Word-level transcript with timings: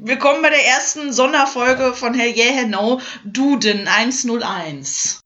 Willkommen 0.00 0.42
bei 0.42 0.50
der 0.50 0.64
ersten 0.64 1.12
Sonderfolge 1.12 1.92
von 1.92 2.14
Hell 2.14 2.32
Yeah, 2.36 2.52
Hell 2.52 2.68
No, 2.68 3.00
Duden 3.24 3.88
101. 3.88 5.22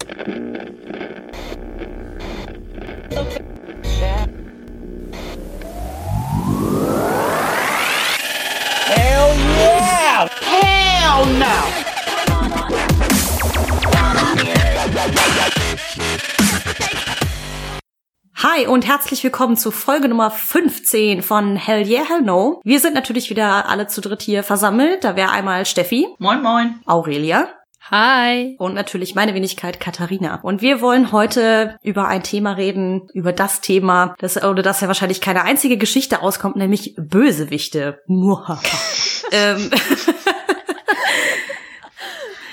Hell 8.87 9.37
yeah! 9.59 10.31
Hell 10.41 11.27
no! 11.39 11.83
Hi 18.43 18.67
und 18.67 18.85
herzlich 18.85 19.23
willkommen 19.23 19.57
zu 19.57 19.71
Folge 19.71 20.09
Nummer 20.09 20.29
15 20.29 21.23
von 21.23 21.55
Hell 21.55 21.87
Yeah, 21.87 22.03
Hell 22.09 22.23
No. 22.23 22.61
Wir 22.65 22.81
sind 22.81 22.93
natürlich 22.93 23.31
wieder 23.31 23.69
alle 23.69 23.87
zu 23.87 24.01
dritt 24.01 24.21
hier 24.21 24.43
versammelt. 24.43 25.05
Da 25.05 25.15
wäre 25.15 25.31
einmal 25.31 25.65
Steffi. 25.65 26.09
Moin, 26.19 26.43
moin. 26.43 26.81
Aurelia. 26.85 27.51
Hi. 27.89 28.57
Und 28.59 28.75
natürlich 28.75 29.15
meine 29.15 29.35
Wenigkeit 29.35 29.79
Katharina. 29.79 30.41
Und 30.43 30.61
wir 30.61 30.81
wollen 30.81 31.13
heute 31.13 31.77
über 31.85 32.09
ein 32.09 32.25
Thema 32.25 32.55
reden, 32.55 33.07
über 33.15 33.33
das 33.33 33.61
Thema, 33.61 34.17
das, 34.19 34.43
oder 34.43 34.65
das 34.65 34.81
ja 34.81 34.89
wahrscheinlich 34.89 35.21
keine 35.21 35.45
einzige 35.45 35.77
Geschichte 35.77 36.21
auskommt, 36.21 36.57
nämlich 36.57 36.97
Bösewichte. 36.99 38.01
ähm. 38.09 39.71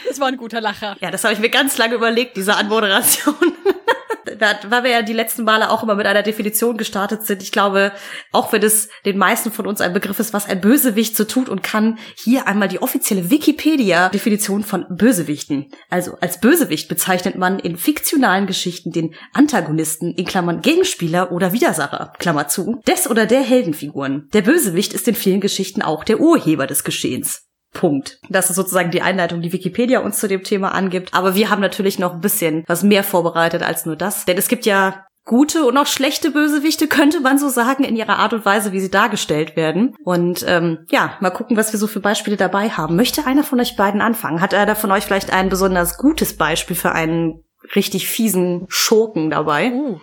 Das 0.07 0.19
war 0.19 0.27
ein 0.27 0.37
guter 0.37 0.61
Lacher. 0.61 0.97
Ja, 1.01 1.09
das 1.09 1.23
habe 1.23 1.33
ich 1.33 1.39
mir 1.39 1.49
ganz 1.49 1.79
lange 1.79 1.95
überlegt, 1.95 2.37
diese 2.37 2.55
Anmoderation 2.55 3.33
weil 4.39 4.83
wir 4.83 4.91
ja 4.91 5.01
die 5.01 5.13
letzten 5.13 5.43
Male 5.43 5.69
auch 5.69 5.83
immer 5.83 5.95
mit 5.95 6.05
einer 6.05 6.23
Definition 6.23 6.77
gestartet 6.77 7.25
sind. 7.25 7.43
Ich 7.43 7.51
glaube, 7.51 7.91
auch 8.31 8.51
wenn 8.51 8.63
es 8.63 8.89
den 9.05 9.17
meisten 9.17 9.51
von 9.51 9.67
uns 9.67 9.81
ein 9.81 9.93
Begriff 9.93 10.19
ist, 10.19 10.33
was 10.33 10.47
ein 10.47 10.61
Bösewicht 10.61 11.15
so 11.15 11.23
tut 11.23 11.49
und 11.49 11.63
kann, 11.63 11.97
hier 12.15 12.47
einmal 12.47 12.67
die 12.67 12.81
offizielle 12.81 13.29
Wikipedia-Definition 13.29 14.63
von 14.63 14.85
Bösewichten. 14.89 15.71
Also 15.89 16.17
als 16.21 16.39
Bösewicht 16.39 16.87
bezeichnet 16.89 17.35
man 17.35 17.59
in 17.59 17.77
fiktionalen 17.77 18.47
Geschichten 18.47 18.91
den 18.91 19.15
Antagonisten, 19.33 20.13
in 20.13 20.25
Klammern 20.25 20.61
Gegenspieler 20.61 21.31
oder 21.31 21.53
Widersacher, 21.53 22.13
Klammer 22.19 22.47
zu, 22.47 22.81
des 22.87 23.09
oder 23.09 23.25
der 23.25 23.41
Heldenfiguren. 23.41 24.29
Der 24.33 24.41
Bösewicht 24.41 24.93
ist 24.93 25.07
in 25.07 25.15
vielen 25.15 25.41
Geschichten 25.41 25.81
auch 25.81 26.03
der 26.03 26.19
Urheber 26.19 26.67
des 26.67 26.83
Geschehens. 26.83 27.48
Punkt. 27.79 28.19
Das 28.29 28.49
ist 28.49 28.57
sozusagen 28.57 28.91
die 28.91 29.01
Einleitung, 29.01 29.41
die 29.41 29.53
Wikipedia 29.53 30.01
uns 30.01 30.19
zu 30.19 30.27
dem 30.27 30.43
Thema 30.43 30.73
angibt. 30.73 31.13
Aber 31.13 31.35
wir 31.35 31.49
haben 31.49 31.61
natürlich 31.61 31.97
noch 31.97 32.13
ein 32.13 32.19
bisschen 32.19 32.65
was 32.67 32.83
mehr 32.83 33.05
vorbereitet 33.05 33.63
als 33.63 33.85
nur 33.85 33.95
das. 33.95 34.25
Denn 34.25 34.37
es 34.37 34.49
gibt 34.49 34.65
ja 34.65 35.05
gute 35.23 35.63
und 35.63 35.77
auch 35.77 35.87
schlechte 35.87 36.31
Bösewichte, 36.31 36.87
könnte 36.87 37.21
man 37.21 37.39
so 37.39 37.47
sagen, 37.47 37.85
in 37.85 37.95
ihrer 37.95 38.17
Art 38.17 38.33
und 38.33 38.43
Weise, 38.43 38.73
wie 38.73 38.81
sie 38.81 38.91
dargestellt 38.91 39.55
werden. 39.55 39.95
Und 40.03 40.43
ähm, 40.45 40.79
ja, 40.89 41.15
mal 41.21 41.29
gucken, 41.29 41.55
was 41.55 41.71
wir 41.71 41.79
so 41.79 41.87
für 41.87 42.01
Beispiele 42.01 42.35
dabei 42.35 42.69
haben. 42.69 42.97
Möchte 42.97 43.25
einer 43.25 43.45
von 43.45 43.61
euch 43.61 43.77
beiden 43.77 44.01
anfangen? 44.01 44.41
Hat 44.41 44.53
einer 44.53 44.75
von 44.75 44.91
euch 44.91 45.05
vielleicht 45.05 45.31
ein 45.31 45.47
besonders 45.47 45.97
gutes 45.97 46.35
Beispiel 46.35 46.75
für 46.75 46.91
einen 46.91 47.45
richtig 47.75 48.09
fiesen 48.09 48.65
Schurken 48.67 49.29
dabei? 49.29 49.71
Uh. 49.71 49.99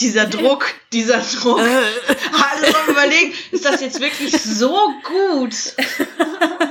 Dieser 0.00 0.24
Druck, 0.24 0.64
dieser 0.94 1.18
Druck. 1.18 1.58
Alle 1.60 2.72
mal 2.72 2.88
überlegen, 2.88 3.34
ist 3.50 3.66
das 3.66 3.82
jetzt 3.82 4.00
wirklich 4.00 4.32
so 4.32 4.74
gut? 5.04 5.52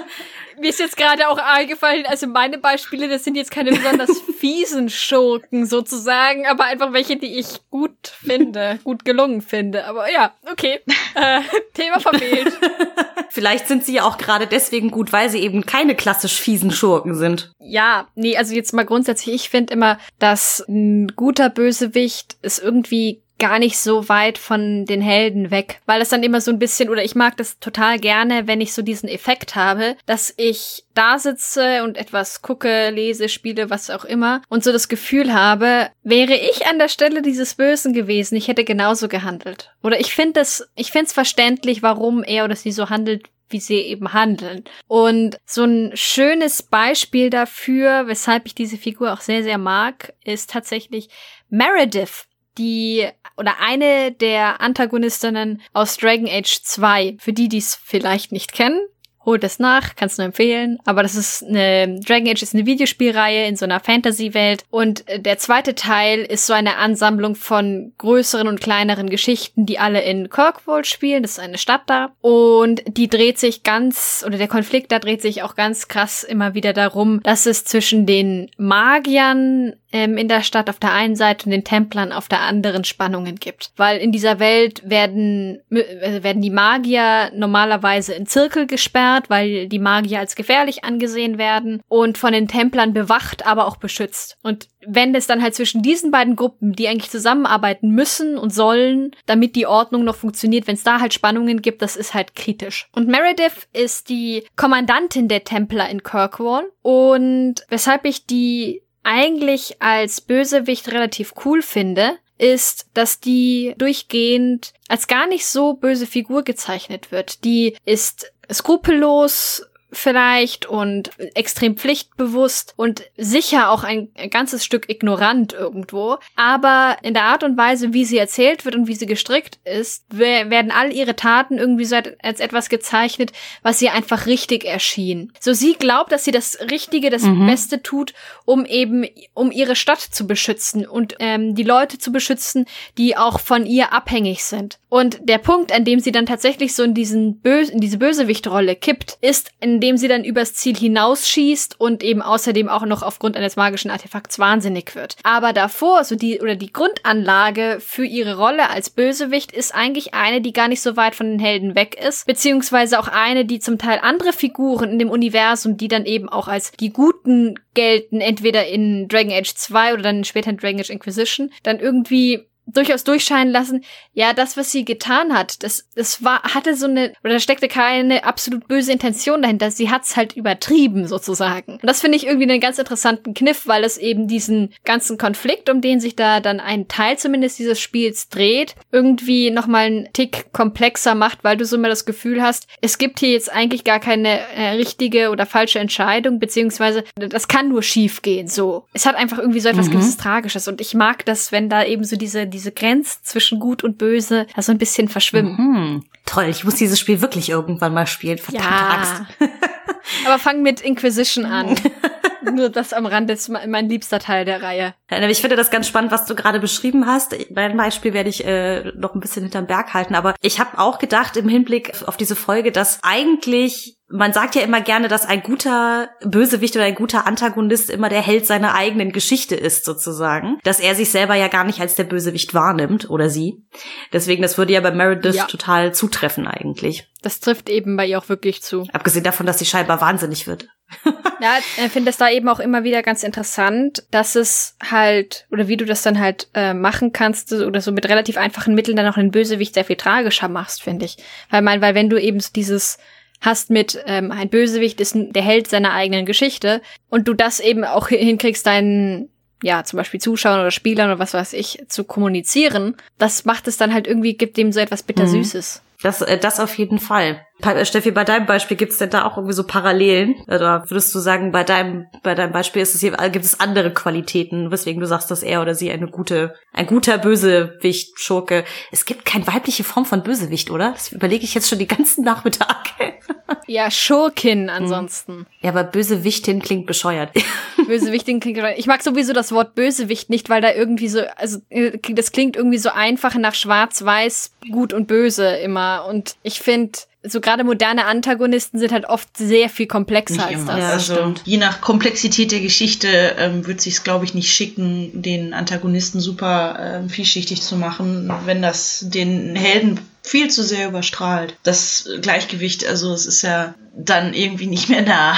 Mir 0.59 0.69
ist 0.69 0.79
jetzt 0.79 0.97
gerade 0.97 1.29
auch 1.29 1.37
eingefallen, 1.37 2.05
also 2.05 2.27
meine 2.27 2.57
Beispiele, 2.57 3.07
das 3.07 3.23
sind 3.23 3.35
jetzt 3.35 3.51
keine 3.51 3.71
besonders 3.71 4.19
fiesen 4.39 4.89
Schurken 4.89 5.65
sozusagen, 5.65 6.45
aber 6.47 6.65
einfach 6.65 6.93
welche, 6.93 7.17
die 7.17 7.39
ich 7.39 7.61
gut 7.69 7.95
finde, 8.03 8.79
gut 8.83 9.05
gelungen 9.05 9.41
finde. 9.41 9.85
Aber 9.85 10.11
ja, 10.11 10.33
okay. 10.51 10.79
Äh, 11.15 11.41
Thema 11.73 11.99
verfehlt. 11.99 12.51
Vielleicht 13.29 13.67
sind 13.67 13.85
sie 13.85 13.93
ja 13.93 14.03
auch 14.03 14.17
gerade 14.17 14.47
deswegen 14.47 14.91
gut, 14.91 15.13
weil 15.13 15.29
sie 15.29 15.39
eben 15.39 15.65
keine 15.65 15.95
klassisch 15.95 16.39
fiesen 16.39 16.71
Schurken 16.71 17.15
sind. 17.15 17.53
Ja, 17.59 18.07
nee, 18.15 18.35
also 18.35 18.53
jetzt 18.55 18.73
mal 18.73 18.85
grundsätzlich, 18.85 19.35
ich 19.35 19.49
finde 19.49 19.73
immer, 19.73 19.99
dass 20.17 20.63
ein 20.67 21.09
guter 21.15 21.49
Bösewicht 21.49 22.37
ist 22.41 22.59
irgendwie 22.59 23.21
gar 23.39 23.59
nicht 23.59 23.77
so 23.77 24.09
weit 24.09 24.37
von 24.37 24.85
den 24.85 25.01
Helden 25.01 25.49
weg, 25.51 25.81
weil 25.85 26.01
es 26.01 26.09
dann 26.09 26.23
immer 26.23 26.41
so 26.41 26.51
ein 26.51 26.59
bisschen, 26.59 26.89
oder 26.89 27.03
ich 27.03 27.15
mag 27.15 27.37
das 27.37 27.59
total 27.59 27.97
gerne, 27.99 28.47
wenn 28.47 28.61
ich 28.61 28.73
so 28.73 28.81
diesen 28.81 29.09
Effekt 29.09 29.55
habe, 29.55 29.95
dass 30.05 30.33
ich 30.37 30.85
da 30.93 31.17
sitze 31.17 31.83
und 31.83 31.97
etwas 31.97 32.41
gucke, 32.41 32.89
lese, 32.89 33.29
spiele, 33.29 33.69
was 33.69 33.89
auch 33.89 34.05
immer, 34.05 34.41
und 34.49 34.63
so 34.63 34.71
das 34.71 34.89
Gefühl 34.89 35.33
habe, 35.33 35.89
wäre 36.03 36.35
ich 36.35 36.67
an 36.67 36.77
der 36.77 36.89
Stelle 36.89 37.21
dieses 37.21 37.55
Bösen 37.55 37.93
gewesen, 37.93 38.35
ich 38.35 38.47
hätte 38.47 38.63
genauso 38.63 39.07
gehandelt. 39.07 39.73
Oder 39.81 39.99
ich 39.99 40.13
finde 40.13 40.41
es, 40.41 40.69
ich 40.75 40.91
finde 40.91 41.05
es 41.05 41.13
verständlich, 41.13 41.81
warum 41.81 42.23
er 42.23 42.45
oder 42.45 42.55
sie 42.55 42.71
so 42.71 42.89
handelt, 42.89 43.29
wie 43.49 43.59
sie 43.59 43.77
eben 43.77 44.13
handeln. 44.13 44.63
Und 44.87 45.37
so 45.45 45.63
ein 45.63 45.91
schönes 45.95 46.61
Beispiel 46.63 47.29
dafür, 47.29 48.07
weshalb 48.07 48.45
ich 48.45 48.55
diese 48.55 48.77
Figur 48.77 49.13
auch 49.13 49.21
sehr, 49.21 49.43
sehr 49.43 49.57
mag, 49.57 50.13
ist 50.23 50.51
tatsächlich 50.51 51.09
Meredith 51.49 52.28
die 52.57 53.07
oder 53.37 53.55
eine 53.61 54.11
der 54.11 54.61
Antagonistinnen 54.61 55.61
aus 55.73 55.97
Dragon 55.97 56.27
Age 56.27 56.61
2. 56.61 57.17
Für 57.19 57.33
die, 57.33 57.47
die 57.47 57.57
es 57.57 57.75
vielleicht 57.75 58.31
nicht 58.31 58.51
kennen, 58.51 58.81
holt 59.29 59.43
es 59.43 59.59
nach, 59.59 59.95
kannst 59.95 60.17
nur 60.17 60.25
empfehlen. 60.25 60.79
Aber 60.85 61.03
das 61.03 61.15
ist 61.15 61.43
eine, 61.43 61.99
Dragon 61.99 62.27
Age 62.27 62.41
ist 62.41 62.55
eine 62.55 62.65
Videospielreihe 62.65 63.45
in 63.45 63.55
so 63.55 63.65
einer 63.65 63.79
Fantasy-Welt. 63.79 64.63
Und 64.71 65.07
äh, 65.07 65.19
der 65.19 65.37
zweite 65.37 65.75
Teil 65.75 66.21
ist 66.21 66.47
so 66.47 66.53
eine 66.53 66.77
Ansammlung 66.77 67.35
von 67.35 67.93
größeren 67.99 68.47
und 68.47 68.59
kleineren 68.59 69.09
Geschichten, 69.09 69.65
die 69.65 69.79
alle 69.79 70.01
in 70.01 70.29
Kirkwold 70.29 70.87
spielen. 70.87 71.21
Das 71.21 71.33
ist 71.33 71.39
eine 71.39 71.59
Stadt 71.59 71.83
da. 71.85 72.11
Und 72.21 72.81
die 72.87 73.07
dreht 73.07 73.37
sich 73.37 73.63
ganz, 73.63 74.23
oder 74.25 74.37
der 74.37 74.47
Konflikt 74.47 74.91
da 74.91 74.99
dreht 74.99 75.21
sich 75.21 75.43
auch 75.43 75.55
ganz 75.55 75.87
krass 75.87 76.23
immer 76.23 76.55
wieder 76.55 76.73
darum, 76.73 77.21
dass 77.21 77.45
es 77.45 77.63
zwischen 77.63 78.07
den 78.07 78.49
Magiern 78.57 79.73
ähm, 79.91 80.17
in 80.17 80.27
der 80.27 80.41
Stadt 80.41 80.69
auf 80.69 80.79
der 80.79 80.93
einen 80.93 81.15
Seite 81.15 81.45
und 81.45 81.51
den 81.51 81.63
Templern 81.63 82.11
auf 82.11 82.27
der 82.27 82.41
anderen 82.41 82.83
Spannungen 82.83 83.35
gibt. 83.35 83.71
Weil 83.75 83.99
in 83.99 84.11
dieser 84.11 84.39
Welt 84.39 84.81
werden, 84.87 85.61
äh, 85.69 86.23
werden 86.23 86.41
die 86.41 86.49
Magier 86.49 87.31
normalerweise 87.35 88.13
in 88.13 88.25
Zirkel 88.25 88.67
gesperrt, 88.67 89.18
weil 89.27 89.67
die 89.67 89.79
Magier 89.79 90.19
als 90.19 90.35
gefährlich 90.35 90.83
angesehen 90.83 91.37
werden 91.37 91.81
und 91.87 92.17
von 92.17 92.33
den 92.33 92.47
Templern 92.47 92.93
bewacht, 92.93 93.45
aber 93.45 93.67
auch 93.67 93.77
beschützt. 93.77 94.37
Und 94.43 94.67
wenn 94.85 95.13
es 95.15 95.27
dann 95.27 95.41
halt 95.41 95.55
zwischen 95.55 95.81
diesen 95.81 96.11
beiden 96.11 96.35
Gruppen, 96.35 96.73
die 96.73 96.87
eigentlich 96.87 97.11
zusammenarbeiten 97.11 97.89
müssen 97.89 98.37
und 98.37 98.53
sollen, 98.53 99.11
damit 99.25 99.55
die 99.55 99.67
Ordnung 99.67 100.03
noch 100.03 100.15
funktioniert, 100.15 100.67
wenn 100.67 100.75
es 100.75 100.83
da 100.83 100.99
halt 100.99 101.13
Spannungen 101.13 101.61
gibt, 101.61 101.81
das 101.81 101.95
ist 101.95 102.13
halt 102.13 102.35
kritisch. 102.35 102.87
Und 102.93 103.07
Meredith 103.07 103.67
ist 103.73 104.09
die 104.09 104.43
Kommandantin 104.55 105.27
der 105.27 105.43
Templer 105.43 105.89
in 105.89 106.03
Kirkwall 106.03 106.65
und 106.81 107.55
weshalb 107.69 108.05
ich 108.05 108.25
die 108.25 108.83
eigentlich 109.03 109.81
als 109.81 110.21
Bösewicht 110.21 110.91
relativ 110.91 111.33
cool 111.43 111.61
finde, 111.61 112.17
ist, 112.39 112.87
dass 112.95 113.19
die 113.19 113.75
durchgehend 113.77 114.73
als 114.87 115.07
gar 115.07 115.27
nicht 115.27 115.45
so 115.45 115.73
böse 115.73 116.07
Figur 116.07 116.43
gezeichnet 116.43 117.11
wird. 117.11 117.43
Die 117.43 117.75
ist 117.85 118.31
skrupellos, 118.51 119.68
vielleicht 119.91 120.65
und 120.65 121.11
extrem 121.33 121.75
pflichtbewusst 121.75 122.73
und 122.75 123.03
sicher 123.17 123.71
auch 123.71 123.83
ein, 123.83 124.09
ganzes 124.29 124.63
Stück 124.63 124.89
ignorant 124.89 125.53
irgendwo. 125.53 126.17
Aber 126.35 126.97
in 127.01 127.13
der 127.13 127.23
Art 127.23 127.43
und 127.43 127.57
Weise, 127.57 127.93
wie 127.93 128.05
sie 128.05 128.17
erzählt 128.17 128.65
wird 128.65 128.75
und 128.75 128.87
wie 128.87 128.95
sie 128.95 129.05
gestrickt 129.05 129.59
ist, 129.65 130.05
werden 130.09 130.71
all 130.71 130.93
ihre 130.93 131.15
Taten 131.15 131.57
irgendwie 131.57 131.85
so 131.85 131.95
als 132.21 132.39
etwas 132.39 132.69
gezeichnet, 132.69 133.31
was 133.63 133.81
ihr 133.81 133.93
einfach 133.93 134.25
richtig 134.25 134.65
erschien. 134.65 135.31
So 135.39 135.53
sie 135.53 135.73
glaubt, 135.73 136.11
dass 136.11 136.25
sie 136.25 136.31
das 136.31 136.59
Richtige, 136.69 137.09
das 137.09 137.23
mhm. 137.23 137.47
Beste 137.47 137.81
tut, 137.81 138.13
um 138.45 138.65
eben, 138.65 139.05
um 139.33 139.51
ihre 139.51 139.75
Stadt 139.75 140.01
zu 140.01 140.27
beschützen 140.27 140.85
und 140.85 141.15
ähm, 141.19 141.55
die 141.55 141.63
Leute 141.63 141.97
zu 141.97 142.11
beschützen, 142.11 142.65
die 142.97 143.17
auch 143.17 143.39
von 143.39 143.65
ihr 143.65 143.93
abhängig 143.93 144.43
sind. 144.43 144.79
Und 144.89 145.19
der 145.21 145.37
Punkt, 145.37 145.71
an 145.71 145.85
dem 145.85 145.99
sie 145.99 146.11
dann 146.11 146.25
tatsächlich 146.25 146.73
so 146.73 146.83
in 146.83 146.93
diesen 146.93 147.39
Böse, 147.39 147.71
in 147.71 147.79
diese 147.79 147.97
Bösewichtrolle 147.97 148.75
kippt, 148.75 149.17
ist 149.21 149.51
in 149.59 149.78
indem 149.79 149.95
sie 149.95 150.09
dann 150.09 150.25
übers 150.25 150.55
Ziel 150.55 150.75
hinausschießt 150.75 151.79
und 151.79 152.03
eben 152.03 152.21
außerdem 152.21 152.67
auch 152.67 152.85
noch 152.85 153.01
aufgrund 153.01 153.37
eines 153.37 153.55
magischen 153.55 153.89
Artefakts 153.89 154.37
wahnsinnig 154.37 154.93
wird. 154.93 155.15
Aber 155.23 155.53
davor, 155.53 156.03
so 156.03 156.17
die, 156.17 156.41
oder 156.41 156.57
die 156.57 156.73
Grundanlage 156.73 157.77
für 157.79 158.03
ihre 158.03 158.35
Rolle 158.35 158.69
als 158.69 158.89
Bösewicht 158.89 159.53
ist 159.53 159.73
eigentlich 159.73 160.13
eine, 160.13 160.41
die 160.41 160.51
gar 160.51 160.67
nicht 160.67 160.81
so 160.81 160.97
weit 160.97 161.15
von 161.15 161.27
den 161.27 161.39
Helden 161.39 161.75
weg 161.75 161.95
ist, 161.95 162.27
beziehungsweise 162.27 162.99
auch 162.99 163.07
eine, 163.07 163.45
die 163.45 163.59
zum 163.59 163.77
Teil 163.77 163.99
andere 164.01 164.33
Figuren 164.33 164.89
in 164.91 164.99
dem 164.99 165.09
Universum, 165.09 165.77
die 165.77 165.87
dann 165.87 166.05
eben 166.05 166.27
auch 166.27 166.49
als 166.49 166.73
die 166.73 166.91
Guten 166.91 167.57
gelten, 167.73 168.19
entweder 168.19 168.67
in 168.67 169.07
Dragon 169.07 169.31
Age 169.31 169.53
2 169.53 169.93
oder 169.93 170.01
dann 170.01 170.25
später 170.25 170.49
in 170.49 170.57
Dragon 170.57 170.81
Age 170.81 170.89
Inquisition, 170.89 171.51
dann 171.63 171.79
irgendwie 171.79 172.48
durchaus 172.73 173.03
durchscheinen 173.03 173.51
lassen, 173.51 173.83
ja, 174.13 174.33
das, 174.33 174.57
was 174.57 174.71
sie 174.71 174.85
getan 174.85 175.33
hat, 175.33 175.63
das, 175.63 175.87
das 175.95 176.23
war, 176.23 176.43
hatte 176.43 176.75
so 176.75 176.87
eine, 176.87 177.13
oder 177.23 177.33
da 177.33 177.39
steckte 177.39 177.67
keine 177.67 178.23
absolut 178.23 178.67
böse 178.67 178.91
Intention 178.91 179.41
dahinter. 179.41 179.71
Sie 179.71 179.89
hat's 179.89 180.17
halt 180.17 180.35
übertrieben, 180.35 181.07
sozusagen. 181.07 181.73
Und 181.73 181.85
das 181.85 182.01
finde 182.01 182.17
ich 182.17 182.25
irgendwie 182.25 182.49
einen 182.49 182.59
ganz 182.59 182.79
interessanten 182.79 183.33
Kniff, 183.33 183.67
weil 183.67 183.83
es 183.83 183.97
eben 183.97 184.27
diesen 184.27 184.73
ganzen 184.83 185.17
Konflikt, 185.17 185.69
um 185.69 185.81
den 185.81 185.99
sich 185.99 186.15
da 186.15 186.39
dann 186.39 186.59
ein 186.59 186.87
Teil 186.87 187.17
zumindest 187.17 187.59
dieses 187.59 187.79
Spiels 187.79 188.29
dreht, 188.29 188.75
irgendwie 188.91 189.51
nochmal 189.51 189.85
einen 189.85 190.13
Tick 190.13 190.51
komplexer 190.51 191.15
macht, 191.15 191.43
weil 191.43 191.57
du 191.57 191.65
so 191.65 191.75
immer 191.75 191.89
das 191.89 192.05
Gefühl 192.05 192.41
hast, 192.41 192.67
es 192.81 192.97
gibt 192.97 193.19
hier 193.19 193.31
jetzt 193.31 193.51
eigentlich 193.51 193.83
gar 193.83 193.99
keine 193.99 194.39
äh, 194.55 194.71
richtige 194.71 195.29
oder 195.29 195.45
falsche 195.45 195.79
Entscheidung, 195.79 196.39
beziehungsweise 196.39 197.03
das 197.15 197.47
kann 197.47 197.69
nur 197.69 197.83
schief 197.83 198.21
gehen, 198.21 198.47
so. 198.47 198.85
Es 198.93 199.05
hat 199.05 199.15
einfach 199.15 199.39
irgendwie 199.39 199.59
so 199.59 199.69
etwas 199.69 199.87
mhm. 199.87 199.91
gewisses 199.93 200.17
Tragisches 200.17 200.67
und 200.67 200.81
ich 200.81 200.93
mag 200.93 201.25
das, 201.25 201.51
wenn 201.51 201.69
da 201.69 201.83
eben 201.83 202.03
so 202.03 202.15
diese, 202.15 202.47
diese 202.47 202.58
Grenze 202.71 203.19
zwischen 203.23 203.59
gut 203.59 203.83
und 203.83 203.97
böse 203.97 204.45
so 204.57 204.71
ein 204.71 204.77
bisschen 204.77 205.07
verschwimmen. 205.07 205.55
Mhm. 205.57 206.03
Toll, 206.25 206.45
ich 206.45 206.63
muss 206.63 206.75
dieses 206.75 206.99
Spiel 206.99 207.21
wirklich 207.21 207.49
irgendwann 207.49 207.93
mal 207.93 208.07
spielen. 208.07 208.37
Verdammte 208.37 208.69
ja. 208.69 208.89
Axt. 208.89 209.23
Aber 210.25 210.39
fang 210.39 210.61
mit 210.61 210.81
Inquisition 210.81 211.45
an. 211.45 211.75
Nur 212.53 212.69
das 212.69 212.93
am 212.93 213.05
Rand 213.05 213.29
ist 213.29 213.49
mein 213.49 213.89
liebster 213.89 214.19
Teil 214.19 214.45
der 214.45 214.61
Reihe. 214.61 214.93
Ich 215.09 215.41
finde 215.41 215.55
das 215.55 215.71
ganz 215.71 215.87
spannend, 215.87 216.11
was 216.11 216.25
du 216.25 216.35
gerade 216.35 216.59
beschrieben 216.59 217.05
hast. 217.05 217.35
Beim 217.53 217.77
Beispiel 217.77 218.13
werde 218.13 218.29
ich 218.29 218.45
äh, 218.45 218.91
noch 218.95 219.13
ein 219.13 219.19
bisschen 219.19 219.43
hinterm 219.43 219.67
Berg 219.67 219.93
halten, 219.93 220.15
aber 220.15 220.35
ich 220.41 220.59
habe 220.59 220.79
auch 220.79 220.99
gedacht 220.99 221.37
im 221.37 221.49
Hinblick 221.49 221.93
auf 222.07 222.17
diese 222.17 222.35
Folge, 222.35 222.71
dass 222.71 222.99
eigentlich 223.03 223.98
man 224.11 224.33
sagt 224.33 224.55
ja 224.55 224.63
immer 224.63 224.81
gerne, 224.81 225.07
dass 225.07 225.25
ein 225.25 225.43
guter 225.43 226.09
Bösewicht 226.23 226.75
oder 226.75 226.85
ein 226.85 226.95
guter 226.95 227.27
Antagonist 227.27 227.89
immer 227.89 228.09
der 228.09 228.21
Held 228.21 228.45
seiner 228.45 228.73
eigenen 228.73 229.11
Geschichte 229.11 229.55
ist, 229.55 229.85
sozusagen. 229.85 230.57
Dass 230.63 230.79
er 230.79 230.95
sich 230.95 231.11
selber 231.11 231.35
ja 231.35 231.47
gar 231.47 231.63
nicht 231.63 231.79
als 231.79 231.95
der 231.95 232.05
Bösewicht 232.05 232.53
wahrnimmt 232.53 233.09
oder 233.09 233.29
sie. 233.29 233.63
Deswegen, 234.11 234.41
das 234.41 234.57
würde 234.57 234.73
ja 234.73 234.81
bei 234.81 234.91
Meredith 234.91 235.35
ja. 235.35 235.45
total 235.45 235.93
zutreffen 235.93 236.47
eigentlich. 236.47 237.07
Das 237.21 237.39
trifft 237.39 237.69
eben 237.69 237.97
bei 237.97 238.05
ihr 238.07 238.17
auch 238.17 238.29
wirklich 238.29 238.63
zu. 238.63 238.87
Abgesehen 238.93 239.23
davon, 239.23 239.45
dass 239.45 239.59
sie 239.59 239.65
scheinbar 239.65 240.01
wahnsinnig 240.01 240.47
wird. 240.47 240.67
ja, 241.39 241.57
ich 241.59 241.91
finde 241.91 242.09
es 242.09 242.17
da 242.17 242.29
eben 242.29 242.49
auch 242.49 242.59
immer 242.59 242.83
wieder 242.83 243.03
ganz 243.03 243.23
interessant, 243.23 244.03
dass 244.09 244.35
es 244.35 244.75
halt, 244.89 245.45
oder 245.51 245.67
wie 245.67 245.77
du 245.77 245.85
das 245.85 246.01
dann 246.01 246.19
halt 246.19 246.47
äh, 246.55 246.73
machen 246.73 247.13
kannst, 247.13 247.53
oder 247.53 247.81
so 247.81 247.91
mit 247.91 248.09
relativ 248.09 248.37
einfachen 248.37 248.73
Mitteln 248.73 248.97
dann 248.97 249.07
auch 249.07 249.15
den 249.15 249.31
Bösewicht 249.31 249.75
sehr 249.75 249.85
viel 249.85 249.97
tragischer 249.97 250.47
machst, 250.47 250.81
finde 250.81 251.05
ich. 251.05 251.17
Weil, 251.51 251.61
mein, 251.61 251.81
weil 251.81 251.93
wenn 251.93 252.09
du 252.09 252.19
eben 252.19 252.41
dieses 252.55 252.97
hast 253.41 253.69
mit 253.69 254.01
ähm, 254.05 254.31
ein 254.31 254.49
Bösewicht 254.49 254.99
ist 254.99 255.15
der 255.15 255.43
Held 255.43 255.69
seiner 255.69 255.93
eigenen 255.93 256.25
Geschichte 256.25 256.81
und 257.09 257.27
du 257.27 257.33
das 257.33 257.59
eben 257.59 257.83
auch 257.85 258.09
hinkriegst, 258.09 258.65
deinen 258.65 259.29
ja, 259.61 259.83
zum 259.83 259.97
Beispiel 259.97 260.21
Zuschauern 260.21 260.61
oder 260.61 260.71
Spielern 260.71 261.09
oder 261.09 261.19
was 261.19 261.33
weiß 261.33 261.53
ich, 261.53 261.83
zu 261.87 262.03
kommunizieren, 262.03 262.95
das 263.17 263.45
macht 263.45 263.67
es 263.67 263.77
dann 263.77 263.93
halt 263.93 264.07
irgendwie, 264.07 264.35
gibt 264.35 264.57
dem 264.57 264.71
so 264.71 264.79
etwas 264.79 265.03
Bittersüßes. 265.03 265.81
Mhm. 265.83 265.88
Das, 266.01 266.21
äh, 266.21 266.37
das 266.37 266.59
auf 266.59 266.77
jeden 266.77 266.99
Fall. 266.99 267.45
Äh, 267.61 267.85
Steffi, 267.85 268.11
bei 268.11 268.23
deinem 268.23 268.45
Beispiel 268.45 268.77
gibt's 268.77 268.97
denn 268.97 269.09
da 269.09 269.25
auch 269.25 269.35
irgendwie 269.35 269.53
so 269.53 269.65
Parallelen? 269.65 270.35
Oder 270.47 270.85
würdest 270.87 271.13
du 271.13 271.19
sagen, 271.19 271.51
bei 271.51 271.63
deinem, 271.63 272.07
bei 272.23 272.35
deinem 272.35 272.53
Beispiel 272.53 272.81
ist 272.81 272.95
es 272.95 273.01
hier, 273.01 273.11
gibt 273.29 273.45
es 273.45 273.59
andere 273.59 273.93
Qualitäten, 273.93 274.71
weswegen 274.71 275.01
du 275.01 275.07
sagst, 275.07 275.29
dass 275.29 275.43
er 275.43 275.61
oder 275.61 275.75
sie 275.75 275.91
eine 275.91 276.07
gute, 276.07 276.55
ein 276.73 276.87
guter 276.87 277.17
Bösewicht, 277.17 278.17
Schurke. 278.17 278.63
Es 278.91 279.05
gibt 279.05 279.25
keine 279.25 279.45
weibliche 279.47 279.83
Form 279.83 280.05
von 280.05 280.23
Bösewicht, 280.23 280.71
oder? 280.71 280.91
Das 280.91 281.11
überlege 281.11 281.43
ich 281.43 281.53
jetzt 281.53 281.67
schon 281.67 281.79
die 281.79 281.87
ganzen 281.87 282.23
Nachmittage. 282.29 283.19
Ja, 283.67 283.91
Schurkin 283.91 284.69
ansonsten. 284.69 285.45
Ja, 285.61 285.71
aber 285.71 285.83
Bösewichtin 285.83 286.61
klingt 286.61 286.85
bescheuert. 286.85 287.31
Bösewichtin 287.87 288.39
klingt 288.39 288.57
bescheuert. 288.57 288.79
Ich 288.79 288.87
mag 288.87 289.03
sowieso 289.03 289.33
das 289.33 289.51
Wort 289.51 289.75
Bösewicht 289.75 290.29
nicht, 290.29 290.49
weil 290.49 290.61
da 290.61 290.71
irgendwie 290.73 291.09
so, 291.09 291.21
also 291.35 291.59
äh, 291.69 291.97
das 292.13 292.31
klingt 292.31 292.55
irgendwie 292.55 292.77
so 292.77 292.89
einfach 292.89 293.35
nach 293.35 293.53
Schwarz-Weiß, 293.53 294.53
Gut 294.71 294.93
und 294.93 295.07
Böse 295.07 295.57
immer. 295.57 295.88
Und 295.97 296.35
ich 296.43 296.59
finde, 296.59 296.99
so 297.23 297.41
gerade 297.41 297.63
moderne 297.63 298.05
Antagonisten 298.05 298.79
sind 298.79 298.91
halt 298.91 299.05
oft 299.05 299.35
sehr 299.35 299.69
viel 299.69 299.87
komplexer 299.87 300.35
nicht 300.35 300.45
als 300.45 300.61
immer. 300.61 300.75
das. 300.75 300.79
Ja, 300.79 300.89
also, 300.89 301.13
stimmt. 301.15 301.41
Je 301.45 301.57
nach 301.57 301.81
Komplexität 301.81 302.51
der 302.51 302.61
Geschichte 302.61 303.35
ähm, 303.37 303.67
wird 303.67 303.81
sich 303.81 304.03
glaube 304.03 304.25
ich, 304.25 304.33
nicht 304.33 304.53
schicken, 304.53 305.21
den 305.21 305.53
Antagonisten 305.53 306.19
super 306.21 306.77
ähm, 306.79 307.09
vielschichtig 307.09 307.61
zu 307.61 307.75
machen, 307.75 308.31
wenn 308.45 308.61
das 308.61 309.05
den 309.09 309.55
Helden 309.55 309.99
viel 310.21 310.49
zu 310.49 310.63
sehr 310.63 310.87
überstrahlt. 310.87 311.55
Das 311.63 312.07
Gleichgewicht, 312.21 312.85
also 312.85 313.13
es 313.13 313.25
ist 313.25 313.41
ja 313.41 313.73
dann 313.95 314.33
irgendwie 314.33 314.67
nicht 314.67 314.89
mehr 314.89 315.01
da. 315.01 315.37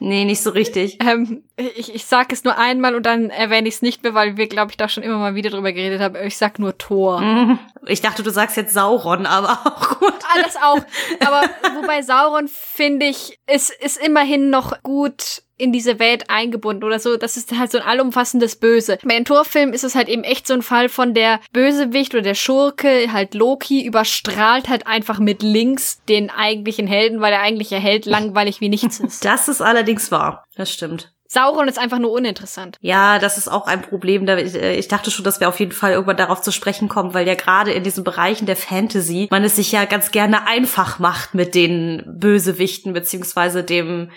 Nee, 0.00 0.24
nicht 0.24 0.42
so 0.42 0.50
richtig. 0.50 0.98
Ähm, 1.04 1.42
ich, 1.56 1.94
ich 1.94 2.04
sag 2.04 2.32
es 2.32 2.44
nur 2.44 2.56
einmal 2.56 2.94
und 2.94 3.04
dann 3.04 3.30
erwähne 3.30 3.68
ich 3.68 3.74
es 3.74 3.82
nicht 3.82 4.02
mehr, 4.02 4.14
weil 4.14 4.36
wir, 4.36 4.46
glaube 4.46 4.70
ich, 4.70 4.76
da 4.76 4.88
schon 4.88 5.02
immer 5.02 5.18
mal 5.18 5.34
wieder 5.34 5.50
drüber 5.50 5.72
geredet 5.72 6.00
haben. 6.00 6.14
Ich 6.24 6.36
sag 6.36 6.58
nur 6.58 6.78
Tor. 6.78 7.20
Mhm. 7.20 7.58
Ich 7.86 8.00
dachte, 8.00 8.22
du 8.22 8.30
sagst 8.30 8.56
jetzt 8.56 8.74
Sauron, 8.74 9.26
aber 9.26 9.50
auch 9.64 9.98
gut. 9.98 10.14
Alles 10.34 10.56
auch. 10.56 10.80
Aber 11.26 11.42
wobei 11.80 12.02
Sauron, 12.02 12.48
finde 12.48 13.06
ich, 13.06 13.38
ist, 13.52 13.70
ist 13.70 14.00
immerhin 14.00 14.50
noch 14.50 14.82
gut 14.82 15.42
in 15.58 15.72
diese 15.72 15.98
Welt 15.98 16.30
eingebunden 16.30 16.84
oder 16.84 16.98
so. 16.98 17.16
Das 17.16 17.36
ist 17.36 17.56
halt 17.56 17.70
so 17.70 17.78
ein 17.78 17.84
allumfassendes 17.84 18.56
Böse. 18.56 18.98
Bei 19.02 19.14
den 19.14 19.24
Torfilmen 19.24 19.74
ist 19.74 19.84
es 19.84 19.94
halt 19.94 20.08
eben 20.08 20.24
echt 20.24 20.46
so 20.46 20.54
ein 20.54 20.62
Fall 20.62 20.88
von 20.88 21.14
der 21.14 21.40
Bösewicht 21.52 22.14
oder 22.14 22.22
der 22.22 22.34
Schurke, 22.34 23.12
halt 23.12 23.34
Loki, 23.34 23.84
überstrahlt 23.84 24.68
halt 24.68 24.86
einfach 24.86 25.18
mit 25.18 25.42
links 25.42 26.00
den 26.08 26.30
eigentlichen 26.30 26.86
Helden, 26.86 27.20
weil 27.20 27.30
der 27.30 27.42
eigentliche 27.42 27.76
Held 27.76 28.06
langweilig 28.06 28.60
wie 28.60 28.68
nichts 28.68 29.00
ist. 29.00 29.24
Das 29.24 29.48
ist 29.48 29.60
allerdings 29.60 30.10
wahr. 30.10 30.44
Das 30.56 30.72
stimmt. 30.72 31.12
Sauron 31.30 31.68
ist 31.68 31.78
einfach 31.78 31.98
nur 31.98 32.10
uninteressant. 32.10 32.78
Ja, 32.80 33.18
das 33.18 33.36
ist 33.36 33.48
auch 33.48 33.66
ein 33.66 33.82
Problem. 33.82 34.26
Äh, 34.26 34.76
ich 34.76 34.88
dachte 34.88 35.10
schon, 35.10 35.24
dass 35.24 35.40
wir 35.40 35.48
auf 35.48 35.60
jeden 35.60 35.72
Fall 35.72 35.92
irgendwann 35.92 36.16
darauf 36.16 36.40
zu 36.40 36.52
sprechen 36.52 36.88
kommen, 36.88 37.12
weil 37.12 37.26
ja 37.28 37.34
gerade 37.34 37.70
in 37.72 37.84
diesen 37.84 38.02
Bereichen 38.02 38.46
der 38.46 38.56
Fantasy 38.56 39.28
man 39.30 39.44
es 39.44 39.56
sich 39.56 39.70
ja 39.70 39.84
ganz 39.84 40.10
gerne 40.10 40.46
einfach 40.46 40.98
macht 40.98 41.34
mit 41.34 41.54
den 41.54 42.02
Bösewichten 42.18 42.94
beziehungsweise 42.94 43.62
dem 43.62 44.10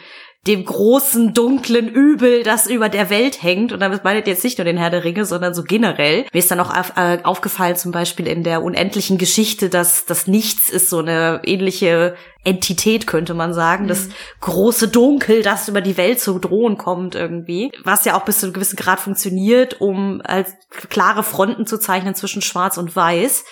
dem 0.47 0.65
großen, 0.65 1.35
dunklen 1.35 1.87
Übel, 1.87 2.41
das 2.41 2.65
über 2.65 2.89
der 2.89 3.11
Welt 3.11 3.43
hängt. 3.43 3.71
Und 3.71 3.79
damit 3.79 4.03
meinet 4.03 4.25
jetzt 4.25 4.43
nicht 4.43 4.57
nur 4.57 4.65
den 4.65 4.77
Herr 4.77 4.89
der 4.89 5.03
Ringe, 5.03 5.23
sondern 5.25 5.53
so 5.53 5.61
generell. 5.61 6.25
Mir 6.33 6.39
ist 6.39 6.49
dann 6.49 6.59
auch 6.59 6.75
auf, 6.75 6.93
äh, 6.95 7.19
aufgefallen, 7.21 7.75
zum 7.75 7.91
Beispiel 7.91 8.27
in 8.27 8.43
der 8.43 8.63
unendlichen 8.63 9.19
Geschichte, 9.19 9.69
dass 9.69 10.05
das 10.05 10.25
Nichts 10.25 10.69
ist 10.69 10.89
so 10.89 10.97
eine 10.97 11.41
ähnliche 11.43 12.15
Entität, 12.43 13.05
könnte 13.05 13.35
man 13.35 13.53
sagen. 13.53 13.83
Mhm. 13.83 13.89
Das 13.89 14.09
große 14.39 14.87
Dunkel, 14.87 15.43
das 15.43 15.67
über 15.67 15.81
die 15.81 15.97
Welt 15.97 16.19
zu 16.19 16.39
drohen 16.39 16.75
kommt 16.75 17.13
irgendwie. 17.13 17.71
Was 17.83 18.05
ja 18.05 18.17
auch 18.17 18.25
bis 18.25 18.39
zu 18.39 18.47
einem 18.47 18.53
gewissen 18.53 18.77
Grad 18.77 18.99
funktioniert, 18.99 19.79
um 19.79 20.21
als 20.23 20.55
klare 20.89 21.21
Fronten 21.21 21.67
zu 21.67 21.77
zeichnen 21.77 22.15
zwischen 22.15 22.41
Schwarz 22.41 22.79
und 22.79 22.95
Weiß. 22.95 23.45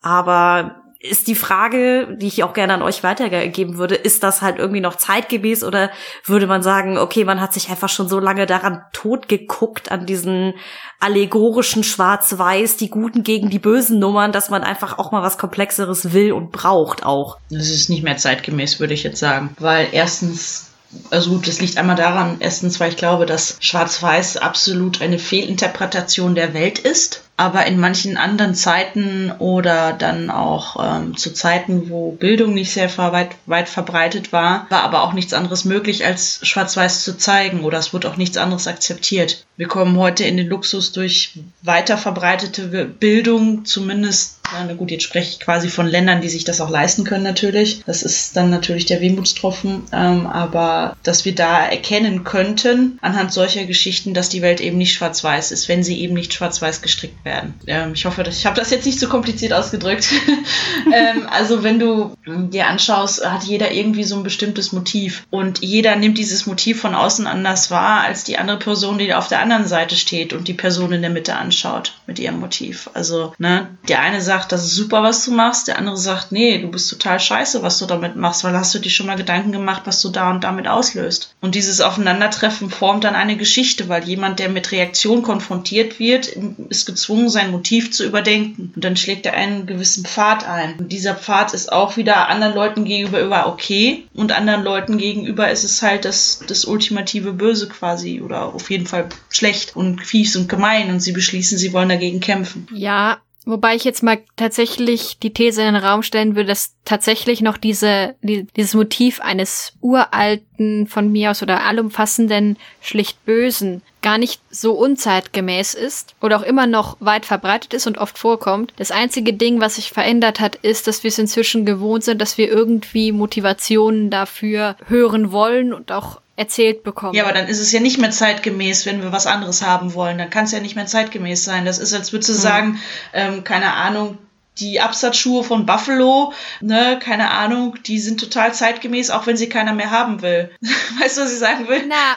Aber 0.00 0.80
ist 1.02 1.28
die 1.28 1.34
Frage, 1.34 2.14
die 2.20 2.26
ich 2.26 2.44
auch 2.44 2.52
gerne 2.52 2.74
an 2.74 2.82
euch 2.82 3.02
weitergeben 3.02 3.78
würde, 3.78 3.94
ist 3.94 4.22
das 4.22 4.42
halt 4.42 4.58
irgendwie 4.58 4.82
noch 4.82 4.96
zeitgemäß 4.96 5.64
oder 5.64 5.90
würde 6.24 6.46
man 6.46 6.62
sagen, 6.62 6.98
okay, 6.98 7.24
man 7.24 7.40
hat 7.40 7.54
sich 7.54 7.70
einfach 7.70 7.88
schon 7.88 8.06
so 8.06 8.20
lange 8.20 8.44
daran 8.44 8.82
totgeguckt, 8.92 9.90
an 9.90 10.04
diesen 10.04 10.52
allegorischen 10.98 11.84
Schwarz-Weiß, 11.84 12.76
die 12.76 12.90
Guten 12.90 13.22
gegen 13.22 13.48
die 13.48 13.58
Bösen 13.58 13.98
Nummern, 13.98 14.32
dass 14.32 14.50
man 14.50 14.62
einfach 14.62 14.98
auch 14.98 15.10
mal 15.10 15.22
was 15.22 15.38
Komplexeres 15.38 16.12
will 16.12 16.32
und 16.32 16.52
braucht 16.52 17.02
auch. 17.06 17.38
Das 17.48 17.70
ist 17.70 17.88
nicht 17.88 18.02
mehr 18.02 18.18
zeitgemäß, 18.18 18.78
würde 18.78 18.92
ich 18.92 19.02
jetzt 19.02 19.20
sagen. 19.20 19.56
Weil 19.58 19.88
erstens 19.92 20.66
also 21.10 21.30
gut, 21.30 21.46
das 21.46 21.60
liegt 21.60 21.78
einmal 21.78 21.94
daran, 21.94 22.38
erstens, 22.40 22.80
weil 22.80 22.90
ich 22.90 22.96
glaube, 22.96 23.24
dass 23.24 23.56
Schwarz-Weiß 23.60 24.38
absolut 24.38 25.00
eine 25.00 25.20
Fehlinterpretation 25.20 26.34
der 26.34 26.52
Welt 26.52 26.80
ist 26.80 27.22
aber 27.40 27.64
in 27.64 27.80
manchen 27.80 28.18
anderen 28.18 28.54
Zeiten 28.54 29.32
oder 29.38 29.94
dann 29.94 30.28
auch 30.28 30.76
ähm, 30.78 31.16
zu 31.16 31.32
Zeiten, 31.32 31.88
wo 31.88 32.12
Bildung 32.12 32.52
nicht 32.52 32.70
sehr 32.70 32.94
weit, 32.98 33.30
weit 33.46 33.70
verbreitet 33.70 34.30
war, 34.30 34.66
war 34.68 34.82
aber 34.82 35.02
auch 35.02 35.14
nichts 35.14 35.32
anderes 35.32 35.64
möglich, 35.64 36.04
als 36.04 36.46
Schwarz-Weiß 36.46 37.02
zu 37.02 37.16
zeigen 37.16 37.64
oder 37.64 37.78
es 37.78 37.94
wurde 37.94 38.10
auch 38.10 38.18
nichts 38.18 38.36
anderes 38.36 38.66
akzeptiert. 38.66 39.46
Wir 39.56 39.68
kommen 39.68 39.96
heute 39.96 40.24
in 40.24 40.36
den 40.36 40.48
Luxus 40.48 40.92
durch 40.92 41.38
weiter 41.62 41.96
verbreitete 41.96 42.84
Bildung, 42.84 43.64
zumindest, 43.64 44.39
na 44.52 44.74
gut, 44.74 44.90
jetzt 44.90 45.04
spreche 45.04 45.30
ich 45.30 45.40
quasi 45.40 45.68
von 45.68 45.86
Ländern, 45.86 46.20
die 46.20 46.28
sich 46.28 46.44
das 46.44 46.60
auch 46.60 46.70
leisten 46.70 47.04
können 47.04 47.24
natürlich. 47.24 47.82
Das 47.86 48.02
ist 48.02 48.36
dann 48.36 48.50
natürlich 48.50 48.86
der 48.86 49.00
Wehmutstropfen, 49.00 49.84
ähm, 49.92 50.26
aber 50.26 50.96
dass 51.02 51.24
wir 51.24 51.34
da 51.34 51.66
erkennen 51.66 52.24
könnten, 52.24 52.98
anhand 53.02 53.32
solcher 53.32 53.64
Geschichten, 53.64 54.14
dass 54.14 54.28
die 54.28 54.42
Welt 54.42 54.60
eben 54.60 54.78
nicht 54.78 54.94
schwarz-weiß 54.94 55.52
ist, 55.52 55.68
wenn 55.68 55.82
sie 55.82 56.00
eben 56.00 56.14
nicht 56.14 56.32
schwarz-weiß 56.32 56.82
gestrickt 56.82 57.24
werden. 57.24 57.54
Ähm, 57.66 57.92
ich 57.94 58.04
hoffe, 58.04 58.22
dass, 58.22 58.36
ich 58.36 58.46
habe 58.46 58.56
das 58.56 58.70
jetzt 58.70 58.86
nicht 58.86 58.98
zu 58.98 59.06
so 59.06 59.10
kompliziert 59.10 59.52
ausgedrückt. 59.52 60.06
ähm, 60.92 61.26
also 61.30 61.62
wenn 61.62 61.78
du 61.78 62.14
dir 62.26 62.66
anschaust, 62.66 63.24
hat 63.24 63.44
jeder 63.44 63.72
irgendwie 63.72 64.04
so 64.04 64.16
ein 64.16 64.22
bestimmtes 64.22 64.72
Motiv 64.72 65.26
und 65.30 65.62
jeder 65.62 65.96
nimmt 65.96 66.18
dieses 66.18 66.46
Motiv 66.46 66.80
von 66.80 66.94
außen 66.94 67.26
anders 67.26 67.70
wahr 67.70 68.02
als 68.02 68.24
die 68.24 68.38
andere 68.38 68.58
Person, 68.58 68.98
die 68.98 69.12
auf 69.14 69.28
der 69.28 69.40
anderen 69.40 69.66
Seite 69.66 69.96
steht 69.96 70.32
und 70.32 70.48
die 70.48 70.54
Person 70.54 70.92
in 70.92 71.02
der 71.02 71.10
Mitte 71.10 71.34
anschaut 71.36 71.94
mit 72.06 72.18
ihrem 72.18 72.40
Motiv. 72.40 72.90
Also, 72.94 73.34
ne, 73.38 73.68
der 73.88 74.00
eine 74.00 74.20
sagt, 74.20 74.39
das 74.44 74.64
ist 74.64 74.74
super, 74.74 75.02
was 75.02 75.24
du 75.24 75.32
machst, 75.32 75.68
der 75.68 75.78
andere 75.78 75.96
sagt, 75.96 76.32
nee, 76.32 76.58
du 76.58 76.68
bist 76.68 76.90
total 76.90 77.20
scheiße, 77.20 77.62
was 77.62 77.78
du 77.78 77.86
damit 77.86 78.16
machst, 78.16 78.44
weil 78.44 78.56
hast 78.56 78.74
du 78.74 78.78
dir 78.78 78.90
schon 78.90 79.06
mal 79.06 79.16
Gedanken 79.16 79.52
gemacht, 79.52 79.82
was 79.84 80.00
du 80.02 80.08
da 80.08 80.30
und 80.30 80.44
damit 80.44 80.68
auslöst. 80.68 81.34
Und 81.40 81.54
dieses 81.54 81.80
Aufeinandertreffen 81.80 82.70
formt 82.70 83.04
dann 83.04 83.14
eine 83.14 83.36
Geschichte, 83.36 83.88
weil 83.88 84.04
jemand, 84.04 84.38
der 84.38 84.48
mit 84.48 84.72
Reaktion 84.72 85.22
konfrontiert 85.22 85.98
wird, 85.98 86.28
ist 86.68 86.86
gezwungen, 86.86 87.28
sein 87.28 87.50
Motiv 87.50 87.92
zu 87.92 88.04
überdenken. 88.04 88.72
Und 88.74 88.84
dann 88.84 88.96
schlägt 88.96 89.26
er 89.26 89.34
einen 89.34 89.66
gewissen 89.66 90.04
Pfad 90.04 90.46
ein. 90.46 90.78
Und 90.78 90.92
dieser 90.92 91.14
Pfad 91.14 91.54
ist 91.54 91.72
auch 91.72 91.96
wieder 91.96 92.28
anderen 92.28 92.54
Leuten 92.54 92.84
gegenüber 92.84 93.46
okay 93.46 94.04
und 94.14 94.32
anderen 94.32 94.62
Leuten 94.62 94.98
gegenüber 94.98 95.50
ist 95.50 95.64
es 95.64 95.82
halt 95.82 96.04
das, 96.04 96.42
das 96.46 96.64
ultimative 96.64 97.32
Böse 97.32 97.68
quasi 97.68 98.20
oder 98.20 98.54
auf 98.54 98.70
jeden 98.70 98.86
Fall 98.86 99.08
schlecht 99.28 99.76
und 99.76 100.04
fies 100.04 100.36
und 100.36 100.48
gemein 100.48 100.90
und 100.90 101.00
sie 101.00 101.12
beschließen, 101.12 101.58
sie 101.58 101.72
wollen 101.72 101.88
dagegen 101.88 102.20
kämpfen. 102.20 102.66
Ja, 102.72 103.20
Wobei 103.46 103.74
ich 103.74 103.84
jetzt 103.84 104.02
mal 104.02 104.18
tatsächlich 104.36 105.18
die 105.18 105.32
These 105.32 105.62
in 105.62 105.74
den 105.74 105.82
Raum 105.82 106.02
stellen 106.02 106.36
würde, 106.36 106.48
dass 106.48 106.74
tatsächlich 106.84 107.40
noch 107.40 107.56
diese, 107.56 108.14
die, 108.22 108.46
dieses 108.56 108.74
Motiv 108.74 109.20
eines 109.20 109.72
uralten, 109.80 110.86
von 110.86 111.10
mir 111.10 111.30
aus 111.30 111.42
oder 111.42 111.64
allumfassenden, 111.64 112.58
schlicht 112.82 113.24
Bösen 113.24 113.82
gar 114.02 114.18
nicht 114.18 114.40
so 114.50 114.72
unzeitgemäß 114.72 115.74
ist 115.74 116.14
oder 116.20 116.38
auch 116.38 116.42
immer 116.42 116.66
noch 116.66 116.96
weit 117.00 117.26
verbreitet 117.26 117.74
ist 117.74 117.86
und 117.86 117.98
oft 117.98 118.18
vorkommt. 118.18 118.72
Das 118.76 118.90
einzige 118.90 119.32
Ding, 119.32 119.60
was 119.60 119.76
sich 119.76 119.90
verändert 119.90 120.40
hat, 120.40 120.56
ist, 120.56 120.86
dass 120.86 121.02
wir 121.02 121.08
es 121.08 121.18
inzwischen 121.18 121.66
gewohnt 121.66 122.04
sind, 122.04 122.20
dass 122.20 122.38
wir 122.38 122.48
irgendwie 122.48 123.12
Motivationen 123.12 124.10
dafür 124.10 124.76
hören 124.86 125.32
wollen 125.32 125.72
und 125.72 125.92
auch 125.92 126.20
erzählt 126.40 126.82
bekommen. 126.84 127.12
Ja, 127.12 127.24
aber 127.24 127.34
dann 127.34 127.48
ist 127.48 127.60
es 127.60 127.70
ja 127.70 127.80
nicht 127.80 127.98
mehr 127.98 128.10
zeitgemäß, 128.10 128.86
wenn 128.86 129.02
wir 129.02 129.12
was 129.12 129.26
anderes 129.26 129.60
haben 129.60 129.92
wollen. 129.92 130.16
Dann 130.16 130.30
kann 130.30 130.44
es 130.44 130.52
ja 130.52 130.60
nicht 130.60 130.74
mehr 130.74 130.86
zeitgemäß 130.86 131.44
sein. 131.44 131.66
Das 131.66 131.78
ist, 131.78 131.92
als 131.92 132.14
würdest 132.14 132.30
du 132.30 132.34
hm. 132.34 132.40
sagen, 132.40 132.80
ähm, 133.12 133.44
keine 133.44 133.74
Ahnung, 133.74 134.16
die 134.58 134.80
Absatzschuhe 134.80 135.44
von 135.44 135.66
Buffalo, 135.66 136.32
ne, 136.62 136.98
keine 136.98 137.30
Ahnung, 137.30 137.76
die 137.86 137.98
sind 137.98 138.20
total 138.20 138.54
zeitgemäß, 138.54 139.10
auch 139.10 139.26
wenn 139.26 139.36
sie 139.36 139.50
keiner 139.50 139.74
mehr 139.74 139.90
haben 139.90 140.22
will. 140.22 140.50
Weißt 141.00 141.18
du, 141.18 141.22
was 141.22 141.32
ich 141.32 141.38
sagen 141.38 141.68
will? 141.68 141.84
Na, 141.86 142.16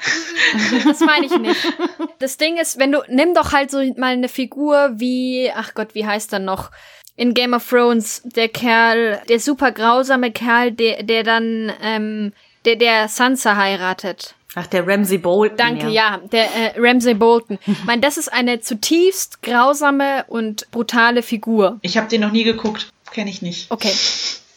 das 0.86 1.02
meine 1.02 1.26
ich 1.26 1.38
nicht. 1.38 1.74
Das 2.20 2.38
Ding 2.38 2.58
ist, 2.58 2.80
wenn 2.80 2.94
du, 2.94 3.02
nimm 3.10 3.34
doch 3.34 3.52
halt 3.52 3.72
so 3.72 3.80
mal 3.98 4.14
eine 4.14 4.30
Figur 4.30 4.92
wie, 4.96 5.52
ach 5.54 5.74
Gott, 5.74 5.96
wie 5.96 6.06
heißt 6.06 6.32
er 6.32 6.40
noch? 6.40 6.72
In 7.18 7.34
Game 7.34 7.54
of 7.54 7.68
Thrones, 7.70 8.22
der 8.24 8.48
Kerl, 8.48 9.22
der 9.28 9.40
super 9.42 9.74
grausame 9.74 10.32
Kerl, 10.32 10.72
der, 10.72 11.04
der 11.04 11.24
dann, 11.24 11.72
ähm, 11.82 12.34
der, 12.66 12.76
der 12.76 13.08
Sansa 13.08 13.56
heiratet. 13.56 14.36
Ach, 14.56 14.68
der 14.68 14.88
Ramsey 14.88 15.18
Bolton. 15.18 15.58
Danke, 15.58 15.88
ja, 15.88 15.90
ja 15.90 16.18
der 16.32 16.44
äh, 16.44 16.74
Ramsey 16.78 17.16
Bolton. 17.16 17.58
ich 17.66 17.84
meine, 17.86 18.02
das 18.02 18.18
ist 18.18 18.32
eine 18.32 18.60
zutiefst 18.60 19.42
grausame 19.42 20.26
und 20.28 20.70
brutale 20.72 21.24
Figur. 21.24 21.80
Ich 21.82 21.98
habe 21.98 22.08
den 22.08 22.22
noch 22.22 22.32
nie 22.32 22.44
geguckt. 22.44 22.90
Kenne 23.12 23.30
ich 23.30 23.42
nicht. 23.42 23.72
Okay. 23.72 23.94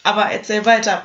Aber 0.02 0.26
erzähl 0.26 0.64
weiter. 0.64 1.02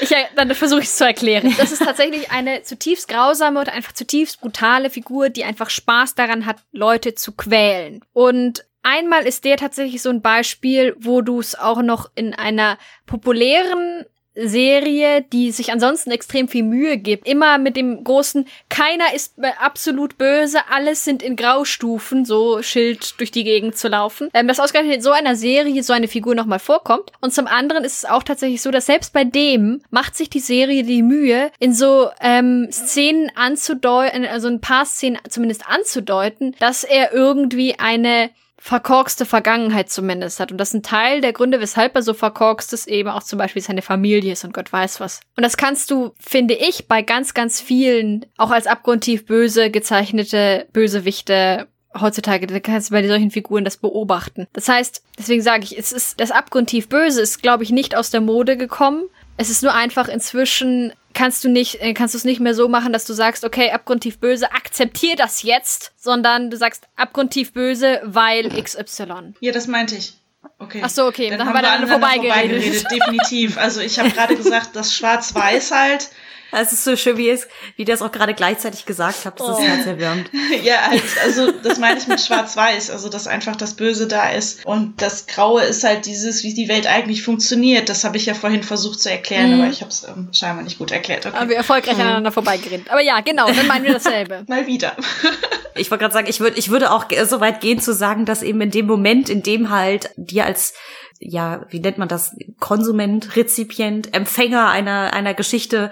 Ich, 0.00 0.12
äh, 0.12 0.24
dann 0.36 0.54
versuche 0.54 0.80
ich 0.80 0.86
es 0.86 0.96
zu 0.96 1.06
erklären. 1.06 1.54
Das 1.56 1.72
ist 1.72 1.82
tatsächlich 1.82 2.30
eine 2.30 2.62
zutiefst 2.62 3.08
grausame 3.08 3.58
und 3.58 3.70
einfach 3.70 3.92
zutiefst 3.92 4.40
brutale 4.40 4.90
Figur, 4.90 5.30
die 5.30 5.44
einfach 5.44 5.70
Spaß 5.70 6.14
daran 6.14 6.44
hat, 6.44 6.56
Leute 6.70 7.14
zu 7.14 7.32
quälen. 7.32 8.02
Und 8.12 8.66
einmal 8.82 9.26
ist 9.26 9.44
der 9.44 9.56
tatsächlich 9.56 10.02
so 10.02 10.10
ein 10.10 10.20
Beispiel, 10.20 10.94
wo 10.98 11.22
du 11.22 11.40
es 11.40 11.58
auch 11.58 11.80
noch 11.80 12.10
in 12.14 12.34
einer 12.34 12.76
populären 13.06 14.04
Serie, 14.34 15.22
die 15.22 15.52
sich 15.52 15.72
ansonsten 15.72 16.10
extrem 16.10 16.48
viel 16.48 16.64
Mühe 16.64 16.98
gibt. 16.98 17.26
Immer 17.26 17.58
mit 17.58 17.76
dem 17.76 18.02
großen, 18.02 18.46
keiner 18.68 19.14
ist 19.14 19.34
absolut 19.60 20.18
böse, 20.18 20.58
alles 20.70 21.04
sind 21.04 21.22
in 21.22 21.36
Graustufen, 21.36 22.24
so 22.24 22.62
Schild 22.62 23.18
durch 23.18 23.30
die 23.30 23.44
Gegend 23.44 23.76
zu 23.76 23.88
laufen. 23.88 24.28
Ähm, 24.34 24.48
dass 24.48 24.60
ausgerechnet 24.60 24.96
in 24.96 25.02
so 25.02 25.12
einer 25.12 25.36
Serie 25.36 25.82
so 25.82 25.92
eine 25.92 26.08
Figur 26.08 26.34
nochmal 26.34 26.58
vorkommt. 26.58 27.12
Und 27.20 27.32
zum 27.32 27.46
anderen 27.46 27.84
ist 27.84 27.98
es 27.98 28.04
auch 28.04 28.22
tatsächlich 28.22 28.62
so, 28.62 28.70
dass 28.70 28.86
selbst 28.86 29.12
bei 29.12 29.24
dem 29.24 29.82
macht 29.90 30.16
sich 30.16 30.30
die 30.30 30.40
Serie 30.40 30.82
die 30.82 31.02
Mühe, 31.02 31.50
in 31.58 31.72
so 31.74 32.10
ähm, 32.20 32.68
Szenen 32.70 33.30
anzudeuten, 33.34 34.24
also 34.26 34.48
ein 34.48 34.60
paar 34.60 34.86
Szenen 34.86 35.18
zumindest 35.28 35.68
anzudeuten, 35.68 36.56
dass 36.58 36.84
er 36.84 37.12
irgendwie 37.12 37.78
eine 37.78 38.30
verkorkste 38.64 39.26
Vergangenheit 39.26 39.90
zumindest 39.90 40.40
hat. 40.40 40.50
Und 40.50 40.56
das 40.56 40.68
ist 40.68 40.74
ein 40.74 40.82
Teil 40.82 41.20
der 41.20 41.34
Gründe, 41.34 41.60
weshalb 41.60 41.94
er 41.96 42.02
so 42.02 42.14
verkorkst 42.14 42.72
ist, 42.72 42.88
eben 42.88 43.10
auch 43.10 43.22
zum 43.22 43.38
Beispiel 43.38 43.60
seine 43.60 43.82
Familie 43.82 44.32
ist 44.32 44.42
und 44.42 44.54
Gott 44.54 44.72
weiß 44.72 45.00
was. 45.00 45.20
Und 45.36 45.42
das 45.42 45.58
kannst 45.58 45.90
du, 45.90 46.14
finde 46.18 46.54
ich, 46.54 46.88
bei 46.88 47.02
ganz, 47.02 47.34
ganz 47.34 47.60
vielen, 47.60 48.24
auch 48.38 48.50
als 48.50 48.66
abgrundtief 48.66 49.26
böse 49.26 49.70
gezeichnete 49.70 50.66
Bösewichte 50.72 51.68
heutzutage, 52.00 52.46
da 52.46 52.58
kannst 52.58 52.88
du 52.88 52.94
bei 52.94 53.06
solchen 53.06 53.30
Figuren 53.30 53.66
das 53.66 53.76
beobachten. 53.76 54.46
Das 54.54 54.66
heißt, 54.66 55.02
deswegen 55.18 55.42
sage 55.42 55.64
ich, 55.64 55.78
es 55.78 55.92
ist, 55.92 56.18
das 56.18 56.30
abgrundtief 56.30 56.88
Böse 56.88 57.20
ist, 57.20 57.42
glaube 57.42 57.64
ich, 57.64 57.70
nicht 57.70 57.94
aus 57.94 58.08
der 58.08 58.22
Mode 58.22 58.56
gekommen. 58.56 59.04
Es 59.36 59.50
ist 59.50 59.62
nur 59.62 59.74
einfach 59.74 60.08
inzwischen 60.08 60.94
kannst 61.14 61.44
du 61.44 61.48
nicht, 61.48 61.80
äh, 61.80 61.94
kannst 61.94 62.14
du 62.14 62.18
es 62.18 62.24
nicht 62.24 62.40
mehr 62.40 62.54
so 62.54 62.68
machen, 62.68 62.92
dass 62.92 63.04
du 63.04 63.14
sagst, 63.14 63.44
okay, 63.44 63.70
abgrundtief 63.70 64.18
böse, 64.18 64.52
akzeptier 64.52 65.16
das 65.16 65.42
jetzt, 65.42 65.92
sondern 65.96 66.50
du 66.50 66.56
sagst 66.56 66.84
abgrundtief 66.96 67.52
böse, 67.52 68.00
weil 68.04 68.50
XY. 68.50 69.34
Ja, 69.40 69.52
das 69.52 69.66
meinte 69.66 69.96
ich. 69.96 70.14
Okay. 70.58 70.82
Ach 70.84 70.90
so, 70.90 71.06
okay, 71.06 71.30
dann, 71.30 71.38
dann 71.38 71.48
haben 71.48 71.54
wir 71.54 71.62
dann 71.62 71.88
vorbeigeredet. 71.88 72.62
vorbeigeredet. 72.62 72.90
Definitiv. 72.90 73.58
Also 73.58 73.80
ich 73.80 73.98
habe 73.98 74.10
gerade 74.10 74.36
gesagt, 74.36 74.76
das 74.76 74.94
Schwarz-Weiß 74.94 75.70
halt 75.70 76.10
es 76.60 76.72
ist 76.72 76.84
so 76.84 76.96
schön, 76.96 77.16
wie, 77.16 77.30
es, 77.30 77.46
wie 77.76 77.84
das 77.84 78.02
auch 78.02 78.12
gerade 78.12 78.34
gleichzeitig 78.34 78.86
gesagt 78.86 79.24
habt. 79.24 79.40
Das 79.40 79.48
oh. 79.48 79.52
ist 79.52 79.62
herzerwärmend. 79.62 80.30
ja, 80.62 80.88
halt, 80.88 81.02
also 81.22 81.50
das 81.50 81.78
meine 81.78 81.98
ich 81.98 82.06
mit 82.06 82.20
Schwarz-Weiß, 82.20 82.90
also 82.90 83.08
dass 83.08 83.26
einfach 83.26 83.56
das 83.56 83.74
Böse 83.74 84.06
da 84.06 84.30
ist. 84.30 84.64
Und 84.64 85.00
das 85.00 85.26
Graue 85.26 85.62
ist 85.62 85.84
halt 85.84 86.06
dieses, 86.06 86.44
wie 86.44 86.54
die 86.54 86.68
Welt 86.68 86.86
eigentlich 86.86 87.22
funktioniert. 87.22 87.88
Das 87.88 88.04
habe 88.04 88.16
ich 88.16 88.26
ja 88.26 88.34
vorhin 88.34 88.62
versucht 88.62 89.00
zu 89.00 89.10
erklären, 89.10 89.54
mhm. 89.54 89.60
aber 89.60 89.70
ich 89.70 89.80
habe 89.80 89.90
es 89.90 90.04
ähm, 90.04 90.28
scheinbar 90.32 90.64
nicht 90.64 90.78
gut 90.78 90.90
erklärt. 90.90 91.26
Okay. 91.26 91.36
Aber 91.36 91.48
wir 91.48 91.56
erfolgreich 91.56 91.96
mhm. 91.96 92.02
aneinander 92.02 92.32
vorbeigeredet. 92.32 92.90
Aber 92.90 93.02
ja, 93.02 93.20
genau, 93.20 93.46
dann 93.50 93.66
meinen 93.66 93.84
wir 93.84 93.94
dasselbe. 93.94 94.44
Mal 94.48 94.66
wieder. 94.66 94.96
ich 95.74 95.90
wollte 95.90 96.02
gerade 96.02 96.14
sagen, 96.14 96.26
ich 96.28 96.40
würde 96.40 96.58
ich 96.58 96.70
würde 96.70 96.90
auch 96.90 97.06
so 97.24 97.40
weit 97.40 97.60
gehen 97.60 97.80
zu 97.80 97.92
sagen, 97.92 98.24
dass 98.24 98.42
eben 98.42 98.60
in 98.60 98.70
dem 98.70 98.86
Moment, 98.86 99.28
in 99.28 99.42
dem 99.42 99.70
halt 99.70 100.10
dir 100.16 100.44
als 100.44 100.74
ja, 101.20 101.64
wie 101.70 101.80
nennt 101.80 101.98
man 101.98 102.08
das, 102.08 102.36
Konsument, 102.60 103.36
Rezipient, 103.36 104.14
Empfänger 104.14 104.68
einer, 104.68 105.12
einer 105.12 105.34
Geschichte 105.34 105.90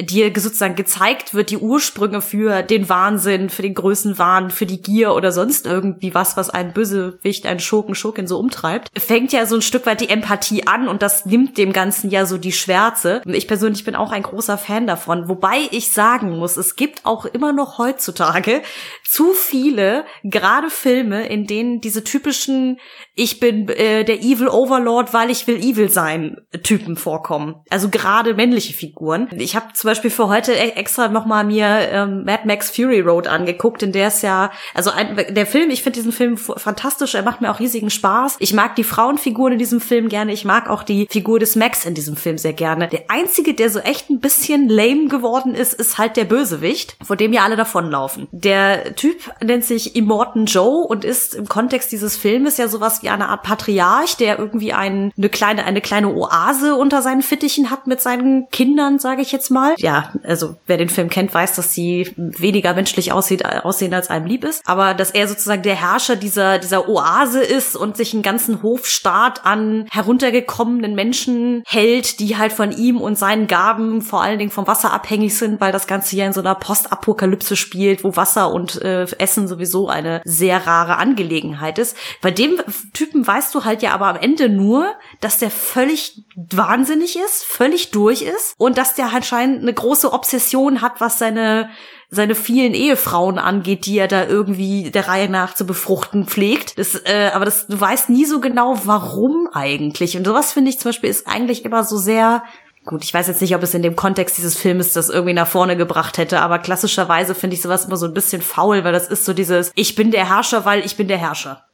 dir 0.00 0.32
sozusagen 0.36 0.76
gezeigt 0.76 1.34
wird, 1.34 1.50
die 1.50 1.58
Ursprünge 1.58 2.22
für 2.22 2.62
den 2.62 2.88
Wahnsinn, 2.88 3.50
für 3.50 3.62
den 3.62 3.74
Größenwahn, 3.74 4.50
für 4.50 4.66
die 4.66 4.80
Gier 4.80 5.14
oder 5.14 5.32
sonst 5.32 5.66
irgendwie 5.66 6.14
was, 6.14 6.36
was 6.36 6.50
einen 6.50 6.72
Bösewicht, 6.72 7.46
einen 7.46 7.60
Schurken, 7.60 7.94
Schurkin 7.94 8.26
so 8.26 8.38
umtreibt, 8.38 8.90
fängt 8.98 9.32
ja 9.32 9.44
so 9.46 9.56
ein 9.56 9.62
Stück 9.62 9.86
weit 9.86 10.00
die 10.00 10.08
Empathie 10.08 10.66
an 10.66 10.88
und 10.88 11.02
das 11.02 11.26
nimmt 11.26 11.58
dem 11.58 11.72
Ganzen 11.72 12.10
ja 12.10 12.26
so 12.26 12.38
die 12.38 12.52
Schwärze. 12.52 13.22
Ich 13.26 13.48
persönlich 13.48 13.84
bin 13.84 13.96
auch 13.96 14.12
ein 14.12 14.22
großer 14.22 14.56
Fan 14.56 14.86
davon, 14.86 15.28
wobei 15.28 15.68
ich 15.70 15.90
sagen 15.90 16.38
muss, 16.38 16.56
es 16.56 16.76
gibt 16.76 17.04
auch 17.04 17.24
immer 17.24 17.52
noch 17.52 17.78
heutzutage 17.78 18.62
zu 19.08 19.32
viele, 19.32 20.04
gerade 20.22 20.68
Filme, 20.68 21.26
in 21.28 21.46
denen 21.46 21.80
diese 21.80 22.04
typischen 22.04 22.78
ich 23.20 23.40
bin 23.40 23.68
äh, 23.68 24.04
der 24.04 24.20
Evil 24.20 24.46
Overlord, 24.48 25.12
weil 25.12 25.30
ich 25.30 25.48
will 25.48 25.56
evil 25.56 25.90
sein 25.90 26.36
Typen 26.62 26.96
vorkommen. 26.96 27.56
Also 27.68 27.88
gerade 27.88 28.34
männliche 28.34 28.72
Figuren. 28.72 29.28
Ich 29.32 29.56
habe 29.56 29.72
zum 29.74 29.88
Beispiel 29.88 30.10
für 30.10 30.28
heute 30.28 30.52
e-, 30.52 30.74
extra 30.76 31.08
noch 31.08 31.26
mal 31.26 31.42
mir 31.42 31.66
ähm, 31.66 32.22
Mad 32.24 32.42
Max 32.44 32.70
Fury 32.70 33.00
Road 33.00 33.26
angeguckt, 33.26 33.82
in 33.82 33.90
der 33.90 34.06
es 34.06 34.22
ja, 34.22 34.52
also 34.72 34.90
ein, 34.90 35.16
der 35.30 35.46
Film, 35.46 35.70
ich 35.70 35.82
finde 35.82 35.98
diesen 35.98 36.12
Film 36.12 36.36
fantastisch, 36.36 37.16
er 37.16 37.24
macht 37.24 37.40
mir 37.40 37.50
auch 37.50 37.58
riesigen 37.58 37.90
Spaß. 37.90 38.36
Ich 38.38 38.52
mag 38.52 38.76
die 38.76 38.84
Frauenfiguren 38.84 39.54
in 39.54 39.58
diesem 39.58 39.80
Film 39.80 40.08
gerne, 40.08 40.32
ich 40.32 40.44
mag 40.44 40.70
auch 40.70 40.84
die 40.84 41.08
Figur 41.10 41.40
des 41.40 41.56
Max 41.56 41.84
in 41.86 41.94
diesem 41.94 42.16
Film 42.16 42.38
sehr 42.38 42.52
gerne. 42.52 42.86
Der 42.86 43.06
einzige, 43.08 43.54
der 43.54 43.70
so 43.70 43.80
echt 43.80 44.10
ein 44.10 44.20
bisschen 44.20 44.68
lame 44.68 45.08
geworden 45.08 45.56
ist, 45.56 45.74
ist 45.74 45.98
halt 45.98 46.16
der 46.16 46.24
Bösewicht, 46.24 46.96
vor 47.02 47.16
dem 47.16 47.32
ja 47.32 47.42
alle 47.42 47.56
davonlaufen. 47.56 48.28
Der 48.30 48.94
Typ 48.98 49.30
nennt 49.40 49.64
sich 49.64 49.94
Immortan 49.94 50.46
Joe 50.46 50.84
und 50.84 51.04
ist 51.04 51.36
im 51.36 51.48
Kontext 51.48 51.92
dieses 51.92 52.16
Filmes 52.16 52.56
ja 52.56 52.66
sowas 52.66 53.00
wie 53.00 53.08
eine 53.10 53.28
Art 53.28 53.44
Patriarch, 53.44 54.16
der 54.16 54.40
irgendwie 54.40 54.72
ein, 54.72 55.12
eine 55.16 55.28
kleine, 55.28 55.64
eine 55.64 55.80
kleine 55.80 56.12
Oase 56.12 56.74
unter 56.74 57.00
seinen 57.00 57.22
Fittichen 57.22 57.70
hat 57.70 57.86
mit 57.86 58.00
seinen 58.00 58.48
Kindern, 58.50 58.98
sage 58.98 59.22
ich 59.22 59.30
jetzt 59.30 59.52
mal. 59.52 59.76
Ja, 59.78 60.12
also 60.24 60.56
wer 60.66 60.78
den 60.78 60.88
Film 60.88 61.10
kennt, 61.10 61.32
weiß, 61.32 61.54
dass 61.54 61.72
sie 61.72 62.12
weniger 62.16 62.74
menschlich 62.74 63.12
aussieht, 63.12 63.44
aussehen, 63.44 63.94
als 63.94 64.10
einem 64.10 64.26
lieb 64.26 64.42
ist. 64.42 64.62
Aber 64.66 64.94
dass 64.94 65.12
er 65.12 65.28
sozusagen 65.28 65.62
der 65.62 65.76
Herrscher 65.76 66.16
dieser, 66.16 66.58
dieser 66.58 66.88
Oase 66.88 67.40
ist 67.40 67.76
und 67.76 67.96
sich 67.96 68.14
einen 68.14 68.24
ganzen 68.24 68.64
Hofstaat 68.64 69.46
an 69.46 69.86
heruntergekommenen 69.92 70.96
Menschen 70.96 71.62
hält, 71.68 72.18
die 72.18 72.36
halt 72.36 72.52
von 72.52 72.72
ihm 72.72 73.00
und 73.00 73.16
seinen 73.16 73.46
Gaben 73.46 74.02
vor 74.02 74.22
allen 74.22 74.40
Dingen 74.40 74.50
vom 74.50 74.66
Wasser 74.66 74.92
abhängig 74.92 75.38
sind, 75.38 75.60
weil 75.60 75.70
das 75.70 75.86
Ganze 75.86 76.16
ja 76.16 76.26
in 76.26 76.32
so 76.32 76.40
einer 76.40 76.56
Postapokalypse 76.56 77.54
spielt, 77.54 78.02
wo 78.02 78.16
Wasser 78.16 78.52
und 78.52 78.82
äh, 78.88 79.06
Essen 79.18 79.48
sowieso 79.48 79.88
eine 79.88 80.20
sehr 80.24 80.66
rare 80.66 80.96
Angelegenheit 80.96 81.78
ist. 81.78 81.96
Bei 82.22 82.30
dem 82.30 82.60
Typen 82.92 83.26
weißt 83.26 83.54
du 83.54 83.64
halt 83.64 83.82
ja 83.82 83.92
aber 83.92 84.06
am 84.06 84.16
Ende 84.16 84.48
nur, 84.48 84.94
dass 85.20 85.38
der 85.38 85.50
völlig 85.50 86.24
wahnsinnig 86.36 87.16
ist, 87.16 87.44
völlig 87.44 87.90
durch 87.90 88.22
ist 88.22 88.54
und 88.58 88.78
dass 88.78 88.94
der 88.94 89.12
anscheinend 89.12 89.62
eine 89.62 89.74
große 89.74 90.12
Obsession 90.12 90.80
hat, 90.80 91.00
was 91.00 91.18
seine 91.18 91.70
seine 92.10 92.34
vielen 92.34 92.72
Ehefrauen 92.72 93.38
angeht, 93.38 93.84
die 93.84 93.98
er 93.98 94.08
da 94.08 94.24
irgendwie 94.24 94.90
der 94.90 95.08
Reihe 95.08 95.28
nach 95.28 95.54
zu 95.54 95.66
befruchten 95.66 96.26
pflegt. 96.26 96.78
Das, 96.78 96.94
äh, 96.94 97.30
aber 97.34 97.44
das, 97.44 97.66
du 97.66 97.78
weißt 97.78 98.08
nie 98.08 98.24
so 98.24 98.40
genau, 98.40 98.80
warum 98.84 99.48
eigentlich. 99.52 100.16
Und 100.16 100.24
sowas 100.24 100.52
finde 100.52 100.70
ich 100.70 100.78
zum 100.78 100.88
Beispiel 100.88 101.10
ist 101.10 101.26
eigentlich 101.26 101.66
immer 101.66 101.84
so 101.84 101.98
sehr 101.98 102.44
Gut, 102.88 103.04
ich 103.04 103.12
weiß 103.12 103.28
jetzt 103.28 103.42
nicht, 103.42 103.54
ob 103.54 103.62
es 103.62 103.74
in 103.74 103.82
dem 103.82 103.96
Kontext 103.96 104.38
dieses 104.38 104.56
Filmes 104.56 104.94
das 104.94 105.10
irgendwie 105.10 105.34
nach 105.34 105.46
vorne 105.46 105.76
gebracht 105.76 106.16
hätte, 106.16 106.40
aber 106.40 106.58
klassischerweise 106.58 107.34
finde 107.34 107.54
ich 107.54 107.60
sowas 107.60 107.84
immer 107.84 107.98
so 107.98 108.06
ein 108.06 108.14
bisschen 108.14 108.40
faul, 108.40 108.82
weil 108.82 108.94
das 108.94 109.08
ist 109.08 109.26
so 109.26 109.34
dieses, 109.34 109.72
ich 109.74 109.94
bin 109.94 110.10
der 110.10 110.26
Herrscher, 110.26 110.64
weil 110.64 110.82
ich 110.86 110.96
bin 110.96 111.06
der 111.06 111.18
Herrscher. 111.18 111.66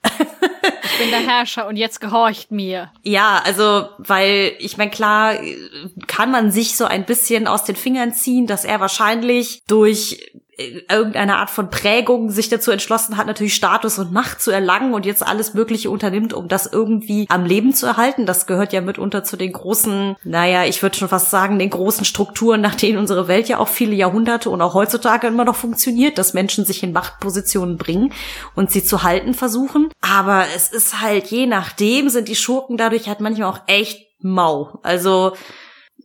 Ich 0.82 0.98
bin 0.98 1.10
der 1.10 1.20
Herrscher 1.20 1.68
und 1.68 1.76
jetzt 1.76 2.00
gehorcht 2.00 2.50
mir. 2.50 2.90
Ja, 3.02 3.40
also, 3.44 3.88
weil 3.98 4.54
ich 4.58 4.76
meine, 4.76 4.90
klar 4.90 5.34
kann 6.08 6.32
man 6.32 6.50
sich 6.50 6.76
so 6.76 6.84
ein 6.84 7.04
bisschen 7.04 7.46
aus 7.46 7.62
den 7.64 7.76
Fingern 7.76 8.12
ziehen, 8.12 8.46
dass 8.46 8.64
er 8.64 8.80
wahrscheinlich 8.80 9.62
durch 9.66 10.32
irgendeine 10.56 11.36
Art 11.36 11.50
von 11.50 11.70
Prägung 11.70 12.30
sich 12.30 12.48
dazu 12.48 12.70
entschlossen 12.70 13.16
hat, 13.16 13.26
natürlich 13.26 13.54
Status 13.54 13.98
und 13.98 14.12
Macht 14.12 14.40
zu 14.40 14.50
erlangen 14.50 14.94
und 14.94 15.06
jetzt 15.06 15.26
alles 15.26 15.54
Mögliche 15.54 15.90
unternimmt, 15.90 16.32
um 16.32 16.48
das 16.48 16.66
irgendwie 16.66 17.26
am 17.28 17.44
Leben 17.44 17.74
zu 17.74 17.86
erhalten. 17.86 18.26
Das 18.26 18.46
gehört 18.46 18.72
ja 18.72 18.80
mitunter 18.80 19.24
zu 19.24 19.36
den 19.36 19.52
großen, 19.52 20.16
naja, 20.24 20.64
ich 20.64 20.82
würde 20.82 20.96
schon 20.96 21.08
fast 21.08 21.30
sagen, 21.30 21.58
den 21.58 21.70
großen 21.70 22.04
Strukturen, 22.04 22.60
nach 22.60 22.74
denen 22.74 22.98
unsere 22.98 23.28
Welt 23.28 23.48
ja 23.48 23.58
auch 23.58 23.68
viele 23.68 23.94
Jahrhunderte 23.94 24.50
und 24.50 24.62
auch 24.62 24.74
heutzutage 24.74 25.26
immer 25.26 25.44
noch 25.44 25.56
funktioniert, 25.56 26.18
dass 26.18 26.34
Menschen 26.34 26.64
sich 26.64 26.82
in 26.82 26.92
Machtpositionen 26.92 27.76
bringen 27.76 28.12
und 28.54 28.70
sie 28.70 28.84
zu 28.84 29.02
halten 29.02 29.34
versuchen. 29.34 29.90
Aber 30.00 30.44
es 30.54 30.68
ist 30.68 31.00
halt, 31.00 31.26
je 31.26 31.46
nachdem 31.46 32.08
sind 32.08 32.28
die 32.28 32.36
Schurken 32.36 32.76
dadurch 32.76 33.08
halt 33.08 33.20
manchmal 33.20 33.48
auch 33.48 33.60
echt 33.66 34.06
mau. 34.20 34.78
Also, 34.82 35.32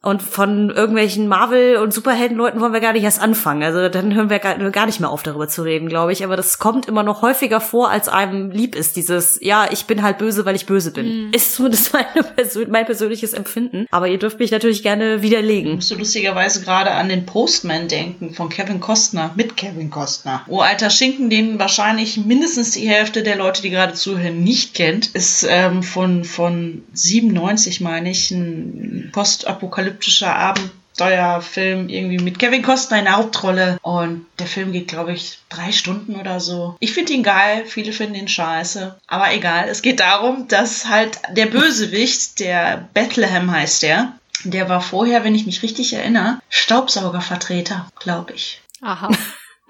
und 0.01 0.22
von 0.22 0.69
irgendwelchen 0.69 1.27
Marvel- 1.27 1.77
und 1.77 1.93
Superheldenleuten 1.93 2.62
wollen 2.62 2.72
wir 2.72 2.79
gar 2.79 2.93
nicht 2.93 3.03
erst 3.03 3.22
anfangen. 3.22 3.63
Also 3.63 3.89
dann 3.89 4.13
hören 4.13 4.29
wir 4.29 4.39
gar 4.39 4.86
nicht 4.86 5.00
mehr 5.01 5.10
auf, 5.10 5.24
darüber 5.24 5.50
zu 5.50 5.63
reden, 5.63 5.89
glaube 5.89 6.13
ich. 6.13 6.24
Aber 6.24 6.38
das 6.38 6.58
kommt 6.58 6.88
immer 6.88 7.03
noch 7.03 7.22
häufiger 7.22 7.60
vor, 7.60 7.89
als 7.89 8.08
einem 8.08 8.50
lieb 8.50 8.75
ist. 8.75 8.96
Dieses, 8.96 9.39
ja, 9.41 9.67
ich 9.72 9.86
bin 9.86 10.01
halt 10.01 10.17
böse, 10.17 10.46
weil 10.46 10.55
ich 10.55 10.65
böse 10.65 10.91
bin. 10.91 11.27
Mhm. 11.27 11.34
Ist 11.34 11.53
zumindest 11.53 11.91
meine 11.93 12.24
Persön 12.36 12.72
mein 12.72 12.86
persönliches 12.86 13.34
Empfinden. 13.34 13.88
Aber 13.91 14.08
ihr 14.08 14.17
dürft 14.17 14.39
mich 14.39 14.51
natürlich 14.51 14.84
gerne 14.84 15.22
widerlegen. 15.22 15.75
Musst 15.75 15.91
du 15.91 15.96
lustigerweise 15.96 16.62
gerade 16.62 16.91
an 16.91 17.10
den 17.10 17.25
Postman 17.25 17.89
denken 17.89 18.34
von 18.34 18.48
Kevin 18.48 18.79
Costner, 18.79 19.31
mit 19.36 19.58
Kevin 19.58 19.89
Costner. 19.89 20.43
Oh, 20.48 20.60
alter 20.60 20.91
Schinken, 20.91 21.29
den 21.29 21.60
wahrscheinlich 21.60 22.17
mindestens 22.17 22.72
die 22.72 22.88
Hälfte 22.88 23.22
der 23.22 23.36
Leute, 23.36 23.62
die 23.62 23.69
gerade 23.69 23.93
zuhören, 23.93 24.43
nicht 24.43 24.75
kennt, 24.75 25.08
ist 25.08 25.46
ähm, 25.50 25.84
von, 25.84 26.24
von 26.24 26.84
97, 26.93 27.81
meine 27.81 28.12
ich, 28.12 28.31
ein 28.31 29.10
Postapokalypse 29.12 29.79
apokalyptischer 29.80 30.36
Abenteuerfilm 30.36 31.90
irgendwie 31.90 32.20
mit 32.20 32.40
Kevin 32.40 32.62
Costner 32.62 33.00
in 33.00 33.06
der 33.06 33.18
Hauptrolle. 33.18 33.78
Und 33.82 34.26
der 34.40 34.48
Film 34.48 34.72
geht, 34.72 34.90
glaube 34.90 35.14
ich, 35.14 35.40
drei 35.50 35.72
Stunden 35.72 36.16
oder 36.16 36.40
so. 36.40 36.76
Ich 36.80 36.94
finde 36.94 37.14
ihn 37.14 37.24
geil, 37.24 37.66
viele 37.66 37.94
finden 37.94 38.16
ihn 38.16 38.28
scheiße. 38.28 39.00
Aber 39.08 39.34
egal, 39.34 39.70
es 39.70 39.82
geht 39.82 40.00
darum, 40.00 40.48
dass 40.48 40.88
halt 40.88 41.20
der 41.32 41.48
Bösewicht, 41.48 42.40
der 42.40 42.88
Bethlehem 42.94 43.52
heißt 43.52 43.84
der, 43.84 44.14
der 44.44 44.70
war 44.70 44.82
vorher, 44.82 45.24
wenn 45.24 45.36
ich 45.36 45.46
mich 45.46 45.64
richtig 45.64 45.94
erinnere, 45.94 46.40
Staubsaugervertreter, 46.50 47.90
glaube 48.00 48.34
ich. 48.34 48.62
Aha. 48.82 49.10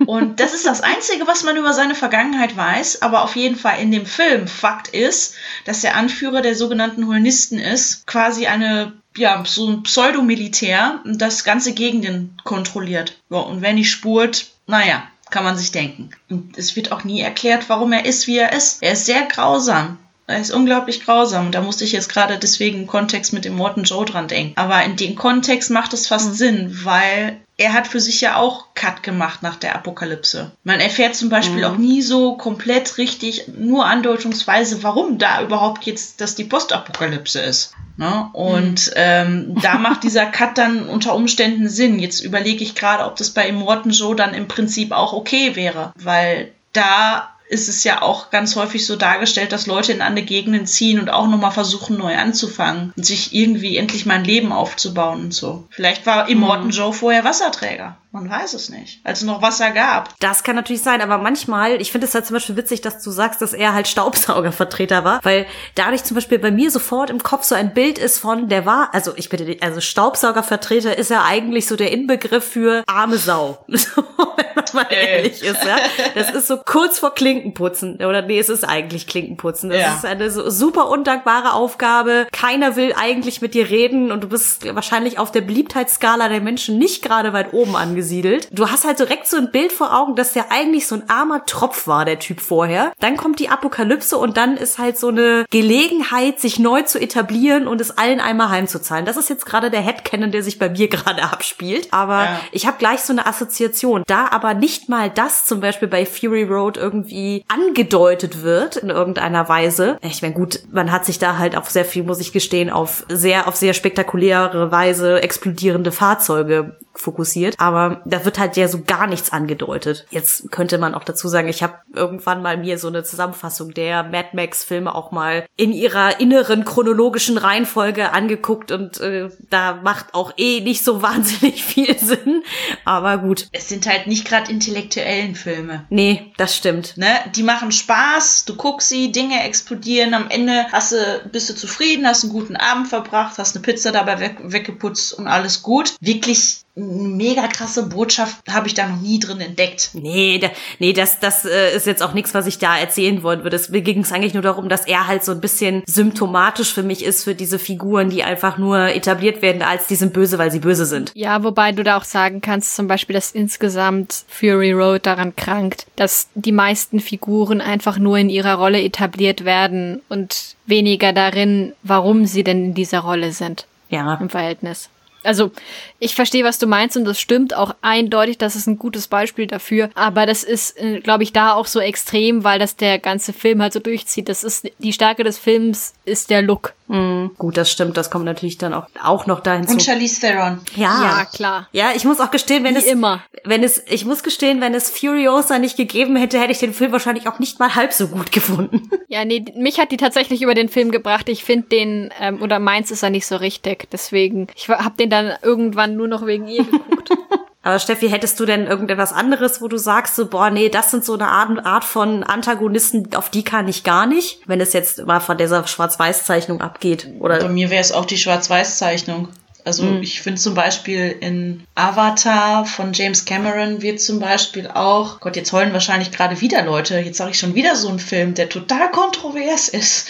Und 0.05 0.39
das 0.39 0.53
ist 0.53 0.65
das 0.65 0.79
Einzige, 0.79 1.27
was 1.27 1.43
man 1.43 1.57
über 1.57 1.73
seine 1.73 1.93
Vergangenheit 1.93 2.55
weiß. 2.55 3.01
Aber 3.01 3.23
auf 3.23 3.35
jeden 3.35 3.57
Fall 3.57 3.81
in 3.81 3.91
dem 3.91 4.05
Film 4.05 4.47
Fakt 4.47 4.87
ist, 4.87 5.35
dass 5.65 5.81
der 5.81 5.95
Anführer 5.95 6.41
der 6.41 6.55
sogenannten 6.55 7.07
Holnisten 7.07 7.59
ist, 7.59 8.07
quasi 8.07 8.47
eine 8.47 8.93
ja, 9.17 9.43
so 9.45 9.67
ein 9.67 9.83
Pseudomilitär, 9.83 11.01
das 11.05 11.43
ganze 11.43 11.73
Gegenden 11.73 12.37
kontrolliert. 12.43 13.17
Ja, 13.29 13.39
und 13.39 13.61
wenn 13.61 13.75
die 13.75 13.85
spurt, 13.85 14.47
naja, 14.67 15.03
kann 15.29 15.43
man 15.43 15.57
sich 15.57 15.71
denken. 15.71 16.11
Und 16.29 16.57
es 16.57 16.75
wird 16.75 16.91
auch 16.91 17.03
nie 17.03 17.21
erklärt, 17.21 17.69
warum 17.69 17.91
er 17.93 18.05
ist, 18.05 18.27
wie 18.27 18.37
er 18.37 18.53
ist. 18.53 18.81
Er 18.81 18.93
ist 18.93 19.05
sehr 19.05 19.23
grausam. 19.23 19.97
Er 20.27 20.39
ist 20.39 20.51
unglaublich 20.51 21.05
grausam. 21.05 21.47
Und 21.47 21.55
da 21.55 21.61
musste 21.61 21.83
ich 21.83 21.91
jetzt 21.91 22.09
gerade 22.09 22.37
deswegen 22.37 22.81
im 22.81 22.87
Kontext 22.87 23.33
mit 23.33 23.45
dem 23.45 23.55
Morton 23.55 23.83
Joe 23.83 24.05
dran 24.05 24.27
denken. 24.27 24.53
Aber 24.57 24.83
in 24.83 24.95
dem 24.95 25.15
Kontext 25.15 25.71
macht 25.71 25.93
es 25.93 26.07
fast 26.07 26.29
mhm. 26.29 26.33
Sinn, 26.33 26.79
weil 26.83 27.37
er 27.57 27.73
hat 27.73 27.87
für 27.87 27.99
sich 27.99 28.21
ja 28.21 28.35
auch 28.35 28.73
Cut 28.75 29.03
gemacht 29.03 29.41
nach 29.41 29.55
der 29.55 29.75
Apokalypse. 29.75 30.51
Man 30.63 30.79
erfährt 30.79 31.15
zum 31.15 31.29
Beispiel 31.29 31.59
mhm. 31.59 31.63
auch 31.65 31.77
nie 31.77 32.01
so 32.01 32.37
komplett 32.37 32.97
richtig, 32.97 33.47
nur 33.57 33.85
andeutungsweise, 33.85 34.83
warum 34.83 35.17
da 35.17 35.41
überhaupt 35.41 35.85
jetzt 35.85 36.21
das 36.21 36.35
die 36.35 36.45
Postapokalypse 36.45 37.39
ist. 37.39 37.73
Ne? 37.99 38.29
Und 38.31 38.87
mhm. 38.87 38.93
ähm, 38.95 39.55
da 39.61 39.77
macht 39.77 40.03
dieser 40.03 40.25
Cut 40.25 40.57
dann 40.57 40.87
unter 40.87 41.13
Umständen 41.15 41.67
Sinn. 41.67 41.99
Jetzt 41.99 42.21
überlege 42.21 42.63
ich 42.63 42.73
gerade, 42.73 43.03
ob 43.03 43.17
das 43.17 43.31
bei 43.31 43.45
Immortan 43.49 43.91
Joe 43.91 44.15
dann 44.15 44.33
im 44.33 44.47
Prinzip 44.47 44.93
auch 44.93 45.11
okay 45.11 45.57
wäre, 45.57 45.91
weil 45.97 46.53
da 46.71 47.29
ist 47.49 47.67
es 47.67 47.83
ja 47.83 48.01
auch 48.01 48.29
ganz 48.29 48.55
häufig 48.55 48.85
so 48.85 48.95
dargestellt, 48.95 49.51
dass 49.51 49.67
Leute 49.67 49.91
in 49.91 50.01
andere 50.01 50.23
Gegenden 50.23 50.65
ziehen 50.65 50.99
und 50.99 51.09
auch 51.09 51.27
nochmal 51.27 51.51
versuchen, 51.51 51.97
neu 51.97 52.15
anzufangen 52.15 52.93
und 52.95 53.05
sich 53.05 53.35
irgendwie 53.35 53.75
endlich 53.75 54.05
mal 54.05 54.13
ein 54.13 54.23
Leben 54.23 54.53
aufzubauen 54.53 55.23
und 55.23 55.33
so. 55.33 55.67
Vielleicht 55.69 56.05
war 56.05 56.29
Immortan 56.29 56.67
mhm. 56.67 56.71
Joe 56.71 56.93
vorher 56.93 57.25
Wasserträger. 57.25 57.97
Man 58.11 58.27
weiß 58.27 58.55
es 58.55 58.69
nicht, 58.69 59.01
als 59.03 59.19
es 59.19 59.25
noch 59.25 59.43
Wasser 59.43 59.69
gab. 59.69 60.17
Das 60.19 60.41
kann 60.41 60.55
natürlich 60.55 60.81
sein, 60.81 60.99
aber 60.99 61.19
manchmal, 61.19 61.79
ich 61.79 61.91
finde 61.91 62.07
es 62.07 62.15
halt 62.15 62.25
zum 62.25 62.33
Beispiel 62.33 62.57
witzig, 62.57 62.81
dass 62.81 63.03
du 63.03 63.11
sagst, 63.11 63.39
dass 63.39 63.53
er 63.53 63.75
halt 63.75 63.87
Staubsaugervertreter 63.87 65.03
war, 65.03 65.19
weil 65.21 65.45
dadurch 65.75 66.03
zum 66.03 66.15
Beispiel 66.15 66.39
bei 66.39 66.49
mir 66.49 66.71
sofort 66.71 67.11
im 67.11 67.21
Kopf 67.21 67.43
so 67.43 67.53
ein 67.53 67.71
Bild 67.75 67.99
ist 67.99 68.17
von, 68.17 68.49
der 68.49 68.65
war, 68.65 68.95
also 68.95 69.13
ich 69.15 69.29
bitte, 69.29 69.57
also 69.61 69.79
Staubsaugervertreter 69.79 70.97
ist 70.97 71.11
ja 71.11 71.23
eigentlich 71.23 71.67
so 71.67 71.75
der 71.75 71.91
Inbegriff 71.91 72.43
für 72.43 72.83
arme 72.87 73.17
Sau. 73.17 73.63
wenn 73.67 74.55
man 74.55 74.65
mal 74.73 74.91
ehrlich 74.91 75.43
ist, 75.43 75.63
ja. 75.63 75.77
Das 76.15 76.31
ist 76.31 76.47
so 76.47 76.57
kurz 76.57 76.97
vor 76.97 77.13
Klinkenputzen, 77.13 77.97
oder 77.97 78.23
nee, 78.23 78.39
es 78.39 78.49
ist 78.49 78.63
eigentlich 78.63 79.05
Klinkenputzen. 79.05 79.69
Das 79.69 79.81
ja. 79.81 79.93
ist 79.93 80.05
eine 80.05 80.31
so 80.31 80.49
super 80.49 80.89
undankbare 80.89 81.53
Aufgabe. 81.53 82.25
Keiner 82.31 82.75
will 82.75 82.91
eigentlich 82.99 83.41
mit 83.41 83.53
dir 83.53 83.69
reden 83.69 84.11
und 84.11 84.23
du 84.23 84.29
bist 84.29 84.73
wahrscheinlich 84.73 85.19
auf 85.19 85.31
der 85.31 85.41
Beliebtheitsskala 85.41 86.27
der 86.27 86.41
Menschen 86.41 86.79
nicht 86.79 87.03
gerade 87.03 87.33
weit 87.33 87.53
oben 87.53 87.75
angekommen 87.75 87.98
angesiedelt. 87.99 88.47
Du 88.51 88.69
hast 88.69 88.85
halt 88.85 88.99
direkt 88.99 89.27
so 89.27 89.37
ein 89.37 89.51
Bild 89.51 89.71
vor 89.71 89.95
Augen, 89.95 90.15
dass 90.15 90.33
der 90.33 90.51
eigentlich 90.51 90.87
so 90.87 90.95
ein 90.95 91.09
armer 91.09 91.45
Tropf 91.45 91.85
war, 91.87 92.05
der 92.05 92.19
Typ 92.19 92.39
vorher. 92.39 92.93
Dann 92.99 93.17
kommt 93.17 93.39
die 93.39 93.49
Apokalypse 93.49 94.17
und 94.17 94.37
dann 94.37 94.55
ist 94.55 94.79
halt 94.79 94.97
so 94.97 95.09
eine 95.09 95.45
Gelegenheit, 95.49 96.39
sich 96.39 96.59
neu 96.59 96.83
zu 96.83 96.99
etablieren 96.99 97.67
und 97.67 97.81
es 97.81 97.97
allen 97.97 98.21
einmal 98.21 98.49
heimzuzahlen. 98.49 99.05
Das 99.05 99.17
ist 99.17 99.29
jetzt 99.29 99.45
gerade 99.45 99.69
der 99.69 99.81
Headcanon, 99.81 100.31
der 100.31 100.43
sich 100.43 100.59
bei 100.59 100.69
mir 100.69 100.87
gerade 100.89 101.23
abspielt. 101.23 101.89
Aber 101.91 102.23
ja. 102.23 102.39
ich 102.51 102.65
habe 102.65 102.77
gleich 102.77 103.01
so 103.01 103.11
eine 103.11 103.25
Assoziation. 103.25 104.03
Da 104.07 104.27
aber 104.31 104.53
nicht 104.53 104.87
mal 104.87 105.09
das 105.09 105.45
zum 105.45 105.59
Beispiel 105.59 105.87
bei 105.87 106.05
Fury 106.05 106.43
Road 106.43 106.77
irgendwie 106.77 107.43
angedeutet 107.47 108.43
wird 108.43 108.77
in 108.77 108.89
irgendeiner 108.89 109.49
Weise. 109.49 109.97
Ich 110.01 110.21
meine, 110.21 110.33
gut, 110.33 110.61
man 110.71 110.91
hat 110.91 111.05
sich 111.05 111.19
da 111.19 111.37
halt 111.37 111.57
auch 111.57 111.65
sehr 111.65 111.85
viel, 111.85 112.03
muss 112.03 112.21
ich 112.21 112.31
gestehen, 112.31 112.69
auf 112.69 113.05
sehr, 113.09 113.47
auf 113.47 113.55
sehr 113.55 113.73
spektakuläre 113.73 114.71
Weise 114.71 115.21
explodierende 115.21 115.91
Fahrzeuge 115.91 116.77
fokussiert, 116.99 117.55
aber 117.57 118.01
da 118.05 118.25
wird 118.25 118.39
halt 118.39 118.57
ja 118.57 118.67
so 118.67 118.81
gar 118.85 119.07
nichts 119.07 119.31
angedeutet. 119.31 120.05
Jetzt 120.11 120.51
könnte 120.51 120.77
man 120.77 120.93
auch 120.93 121.03
dazu 121.03 121.27
sagen, 121.27 121.47
ich 121.47 121.63
habe 121.63 121.75
irgendwann 121.93 122.41
mal 122.41 122.57
mir 122.57 122.77
so 122.77 122.87
eine 122.87 123.03
Zusammenfassung 123.03 123.73
der 123.73 124.03
Mad 124.03 124.29
Max 124.33 124.63
Filme 124.63 124.93
auch 124.93 125.11
mal 125.11 125.45
in 125.55 125.71
ihrer 125.71 126.19
inneren 126.19 126.65
chronologischen 126.65 127.37
Reihenfolge 127.37 128.11
angeguckt 128.11 128.71
und 128.71 128.99
äh, 128.99 129.29
da 129.49 129.75
macht 129.75 130.13
auch 130.13 130.33
eh 130.37 130.59
nicht 130.61 130.83
so 130.83 131.01
wahnsinnig 131.01 131.63
viel 131.63 131.97
Sinn, 131.97 132.43
aber 132.85 133.17
gut. 133.17 133.47
Es 133.51 133.69
sind 133.69 133.87
halt 133.87 134.07
nicht 134.07 134.25
gerade 134.25 134.51
intellektuellen 134.51 135.35
Filme. 135.35 135.85
Nee, 135.89 136.33
das 136.37 136.55
stimmt. 136.55 136.97
Ne? 136.97 137.07
Die 137.35 137.43
machen 137.43 137.71
Spaß, 137.71 138.45
du 138.45 138.55
guckst 138.55 138.89
sie, 138.89 139.11
Dinge 139.11 139.43
explodieren, 139.43 140.13
am 140.13 140.29
Ende 140.29 140.65
hast 140.71 140.91
du, 140.91 141.29
bist 141.31 141.49
du 141.49 141.55
zufrieden, 141.55 142.05
hast 142.05 142.23
einen 142.23 142.33
guten 142.33 142.55
Abend 142.55 142.87
verbracht, 142.87 143.37
hast 143.37 143.55
eine 143.55 143.63
Pizza 143.63 143.91
dabei 143.91 144.19
weg, 144.19 144.37
weggeputzt 144.43 145.13
und 145.13 145.27
alles 145.27 145.61
gut. 145.61 145.95
Wirklich 146.01 146.61
mega 146.75 147.47
krasse 147.47 147.87
Botschaft 147.87 148.37
habe 148.49 148.67
ich 148.67 148.73
da 148.73 148.87
noch 148.87 149.01
nie 149.01 149.19
drin 149.19 149.41
entdeckt. 149.41 149.91
Nee, 149.93 150.39
da, 150.39 150.49
nee, 150.79 150.93
das, 150.93 151.19
das 151.19 151.45
äh, 151.45 151.75
ist 151.75 151.85
jetzt 151.85 152.01
auch 152.01 152.13
nichts, 152.13 152.33
was 152.33 152.47
ich 152.47 152.57
da 152.57 152.77
erzählen 152.77 153.23
wollen 153.23 153.43
würde. 153.43 153.55
Es 153.55 153.71
ging 153.71 154.01
es 154.01 154.11
eigentlich 154.11 154.33
nur 154.33 154.43
darum, 154.43 154.69
dass 154.69 154.87
er 154.87 155.07
halt 155.07 155.23
so 155.23 155.31
ein 155.31 155.41
bisschen 155.41 155.83
symptomatisch 155.85 156.73
für 156.73 156.83
mich 156.83 157.03
ist 157.03 157.23
für 157.23 157.35
diese 157.35 157.59
Figuren, 157.59 158.09
die 158.09 158.23
einfach 158.23 158.57
nur 158.57 158.89
etabliert 158.89 159.41
werden 159.41 159.61
als 159.61 159.87
die 159.87 159.95
sind 159.95 160.13
böse, 160.13 160.37
weil 160.37 160.51
sie 160.51 160.59
böse 160.59 160.85
sind. 160.85 161.11
Ja, 161.15 161.43
wobei 161.43 161.71
du 161.71 161.83
da 161.83 161.97
auch 161.97 162.03
sagen 162.03 162.41
kannst, 162.41 162.75
zum 162.75 162.87
Beispiel, 162.87 163.13
dass 163.13 163.31
insgesamt 163.31 164.25
Fury 164.27 164.71
Road 164.71 165.05
daran 165.05 165.35
krankt, 165.35 165.87
dass 165.95 166.29
die 166.35 166.51
meisten 166.51 166.99
Figuren 166.99 167.61
einfach 167.61 167.97
nur 167.97 168.17
in 168.17 168.29
ihrer 168.29 168.55
Rolle 168.55 168.81
etabliert 168.81 169.43
werden 169.45 170.01
und 170.09 170.55
weniger 170.65 171.13
darin, 171.13 171.73
warum 171.83 172.25
sie 172.25 172.43
denn 172.43 172.65
in 172.65 172.73
dieser 172.73 172.99
Rolle 172.99 173.31
sind. 173.31 173.65
Ja. 173.89 174.15
Im 174.15 174.29
Verhältnis. 174.29 174.89
Also, 175.23 175.51
ich 175.99 176.15
verstehe, 176.15 176.43
was 176.45 176.59
du 176.59 176.67
meinst 176.67 176.95
und 176.95 177.05
das 177.05 177.19
stimmt 177.19 177.53
auch 177.53 177.75
eindeutig, 177.81 178.37
das 178.37 178.55
ist 178.55 178.67
ein 178.67 178.79
gutes 178.79 179.07
Beispiel 179.07 179.47
dafür. 179.47 179.89
Aber 179.95 180.25
das 180.25 180.43
ist, 180.43 180.77
äh, 180.79 181.01
glaube 181.01 181.23
ich, 181.23 181.33
da 181.33 181.53
auch 181.53 181.65
so 181.65 181.79
extrem, 181.79 182.43
weil 182.43 182.59
das 182.59 182.75
der 182.75 182.99
ganze 182.99 183.33
Film 183.33 183.61
halt 183.61 183.73
so 183.73 183.79
durchzieht. 183.79 184.29
Das 184.29 184.43
ist, 184.43 184.69
die 184.79 184.93
Stärke 184.93 185.23
des 185.23 185.37
Films 185.37 185.93
ist 186.09 186.29
der 186.29 186.41
Look. 186.41 186.73
Mhm. 186.87 187.31
Gut, 187.37 187.55
das 187.55 187.71
stimmt. 187.71 187.95
Das 187.97 188.09
kommt 188.09 188.25
natürlich 188.25 188.57
dann 188.57 188.73
auch, 188.73 188.87
auch 189.03 189.27
noch 189.27 189.41
dahin 189.41 189.65
Und 189.67 189.81
Charlize 189.81 190.19
Theron. 190.19 190.59
Ja. 190.75 191.01
Ja, 191.19 191.25
klar. 191.25 191.67
Ja, 191.71 191.91
ich 191.95 192.03
muss 192.03 192.19
auch 192.19 192.31
gestehen, 192.31 192.63
wenn 192.63 192.75
Wie 192.75 192.79
es 192.79 192.85
immer. 192.85 193.21
wenn 193.45 193.63
es 193.63 193.83
ich 193.87 194.05
muss 194.05 194.23
gestehen, 194.23 194.59
wenn 194.59 194.73
es 194.73 194.89
Furiosa 194.89 195.59
nicht 195.59 195.77
gegeben 195.77 196.15
hätte, 196.15 196.39
hätte 196.39 196.51
ich 196.51 196.57
den 196.59 196.73
Film 196.73 196.91
wahrscheinlich 196.91 197.27
auch 197.27 197.37
nicht 197.39 197.59
mal 197.59 197.75
halb 197.75 197.93
so 197.93 198.07
gut 198.07 198.31
gefunden. 198.31 198.89
Ja, 199.11 199.25
nee, 199.25 199.43
mich 199.55 199.79
hat 199.79 199.91
die 199.91 199.97
tatsächlich 199.97 200.43
über 200.43 200.53
den 200.53 200.69
Film 200.69 200.91
gebracht. 200.91 201.29
Ich 201.29 201.43
finde 201.43 201.67
den, 201.69 202.13
ähm, 202.21 202.43
oder 202.43 202.59
meins 202.59 202.91
ist 202.91 203.01
er 203.01 203.09
nicht 203.09 203.25
so 203.25 203.37
richtig. 203.37 203.87
Deswegen, 203.91 204.45
ich 204.55 204.69
habe 204.69 204.95
den 204.99 205.09
dann 205.09 205.33
irgendwann 205.41 205.95
nur 205.95 206.07
noch 206.07 206.27
wegen 206.27 206.47
ihr 206.47 206.63
geguckt. 206.63 207.09
Aber 207.61 207.77
Steffi, 207.79 208.09
hättest 208.09 208.39
du 208.39 208.45
denn 208.45 208.67
irgendetwas 208.67 209.11
anderes, 209.11 209.61
wo 209.61 209.67
du 209.67 209.77
sagst, 209.77 210.15
so, 210.15 210.27
boah, 210.27 210.49
nee, 210.49 210.69
das 210.69 210.91
sind 210.91 211.03
so 211.03 211.13
eine 211.13 211.27
Art, 211.27 211.65
Art 211.65 211.83
von 211.83 212.23
Antagonisten, 212.23 213.13
auf 213.15 213.29
die 213.29 213.43
kann 213.43 213.67
ich 213.67 213.83
gar 213.83 214.05
nicht, 214.05 214.41
wenn 214.47 214.61
es 214.61 214.71
jetzt 214.71 215.05
mal 215.05 215.19
von 215.19 215.37
dieser 215.37 215.67
Schwarz-Weiß-Zeichnung 215.67 216.61
abgeht? 216.61 217.19
Bei 217.19 217.25
Oder 217.25 217.49
mir 217.49 217.69
wäre 217.69 217.81
es 217.81 217.91
auch 217.91 218.05
die 218.05 218.17
Schwarz-Weiß-Zeichnung. 218.17 219.27
Also 219.65 219.99
ich 220.01 220.21
finde 220.21 220.39
zum 220.39 220.53
Beispiel 220.53 221.15
in 221.19 221.63
Avatar 221.75 222.65
von 222.65 222.93
James 222.93 223.25
Cameron 223.25 223.81
wird 223.81 224.01
zum 224.01 224.19
Beispiel 224.19 224.67
auch, 224.67 225.19
Gott, 225.19 225.35
jetzt 225.35 225.51
heulen 225.51 225.73
wahrscheinlich 225.73 226.11
gerade 226.11 226.39
wieder 226.41 226.63
Leute, 226.63 226.97
jetzt 226.99 227.17
sage 227.17 227.31
ich 227.31 227.39
schon 227.39 227.55
wieder 227.55 227.75
so 227.75 227.89
einen 227.89 227.99
Film, 227.99 228.33
der 228.33 228.49
total 228.49 228.89
kontrovers 228.89 229.67
ist. 229.67 230.07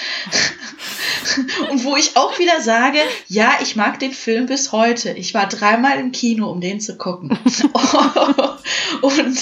Und 1.71 1.83
wo 1.83 1.95
ich 1.95 2.15
auch 2.15 2.37
wieder 2.39 2.61
sage, 2.61 2.99
ja, 3.27 3.53
ich 3.61 3.75
mag 3.75 3.99
den 3.99 4.13
Film 4.13 4.45
bis 4.45 4.71
heute. 4.71 5.11
Ich 5.11 5.33
war 5.33 5.47
dreimal 5.47 5.99
im 5.99 6.11
Kino, 6.11 6.49
um 6.49 6.61
den 6.61 6.79
zu 6.79 6.95
gucken. 6.97 7.37
Und 9.01 9.37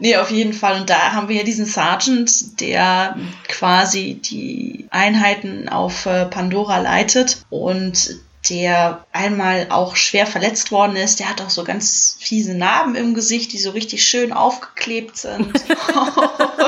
nee, 0.00 0.16
auf 0.16 0.30
jeden 0.30 0.52
Fall. 0.52 0.80
Und 0.80 0.90
da 0.90 1.12
haben 1.12 1.28
wir 1.28 1.36
ja 1.36 1.42
diesen 1.42 1.66
Sergeant, 1.66 2.60
der 2.60 3.16
quasi 3.48 4.14
die 4.14 4.86
Einheiten 4.90 5.68
auf 5.68 6.06
äh, 6.06 6.26
Pandora 6.26 6.78
leitet 6.78 7.44
und 7.50 8.16
der 8.50 9.04
einmal 9.12 9.68
auch 9.70 9.96
schwer 9.96 10.26
verletzt 10.26 10.70
worden 10.70 10.96
ist. 10.96 11.20
Der 11.20 11.28
hat 11.28 11.40
auch 11.40 11.50
so 11.50 11.64
ganz 11.64 12.16
fiese 12.20 12.54
Narben 12.54 12.94
im 12.94 13.14
Gesicht, 13.14 13.52
die 13.52 13.58
so 13.58 13.70
richtig 13.70 14.06
schön 14.06 14.32
aufgeklebt 14.32 15.16
sind. 15.16 15.46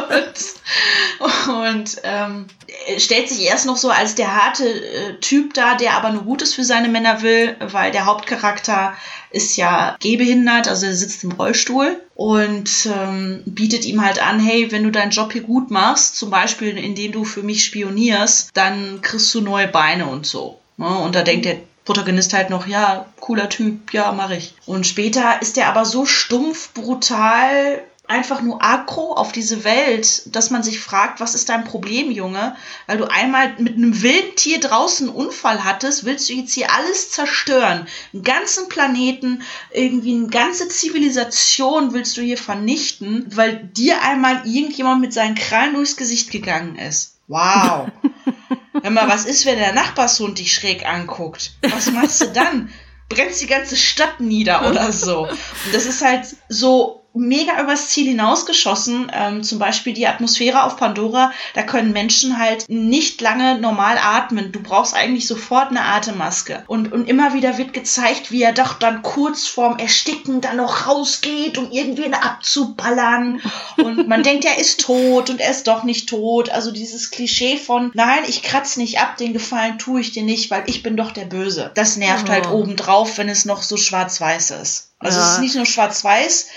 und 0.09 0.57
und 1.49 1.97
ähm, 2.03 2.47
stellt 2.99 3.29
sich 3.29 3.43
erst 3.43 3.67
noch 3.67 3.77
so 3.77 3.91
als 3.91 4.15
der 4.15 4.35
harte 4.35 4.65
äh, 4.67 5.21
Typ 5.21 5.55
da, 5.55 5.75
der 5.75 5.95
aber 5.95 6.11
nur 6.11 6.25
Gutes 6.25 6.55
für 6.55 6.65
seine 6.65 6.89
Männer 6.89 7.23
will, 7.23 7.57
weil 7.61 7.91
der 7.91 8.07
Hauptcharakter 8.07 8.95
ist 9.31 9.57
ja 9.57 9.97
gehbehindert, 10.01 10.69
also 10.69 10.87
er 10.87 10.95
sitzt 10.95 11.25
im 11.25 11.33
Rollstuhl 11.33 12.01
und 12.15 12.71
ähm, 12.87 13.43
bietet 13.45 13.85
ihm 13.85 14.05
halt 14.05 14.23
an, 14.23 14.41
hey, 14.41 14.71
wenn 14.73 14.85
du 14.85 14.91
deinen 14.91 15.11
Job 15.11 15.33
hier 15.33 15.43
gut 15.43 15.71
machst, 15.71 16.17
zum 16.17 16.31
Beispiel 16.31 16.77
indem 16.77 17.13
du 17.13 17.25
für 17.25 17.43
mich 17.43 17.65
spionierst, 17.65 18.51
dann 18.55 19.01
kriegst 19.03 19.35
du 19.35 19.41
neue 19.41 19.69
Beine 19.69 20.07
und 20.07 20.27
so. 20.27 20.61
Ne? 20.77 20.99
Und 20.99 21.15
da 21.15 21.23
denkt 21.23 21.45
der 21.45 21.59
Protagonist 21.85 22.33
halt 22.33 22.51
noch, 22.51 22.67
ja, 22.67 23.07
cooler 23.21 23.49
Typ, 23.49 23.93
ja, 23.93 24.13
mach 24.13 24.31
ich. 24.31 24.55
Und 24.67 24.87
später 24.87 25.41
ist 25.41 25.57
er 25.57 25.69
aber 25.69 25.85
so 25.85 26.05
stumpf, 26.05 26.73
brutal, 26.75 27.83
einfach 28.09 28.41
nur 28.43 28.63
aggro 28.63 29.13
auf 29.15 29.33
diese 29.33 29.65
Welt, 29.65 30.35
dass 30.35 30.51
man 30.51 30.63
sich 30.63 30.81
fragt, 30.81 31.21
was 31.21 31.35
ist 31.35 31.49
dein 31.49 31.65
Problem, 31.65 32.11
Junge? 32.11 32.57
Weil 32.87 32.99
du 32.99 33.05
einmal 33.05 33.55
mit 33.59 33.77
einem 33.77 34.03
wilden 34.03 34.37
Tier 34.37 34.61
draußen 34.61 35.09
einen 35.09 35.17
Unfall 35.17 35.65
hattest, 35.65 36.05
willst 36.05 36.29
du 36.29 36.35
jetzt 36.35 36.53
hier 36.53 36.73
alles 36.73 37.11
zerstören. 37.11 37.87
Einen 38.13 38.23
ganzen 38.23 38.69
Planeten, 38.69 39.43
irgendwie 39.73 40.15
eine 40.15 40.29
ganze 40.29 40.69
Zivilisation 40.69 41.93
willst 41.93 42.17
du 42.17 42.21
hier 42.21 42.39
vernichten, 42.39 43.27
weil 43.35 43.57
dir 43.57 44.03
einmal 44.03 44.43
irgendjemand 44.45 45.01
mit 45.01 45.13
seinen 45.13 45.35
Krallen 45.35 45.75
durchs 45.75 45.97
Gesicht 45.97 46.31
gegangen 46.31 46.77
ist. 46.77 47.17
Wow. 47.29 47.89
Hör 48.87 48.93
mal, 48.93 49.09
was 49.09 49.25
ist, 49.25 49.47
wenn 49.47 49.59
der 49.59 49.73
Nachbarshund 49.73 50.39
dich 50.39 50.55
schräg 50.55 50.87
anguckt? 50.87 51.55
Was 51.61 51.91
machst 51.91 52.21
du 52.21 52.27
dann? 52.27 52.73
Brennst 53.09 53.43
die 53.43 53.49
ganze 53.49 53.75
Stadt 53.77 54.21
nieder 54.21 54.71
oder 54.71 54.93
so. 54.93 55.27
Und 55.27 55.75
das 55.75 55.87
ist 55.87 56.05
halt 56.05 56.25
so 56.49 56.96
mega 57.17 57.61
übers 57.63 57.89
Ziel 57.89 58.07
hinausgeschossen. 58.09 59.11
Ähm, 59.13 59.43
zum 59.43 59.59
Beispiel 59.59 59.93
die 59.93 60.07
Atmosphäre 60.07 60.63
auf 60.65 60.77
Pandora, 60.77 61.33
da 61.55 61.63
können 61.63 61.93
Menschen 61.93 62.39
halt 62.39 62.65
nicht 62.69 63.21
lange 63.21 63.59
normal 63.61 63.99
atmen. 64.03 64.53
Du 64.53 64.61
brauchst 64.63 64.95
eigentlich 64.95 65.27
sofort 65.27 65.71
eine 65.71 65.83
Atemmaske. 65.83 66.65
Und, 66.67 66.93
und 66.93 67.09
immer 67.09 67.35
wieder 67.35 67.59
wird 67.59 67.73
gezeigt, 67.73 68.31
wie 68.31 68.43
er 68.43 68.53
doch 68.53 68.75
dann 68.75 69.03
kurz 69.03 69.47
vorm 69.47 69.79
Ersticken 69.79 70.41
dann 70.41 70.57
noch 70.59 70.87
rausgeht, 70.87 71.59
um 71.59 71.71
irgendwen 71.71 72.15
abzuballern. 72.15 73.41
Und 73.77 74.09
man 74.09 74.23
denkt, 74.23 74.45
er 74.45 74.59
ist 74.59 74.81
tot 74.81 75.31
und 75.31 75.41
er 75.41 75.51
ist 75.51 75.67
doch 75.67 75.83
nicht 75.85 76.09
tot. 76.09 76.51
Also 76.51 76.71
dieses 76.71 77.11
Klischee 77.11 77.57
von, 77.57 77.91
nein, 77.95 78.21
ich 78.29 78.43
kratze 78.43 78.81
nicht 78.81 78.99
ab, 79.01 79.17
den 79.17 79.33
Gefallen 79.33 79.79
tue 79.79 80.01
ich 80.01 80.13
dir 80.13 80.23
nicht, 80.23 80.51
weil 80.51 80.65
ich 80.67 80.83
bin 80.83 80.97
doch 80.97 81.13
der 81.13 81.25
Böse. 81.25 81.71
Das 81.75 81.97
nervt 81.97 82.27
Oh. 82.29 82.33
halt 82.33 82.49
obendrauf, 82.51 83.19
wenn 83.19 83.29
es 83.29 83.45
noch 83.45 83.63
so 83.63 83.77
schwarz-weiß 83.77 84.51
ist. 84.53 84.91
Also 84.99 85.21
es 85.21 85.27
Ja. 85.27 85.33
ist 85.35 85.41
nicht 85.41 85.55
nur 85.57 85.67
schwarz-weiß, 85.67 86.49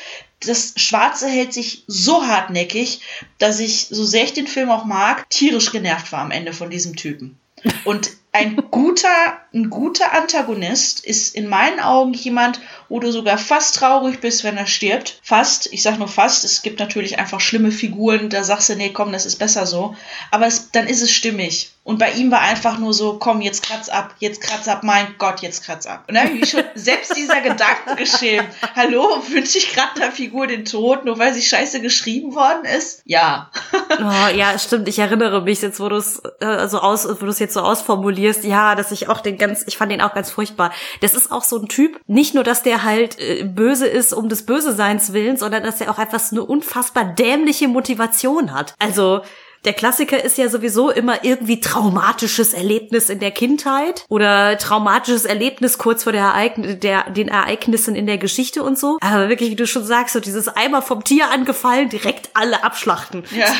das 0.41 0.73
Schwarze 0.77 1.27
hält 1.27 1.53
sich 1.53 1.83
so 1.87 2.25
hartnäckig, 2.25 3.01
dass 3.37 3.59
ich, 3.59 3.87
so 3.89 4.05
sehr 4.05 4.23
ich 4.23 4.33
den 4.33 4.47
Film 4.47 4.69
auch 4.69 4.85
mag, 4.85 5.29
tierisch 5.29 5.71
genervt 5.71 6.11
war 6.11 6.21
am 6.21 6.31
Ende 6.31 6.53
von 6.53 6.69
diesem 6.69 6.95
Typen. 6.95 7.37
Und 7.83 8.11
ein 8.31 8.57
guter, 8.69 9.09
ein 9.53 9.71
guter 9.71 10.13
Antagonist 10.13 11.03
ist 11.03 11.33
in 11.33 11.47
meinen 11.47 11.79
Augen 11.79 12.13
jemand, 12.13 12.59
wo 12.87 12.99
du 12.99 13.11
sogar 13.11 13.39
fast 13.39 13.75
traurig 13.75 14.19
bist, 14.21 14.43
wenn 14.43 14.57
er 14.57 14.67
stirbt. 14.67 15.19
Fast, 15.23 15.71
ich 15.73 15.81
sag 15.81 15.97
nur 15.97 16.07
fast, 16.07 16.43
es 16.45 16.61
gibt 16.61 16.79
natürlich 16.79 17.17
einfach 17.17 17.39
schlimme 17.39 17.71
Figuren, 17.71 18.29
da 18.29 18.43
sagst 18.43 18.69
du, 18.69 18.75
nee, 18.75 18.91
komm, 18.91 19.11
das 19.11 19.25
ist 19.25 19.37
besser 19.37 19.65
so. 19.65 19.95
Aber 20.29 20.45
es, 20.45 20.69
dann 20.71 20.85
ist 20.85 21.01
es 21.01 21.11
stimmig. 21.11 21.71
Und 21.83 21.97
bei 21.97 22.11
ihm 22.11 22.29
war 22.29 22.41
einfach 22.41 22.77
nur 22.77 22.93
so, 22.93 23.17
komm, 23.17 23.41
jetzt 23.41 23.63
kratz 23.63 23.89
ab, 23.89 24.13
jetzt 24.19 24.41
kratz 24.41 24.67
ab, 24.67 24.83
mein 24.83 25.15
Gott, 25.17 25.39
jetzt 25.39 25.63
kratz 25.63 25.87
ab. 25.87 26.03
Und 26.07 26.13
dann 26.13 26.25
habe 26.25 26.35
ich 26.35 26.41
mich 26.41 26.49
schon 26.51 26.63
selbst 26.75 27.15
dieser 27.17 27.41
Gedanken 27.41 27.95
geschämt. 27.95 28.47
Hallo, 28.75 29.23
wünsche 29.29 29.57
ich 29.57 29.73
gerade 29.73 30.03
einer 30.03 30.11
Figur 30.11 30.45
den 30.45 30.65
Tod, 30.65 31.05
nur 31.05 31.17
weil 31.17 31.33
sie 31.33 31.41
scheiße 31.41 31.81
geschrieben 31.81 32.35
worden 32.35 32.65
ist? 32.65 33.01
Ja. 33.05 33.49
Oh, 33.73 34.35
ja, 34.35 34.59
stimmt. 34.59 34.87
Ich 34.87 34.99
erinnere 34.99 35.41
mich 35.41 35.63
jetzt, 35.63 35.79
wo 35.79 35.89
du 35.89 35.95
es 35.95 36.21
äh, 36.41 36.67
so 36.67 36.79
aus, 36.79 37.07
wo 37.07 37.25
du 37.25 37.31
es 37.31 37.39
jetzt 37.39 37.55
so 37.55 37.61
ausformulierst. 37.61 38.18
Ja, 38.43 38.75
dass 38.75 38.91
ich 38.91 39.07
auch 39.07 39.21
den 39.21 39.37
ganz, 39.37 39.63
ich 39.67 39.77
fand 39.77 39.91
den 39.91 40.01
auch 40.01 40.13
ganz 40.13 40.31
furchtbar. 40.31 40.71
Das 41.01 41.13
ist 41.13 41.31
auch 41.31 41.43
so 41.43 41.57
ein 41.57 41.67
Typ. 41.67 41.99
Nicht 42.07 42.35
nur, 42.35 42.43
dass 42.43 42.63
der 42.63 42.83
halt 42.83 43.19
äh, 43.19 43.43
böse 43.43 43.87
ist 43.87 44.13
um 44.13 44.29
des 44.29 44.45
Böseseins 44.45 45.13
willen, 45.13 45.37
sondern 45.37 45.63
dass 45.63 45.81
er 45.81 45.91
auch 45.91 45.97
so 45.97 46.31
eine 46.31 46.43
unfassbar 46.43 47.05
dämliche 47.05 47.67
Motivation 47.67 48.53
hat. 48.53 48.75
Also 48.79 49.21
der 49.65 49.73
Klassiker 49.73 50.23
ist 50.23 50.37
ja 50.37 50.49
sowieso 50.49 50.89
immer 50.89 51.23
irgendwie 51.23 51.59
traumatisches 51.59 52.53
Erlebnis 52.53 53.09
in 53.09 53.19
der 53.19 53.31
Kindheit 53.31 54.05
oder 54.09 54.57
traumatisches 54.57 55.25
Erlebnis 55.25 55.77
kurz 55.77 56.03
vor 56.03 56.13
der 56.13 56.23
Ereign 56.23 56.79
der, 56.79 57.09
den 57.09 57.27
Ereignissen 57.27 57.95
in 57.95 58.05
der 58.05 58.17
Geschichte 58.17 58.63
und 58.63 58.77
so. 58.77 58.97
Aber 59.01 59.29
wirklich, 59.29 59.51
wie 59.51 59.55
du 59.55 59.67
schon 59.67 59.85
sagst, 59.85 60.13
so 60.13 60.19
dieses 60.19 60.47
einmal 60.47 60.81
vom 60.81 61.03
Tier 61.03 61.29
angefallen, 61.29 61.89
direkt 61.89 62.29
alle 62.33 62.63
abschlachten. 62.63 63.23
Ja. 63.35 63.47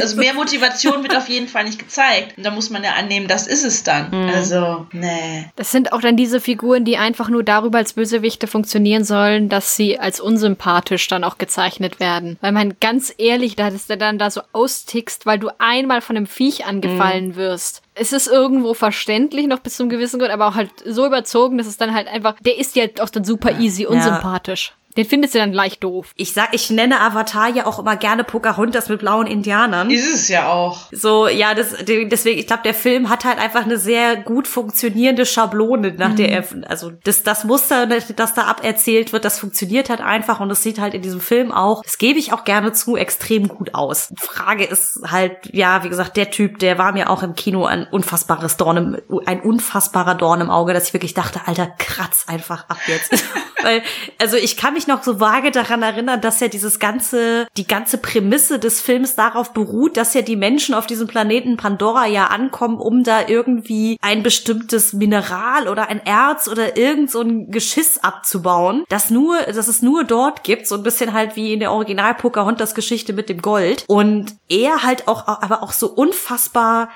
Also 0.00 0.16
mehr 0.16 0.34
Motivation 0.34 1.02
wird 1.02 1.16
auf 1.16 1.28
jeden 1.28 1.46
Fall 1.46 1.64
nicht 1.64 1.78
gezeigt. 1.78 2.36
Und 2.36 2.44
da 2.44 2.50
muss 2.50 2.68
man 2.68 2.82
ja 2.82 2.94
annehmen, 2.94 3.28
das 3.28 3.46
ist 3.46 3.64
es 3.64 3.84
dann. 3.84 4.12
Also, 4.12 4.86
nee. 4.92 5.46
Das 5.56 5.70
sind 5.70 5.92
auch 5.92 6.00
dann 6.00 6.16
diese 6.16 6.40
Figuren, 6.40 6.84
die 6.84 6.96
einfach 6.96 7.28
nur 7.28 7.44
darüber 7.44 7.78
als 7.78 7.92
Bösewichte 7.92 8.46
funktionieren 8.46 9.04
sollen, 9.04 9.48
dass 9.48 9.76
sie 9.76 9.98
als 9.98 10.20
unsympathisch 10.20 11.06
dann 11.06 11.22
auch 11.22 11.38
gezeichnet 11.38 12.00
werden. 12.00 12.38
Weil 12.40 12.52
man 12.52 12.74
ganz 12.80 13.14
ehrlich, 13.18 13.54
da 13.56 13.70
dass 13.70 13.86
du 13.86 13.96
dann 13.96 14.18
da 14.18 14.30
so 14.30 14.42
austickst, 14.52 15.23
weil 15.26 15.38
du 15.38 15.50
einmal 15.58 16.00
von 16.00 16.16
einem 16.16 16.26
Viech 16.26 16.66
angefallen 16.66 17.36
wirst. 17.36 17.82
Es 17.94 18.12
ist 18.12 18.26
irgendwo 18.26 18.74
verständlich 18.74 19.46
noch 19.46 19.60
bis 19.60 19.76
zum 19.76 19.88
gewissen 19.88 20.18
Grad, 20.18 20.30
aber 20.30 20.48
auch 20.48 20.54
halt 20.54 20.70
so 20.84 21.06
überzogen, 21.06 21.58
dass 21.58 21.66
es 21.66 21.76
dann 21.76 21.94
halt 21.94 22.08
einfach, 22.08 22.36
der 22.40 22.58
ist 22.58 22.76
ja 22.76 22.86
auch 23.00 23.10
dann 23.10 23.24
super 23.24 23.58
easy, 23.60 23.86
unsympathisch. 23.86 24.74
Den 24.96 25.04
findest 25.04 25.34
du 25.34 25.38
dann 25.38 25.52
leicht 25.52 25.82
doof. 25.82 26.12
Ich 26.16 26.32
sag, 26.32 26.54
ich 26.54 26.70
nenne 26.70 27.00
Avatar 27.00 27.48
ja 27.48 27.66
auch 27.66 27.78
immer 27.78 27.96
gerne 27.96 28.22
Pocahontas 28.22 28.88
mit 28.88 29.00
blauen 29.00 29.26
Indianern. 29.26 29.90
Ist 29.90 30.14
es 30.14 30.28
ja 30.28 30.52
auch. 30.52 30.88
So, 30.92 31.26
ja, 31.28 31.54
das, 31.54 31.74
deswegen, 31.84 32.38
ich 32.38 32.46
glaube, 32.46 32.62
der 32.62 32.74
Film 32.74 33.08
hat 33.08 33.24
halt 33.24 33.38
einfach 33.38 33.64
eine 33.64 33.78
sehr 33.78 34.16
gut 34.16 34.46
funktionierende 34.46 35.26
Schablone, 35.26 35.94
nach 35.94 36.14
der 36.14 36.30
er, 36.30 36.44
also 36.68 36.92
das, 37.02 37.22
das 37.22 37.44
Muster, 37.44 37.86
das 37.86 38.34
da 38.34 38.42
aberzählt 38.42 39.12
wird, 39.12 39.24
das 39.24 39.38
funktioniert 39.38 39.90
halt 39.90 40.00
einfach 40.00 40.40
und 40.40 40.48
das 40.48 40.62
sieht 40.62 40.78
halt 40.78 40.94
in 40.94 41.02
diesem 41.02 41.20
Film 41.20 41.50
auch, 41.50 41.82
das 41.82 41.98
gebe 41.98 42.18
ich 42.18 42.32
auch 42.32 42.44
gerne 42.44 42.72
zu, 42.72 42.96
extrem 42.96 43.48
gut 43.48 43.74
aus. 43.74 44.12
Frage 44.16 44.64
ist 44.64 45.00
halt, 45.06 45.38
ja, 45.52 45.82
wie 45.82 45.88
gesagt, 45.88 46.16
der 46.16 46.30
Typ, 46.30 46.58
der 46.58 46.78
war 46.78 46.92
mir 46.92 47.10
auch 47.10 47.22
im 47.22 47.34
Kino 47.34 47.64
ein 47.64 47.86
unfassbares 47.90 48.56
Dorn 48.56 48.76
im, 48.76 49.20
ein 49.26 49.40
unfassbarer 49.40 50.14
Dorn 50.14 50.40
im 50.40 50.50
Auge, 50.50 50.72
dass 50.72 50.88
ich 50.88 50.92
wirklich 50.94 51.14
dachte, 51.14 51.40
Alter, 51.46 51.66
kratz 51.66 52.24
einfach 52.26 52.68
ab 52.68 52.78
jetzt. 52.86 53.12
Weil, 53.62 53.82
also 54.18 54.36
ich 54.36 54.56
kann 54.56 54.74
mich 54.74 54.83
noch 54.86 55.02
so 55.02 55.20
vage 55.20 55.50
daran 55.50 55.82
erinnern, 55.82 56.20
dass 56.20 56.40
ja 56.40 56.48
dieses 56.48 56.78
ganze, 56.78 57.46
die 57.56 57.66
ganze 57.66 57.98
Prämisse 57.98 58.58
des 58.58 58.80
Films 58.80 59.14
darauf 59.14 59.52
beruht, 59.52 59.96
dass 59.96 60.14
ja 60.14 60.22
die 60.22 60.36
Menschen 60.36 60.74
auf 60.74 60.86
diesem 60.86 61.06
Planeten 61.06 61.56
Pandora 61.56 62.06
ja 62.06 62.26
ankommen, 62.26 62.78
um 62.78 63.04
da 63.04 63.26
irgendwie 63.26 63.96
ein 64.00 64.22
bestimmtes 64.22 64.92
Mineral 64.92 65.68
oder 65.68 65.88
ein 65.88 66.04
Erz 66.04 66.48
oder 66.48 66.76
irgend 66.76 67.10
so 67.10 67.20
ein 67.20 67.50
Geschiss 67.50 67.98
abzubauen, 67.98 68.84
das 68.88 69.10
nur, 69.10 69.38
dass 69.40 69.68
es 69.68 69.82
nur 69.82 70.04
dort 70.04 70.44
gibt, 70.44 70.66
so 70.66 70.74
ein 70.74 70.82
bisschen 70.82 71.12
halt 71.12 71.36
wie 71.36 71.52
in 71.52 71.60
der 71.60 71.72
Original 71.72 72.14
Pocahontas 72.14 72.74
Geschichte 72.74 73.12
mit 73.12 73.28
dem 73.28 73.42
Gold. 73.42 73.84
Und 73.88 74.34
er 74.48 74.82
halt 74.82 75.08
auch, 75.08 75.26
aber 75.26 75.62
auch 75.62 75.72
so 75.72 75.88
unfassbar 75.88 76.88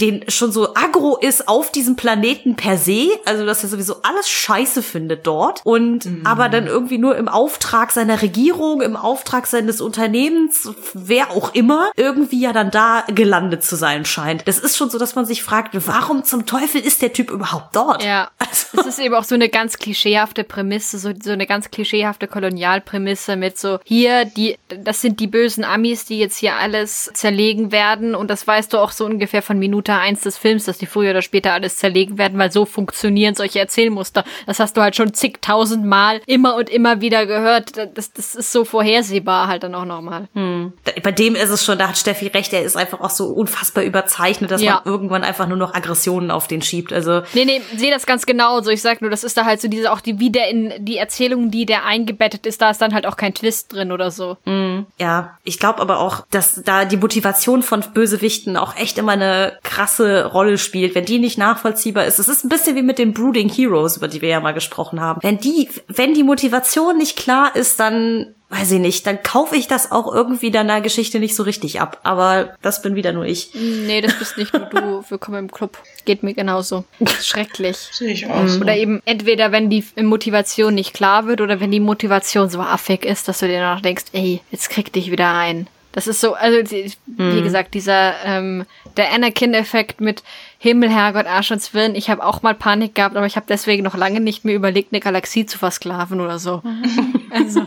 den 0.00 0.24
schon 0.28 0.52
so 0.52 0.74
aggro 0.74 1.16
ist 1.16 1.48
auf 1.48 1.70
diesem 1.70 1.96
Planeten 1.96 2.56
per 2.56 2.76
se, 2.76 3.08
also 3.24 3.44
dass 3.44 3.62
er 3.62 3.68
sowieso 3.68 4.02
alles 4.02 4.28
scheiße 4.28 4.82
findet 4.82 5.26
dort 5.26 5.60
und 5.64 6.06
mhm. 6.06 6.22
aber 6.24 6.48
dann 6.48 6.66
irgendwie 6.66 6.98
nur 6.98 7.16
im 7.16 7.28
Auftrag 7.28 7.90
seiner 7.90 8.22
Regierung, 8.22 8.80
im 8.80 8.96
Auftrag 8.96 9.46
seines 9.46 9.80
Unternehmens, 9.80 10.70
wer 10.94 11.30
auch 11.30 11.54
immer, 11.54 11.90
irgendwie 11.96 12.40
ja 12.40 12.52
dann 12.52 12.70
da 12.70 13.04
gelandet 13.08 13.64
zu 13.64 13.76
sein 13.76 14.04
scheint. 14.04 14.46
Das 14.46 14.58
ist 14.58 14.76
schon 14.76 14.90
so, 14.90 14.98
dass 14.98 15.14
man 15.14 15.26
sich 15.26 15.42
fragt, 15.42 15.74
warum 15.86 16.24
zum 16.24 16.46
Teufel 16.46 16.80
ist 16.80 17.02
der 17.02 17.12
Typ 17.12 17.30
überhaupt 17.30 17.76
dort? 17.76 18.04
Ja. 18.04 18.30
Also. 18.38 18.80
Es 18.80 18.86
ist 18.86 18.98
eben 18.98 19.14
auch 19.14 19.24
so 19.24 19.34
eine 19.34 19.48
ganz 19.48 19.78
klischeehafte 19.78 20.44
Prämisse, 20.44 20.98
so, 20.98 21.10
so 21.22 21.30
eine 21.30 21.46
ganz 21.46 21.70
klischeehafte 21.70 22.26
Kolonialprämisse 22.26 23.36
mit 23.36 23.58
so, 23.58 23.78
hier, 23.84 24.24
die, 24.24 24.56
das 24.68 25.00
sind 25.00 25.20
die 25.20 25.26
bösen 25.26 25.64
Amis, 25.64 26.04
die 26.04 26.18
jetzt 26.18 26.36
hier 26.36 26.54
alles 26.54 27.10
zerlegen 27.14 27.72
werden 27.72 28.14
und 28.14 28.30
das 28.30 28.46
weißt 28.46 28.72
du 28.72 28.78
auch 28.78 28.92
so 28.92 29.04
ungefähr 29.04 29.42
von 29.42 29.58
Minute 29.58 29.89
eins 29.98 30.22
des 30.22 30.38
Films, 30.38 30.64
dass 30.64 30.78
die 30.78 30.86
früher 30.86 31.10
oder 31.10 31.22
später 31.22 31.52
alles 31.52 31.76
zerlegen 31.76 32.18
werden, 32.18 32.38
weil 32.38 32.52
so 32.52 32.64
funktionieren 32.64 33.34
solche 33.34 33.58
Erzählmuster. 33.58 34.24
Das 34.46 34.60
hast 34.60 34.76
du 34.76 34.80
halt 34.80 34.96
schon 34.96 35.14
zigtausend 35.14 35.84
Mal 35.84 36.20
immer 36.26 36.56
und 36.56 36.70
immer 36.70 37.00
wieder 37.00 37.26
gehört. 37.26 37.72
Das, 37.94 38.12
das 38.12 38.34
ist 38.34 38.52
so 38.52 38.64
vorhersehbar 38.64 39.48
halt 39.48 39.62
dann 39.62 39.74
auch 39.74 39.84
nochmal. 39.84 40.28
Hm. 40.34 40.72
Bei 41.02 41.12
dem 41.12 41.34
ist 41.34 41.50
es 41.50 41.64
schon, 41.64 41.78
da 41.78 41.88
hat 41.88 41.98
Steffi 41.98 42.28
recht, 42.28 42.52
er 42.52 42.62
ist 42.62 42.76
einfach 42.76 43.00
auch 43.00 43.10
so 43.10 43.26
unfassbar 43.26 43.84
überzeichnet, 43.84 44.50
dass 44.50 44.62
ja. 44.62 44.74
man 44.74 44.92
irgendwann 44.92 45.24
einfach 45.24 45.46
nur 45.46 45.56
noch 45.56 45.74
Aggressionen 45.74 46.30
auf 46.30 46.46
den 46.46 46.62
schiebt. 46.62 46.92
Also 46.92 47.22
nee, 47.34 47.44
nee, 47.44 47.60
sehe 47.76 47.90
das 47.90 48.06
ganz 48.06 48.26
genau 48.26 48.60
so. 48.60 48.70
Ich 48.70 48.82
sag 48.82 49.00
nur, 49.00 49.10
das 49.10 49.24
ist 49.24 49.36
da 49.36 49.44
halt 49.44 49.60
so 49.60 49.68
diese, 49.68 49.92
auch 49.92 50.00
die, 50.00 50.18
wie 50.18 50.30
der 50.30 50.48
in 50.48 50.72
die 50.84 50.96
Erzählung, 50.96 51.50
die 51.50 51.66
der 51.66 51.84
eingebettet 51.84 52.46
ist, 52.46 52.60
da 52.60 52.70
ist 52.70 52.80
dann 52.80 52.94
halt 52.94 53.06
auch 53.06 53.16
kein 53.16 53.34
Twist 53.34 53.72
drin 53.72 53.92
oder 53.92 54.10
so. 54.10 54.36
Mm, 54.44 54.80
ja, 54.98 55.38
ich 55.44 55.58
glaube 55.58 55.80
aber 55.80 55.98
auch, 55.98 56.24
dass 56.30 56.62
da 56.64 56.84
die 56.84 56.96
Motivation 56.96 57.62
von 57.62 57.80
Bösewichten 57.92 58.56
auch 58.56 58.76
echt 58.76 58.98
immer 58.98 59.12
eine 59.12 59.58
krasse 59.70 60.24
Rolle 60.24 60.58
spielt. 60.58 60.96
Wenn 60.96 61.04
die 61.04 61.20
nicht 61.20 61.38
nachvollziehbar 61.38 62.04
ist, 62.04 62.18
es 62.18 62.28
ist 62.28 62.44
ein 62.44 62.48
bisschen 62.48 62.74
wie 62.74 62.82
mit 62.82 62.98
den 62.98 63.14
Brooding 63.14 63.48
Heroes, 63.48 63.96
über 63.96 64.08
die 64.08 64.20
wir 64.20 64.28
ja 64.28 64.40
mal 64.40 64.52
gesprochen 64.52 65.00
haben. 65.00 65.20
Wenn 65.22 65.38
die, 65.38 65.68
wenn 65.86 66.12
die 66.12 66.24
Motivation 66.24 66.98
nicht 66.98 67.16
klar 67.16 67.54
ist, 67.54 67.78
dann 67.78 68.34
weiß 68.48 68.72
ich 68.72 68.80
nicht, 68.80 69.06
dann 69.06 69.22
kaufe 69.22 69.54
ich 69.54 69.68
das 69.68 69.92
auch 69.92 70.12
irgendwie 70.12 70.50
deiner 70.50 70.80
Geschichte 70.80 71.20
nicht 71.20 71.36
so 71.36 71.44
richtig 71.44 71.80
ab. 71.80 72.00
Aber 72.02 72.56
das 72.62 72.82
bin 72.82 72.96
wieder 72.96 73.12
nur 73.12 73.24
ich. 73.24 73.50
Nee, 73.54 74.00
das 74.00 74.18
bist 74.18 74.36
nicht 74.38 74.52
nur 74.52 74.66
du. 74.66 75.04
Willkommen 75.08 75.38
im 75.38 75.52
Club. 75.52 75.78
Geht 76.04 76.24
mir 76.24 76.34
genauso. 76.34 76.82
Schrecklich. 77.22 77.76
Sehe 77.76 78.12
ich 78.12 78.26
auch 78.28 78.48
so. 78.48 78.60
Oder 78.60 78.76
eben 78.76 79.00
entweder, 79.04 79.52
wenn 79.52 79.70
die 79.70 79.84
Motivation 80.02 80.74
nicht 80.74 80.94
klar 80.94 81.28
wird 81.28 81.40
oder 81.40 81.60
wenn 81.60 81.70
die 81.70 81.78
Motivation 81.78 82.50
so 82.50 82.58
affig 82.58 83.04
ist, 83.04 83.28
dass 83.28 83.38
du 83.38 83.46
dir 83.46 83.60
noch 83.60 83.82
denkst, 83.82 84.06
ey, 84.12 84.40
jetzt 84.50 84.68
krieg 84.68 84.92
dich 84.92 85.12
wieder 85.12 85.32
ein. 85.32 85.68
Das 85.92 86.06
ist 86.06 86.20
so, 86.20 86.34
also 86.34 86.58
wie 86.70 86.92
mhm. 87.22 87.42
gesagt, 87.42 87.74
dieser 87.74 88.14
ähm, 88.24 88.64
der 88.96 89.12
Anakin-Effekt 89.12 90.00
mit 90.00 90.22
Himmel, 90.58 90.90
Herrgott, 90.90 91.26
Arsch 91.26 91.50
und 91.50 91.60
Zwirn. 91.60 91.94
Ich 91.94 92.10
habe 92.10 92.24
auch 92.24 92.42
mal 92.42 92.54
Panik 92.54 92.94
gehabt, 92.94 93.16
aber 93.16 93.26
ich 93.26 93.36
habe 93.36 93.46
deswegen 93.48 93.82
noch 93.82 93.96
lange 93.96 94.20
nicht 94.20 94.44
mehr 94.44 94.54
überlegt, 94.54 94.92
eine 94.92 95.00
Galaxie 95.00 95.46
zu 95.46 95.58
versklaven 95.58 96.20
oder 96.20 96.38
so. 96.38 96.62
also 97.30 97.66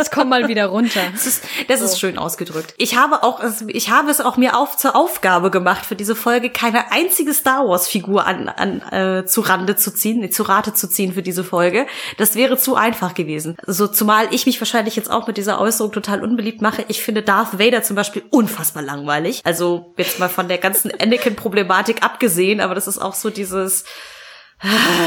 es 0.00 0.10
kommt 0.10 0.30
mal 0.30 0.48
wieder 0.48 0.66
runter. 0.66 1.00
Das 1.12 1.26
ist, 1.26 1.44
das 1.68 1.80
so. 1.80 1.86
ist 1.86 2.00
schön 2.00 2.18
ausgedrückt. 2.18 2.74
Ich 2.76 2.96
habe 2.96 3.22
auch, 3.22 3.40
ich 3.68 3.90
habe 3.90 4.10
es 4.10 4.20
auch 4.20 4.36
mir 4.36 4.56
auf 4.56 4.76
zur 4.76 4.96
Aufgabe 4.96 5.50
gemacht 5.50 5.86
für 5.86 5.96
diese 5.96 6.16
Folge, 6.16 6.50
keine 6.50 6.92
einzige 6.92 7.34
Star 7.34 7.66
Wars 7.66 7.88
Figur 7.88 8.26
an, 8.26 8.48
an 8.48 8.80
äh, 8.92 9.26
zu 9.26 9.40
Rande 9.40 9.76
zu 9.76 9.92
ziehen, 9.92 10.30
zu 10.30 10.42
Rate 10.42 10.74
zu 10.74 10.88
ziehen 10.88 11.12
für 11.12 11.22
diese 11.22 11.44
Folge. 11.44 11.86
Das 12.16 12.34
wäre 12.34 12.56
zu 12.56 12.76
einfach 12.76 13.14
gewesen. 13.14 13.56
So 13.66 13.84
also, 13.84 13.88
zumal 13.88 14.28
ich 14.32 14.46
mich 14.46 14.60
wahrscheinlich 14.60 14.96
jetzt 14.96 15.10
auch 15.10 15.26
mit 15.26 15.36
dieser 15.36 15.60
Äußerung 15.60 15.92
total 15.92 16.22
unbeliebt 16.22 16.60
mache. 16.62 16.84
Ich 16.88 17.02
finde 17.02 17.22
Darth 17.22 17.58
Vader 17.58 17.82
zum 17.82 17.96
Beispiel 17.96 18.22
unfassbar 18.30 18.82
langweilig. 18.82 19.40
Also 19.44 19.94
jetzt 19.96 20.18
mal 20.18 20.28
von 20.28 20.48
der 20.48 20.58
ganzen 20.58 20.90
Anakin-Problematik 21.00 22.02
abgesehen, 22.02 22.60
aber 22.60 22.74
das 22.74 22.86
ist 22.86 22.98
auch 22.98 23.14
so 23.14 23.30
dieses 23.30 23.84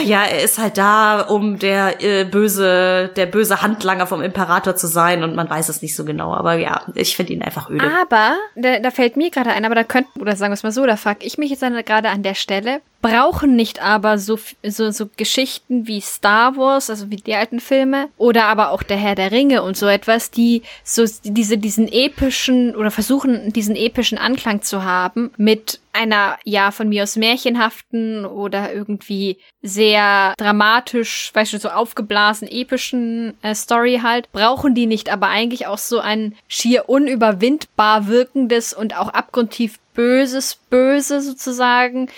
ja, 0.04 0.24
er 0.24 0.44
ist 0.44 0.58
halt 0.58 0.78
da, 0.78 1.22
um 1.22 1.60
der 1.60 2.04
äh, 2.04 2.24
böse, 2.26 3.12
der 3.16 3.26
böse 3.28 3.62
Handlanger 3.62 4.08
vom 4.08 4.22
Imperator 4.22 4.76
zu 4.76 4.88
sein 4.88 5.24
und 5.24 5.36
man 5.36 5.50
weiß 5.50 5.70
es 5.70 5.82
nicht 5.82 5.96
so 5.96 6.06
genau. 6.06 6.34
Aber 6.34 6.56
ja, 6.56 6.82
ich 6.96 7.16
finde 7.16 7.34
ihn 7.34 7.44
einfach 7.44 7.70
öde. 7.70 7.86
Aber, 8.02 8.36
da, 8.56 8.80
da 8.80 8.92
fällt 8.92 9.16
mir 9.16 9.30
gerade 9.30 9.52
ein, 9.52 9.66
aber 9.66 9.76
da 9.76 9.84
könnten, 9.84 10.20
oder 10.20 10.36
sagen 10.36 10.52
wir 10.52 10.56
es 10.56 10.64
mal 10.64 10.72
so, 10.72 10.86
da 10.86 10.98
frag 10.98 11.24
ich 11.24 11.38
mich 11.38 11.52
jetzt 11.52 11.62
gerade 11.86 12.10
an 12.10 12.24
der 12.24 12.34
Stelle, 12.34 12.82
brauchen 13.04 13.56
nicht 13.56 13.84
aber 13.84 14.18
so, 14.18 14.40
so, 14.64 14.90
so 14.90 15.10
Geschichten 15.18 15.88
wie 15.88 16.00
Star 16.02 16.56
Wars, 16.56 16.90
also 16.90 17.12
wie 17.12 17.18
die 17.18 17.36
alten 17.36 17.60
Filme, 17.60 18.08
oder 18.18 18.46
aber 18.46 18.72
auch 18.72 18.82
der 18.82 18.98
Herr 18.98 19.14
der 19.14 19.32
Ringe 19.32 19.62
und 19.62 19.78
so 19.78 19.86
etwas, 19.88 20.32
die 20.32 20.64
so 20.84 21.06
diese, 21.24 21.58
diesen 21.58 21.92
epischen 21.92 22.76
oder 22.76 22.90
versuchen, 22.90 23.52
diesen 23.52 23.76
epischen 23.76 24.18
Anklang 24.18 24.62
zu 24.62 24.84
haben 24.84 25.32
mit 25.38 25.82
einer, 25.92 26.40
ja, 26.46 26.72
von 26.72 26.90
mir 26.90 27.04
aus 27.04 27.18
märchenhaften 27.18 28.26
oder 28.26 28.74
irgendwie 28.74 29.38
sehr 29.62 30.34
dramatisch, 30.38 31.30
weißt 31.34 31.54
du, 31.54 31.60
so 31.60 31.70
aufgeblasen, 31.70 32.48
epischen 32.48 33.36
äh, 33.44 33.54
Story 33.54 34.00
halt, 34.02 34.32
brauchen 34.32 34.74
die 34.76 34.88
nicht 34.88 35.12
aber 35.12 35.28
eigentlich 35.28 35.68
auch 35.68 35.78
so 35.78 36.00
ein 36.00 36.36
schier 36.48 36.88
unüberwindbar 36.88 38.08
wirkendes 38.08 38.74
und 38.74 38.98
auch 38.98 39.10
abgrundtief 39.10 39.78
böses 39.94 40.56
Böse 40.70 41.22
sozusagen, 41.22 42.10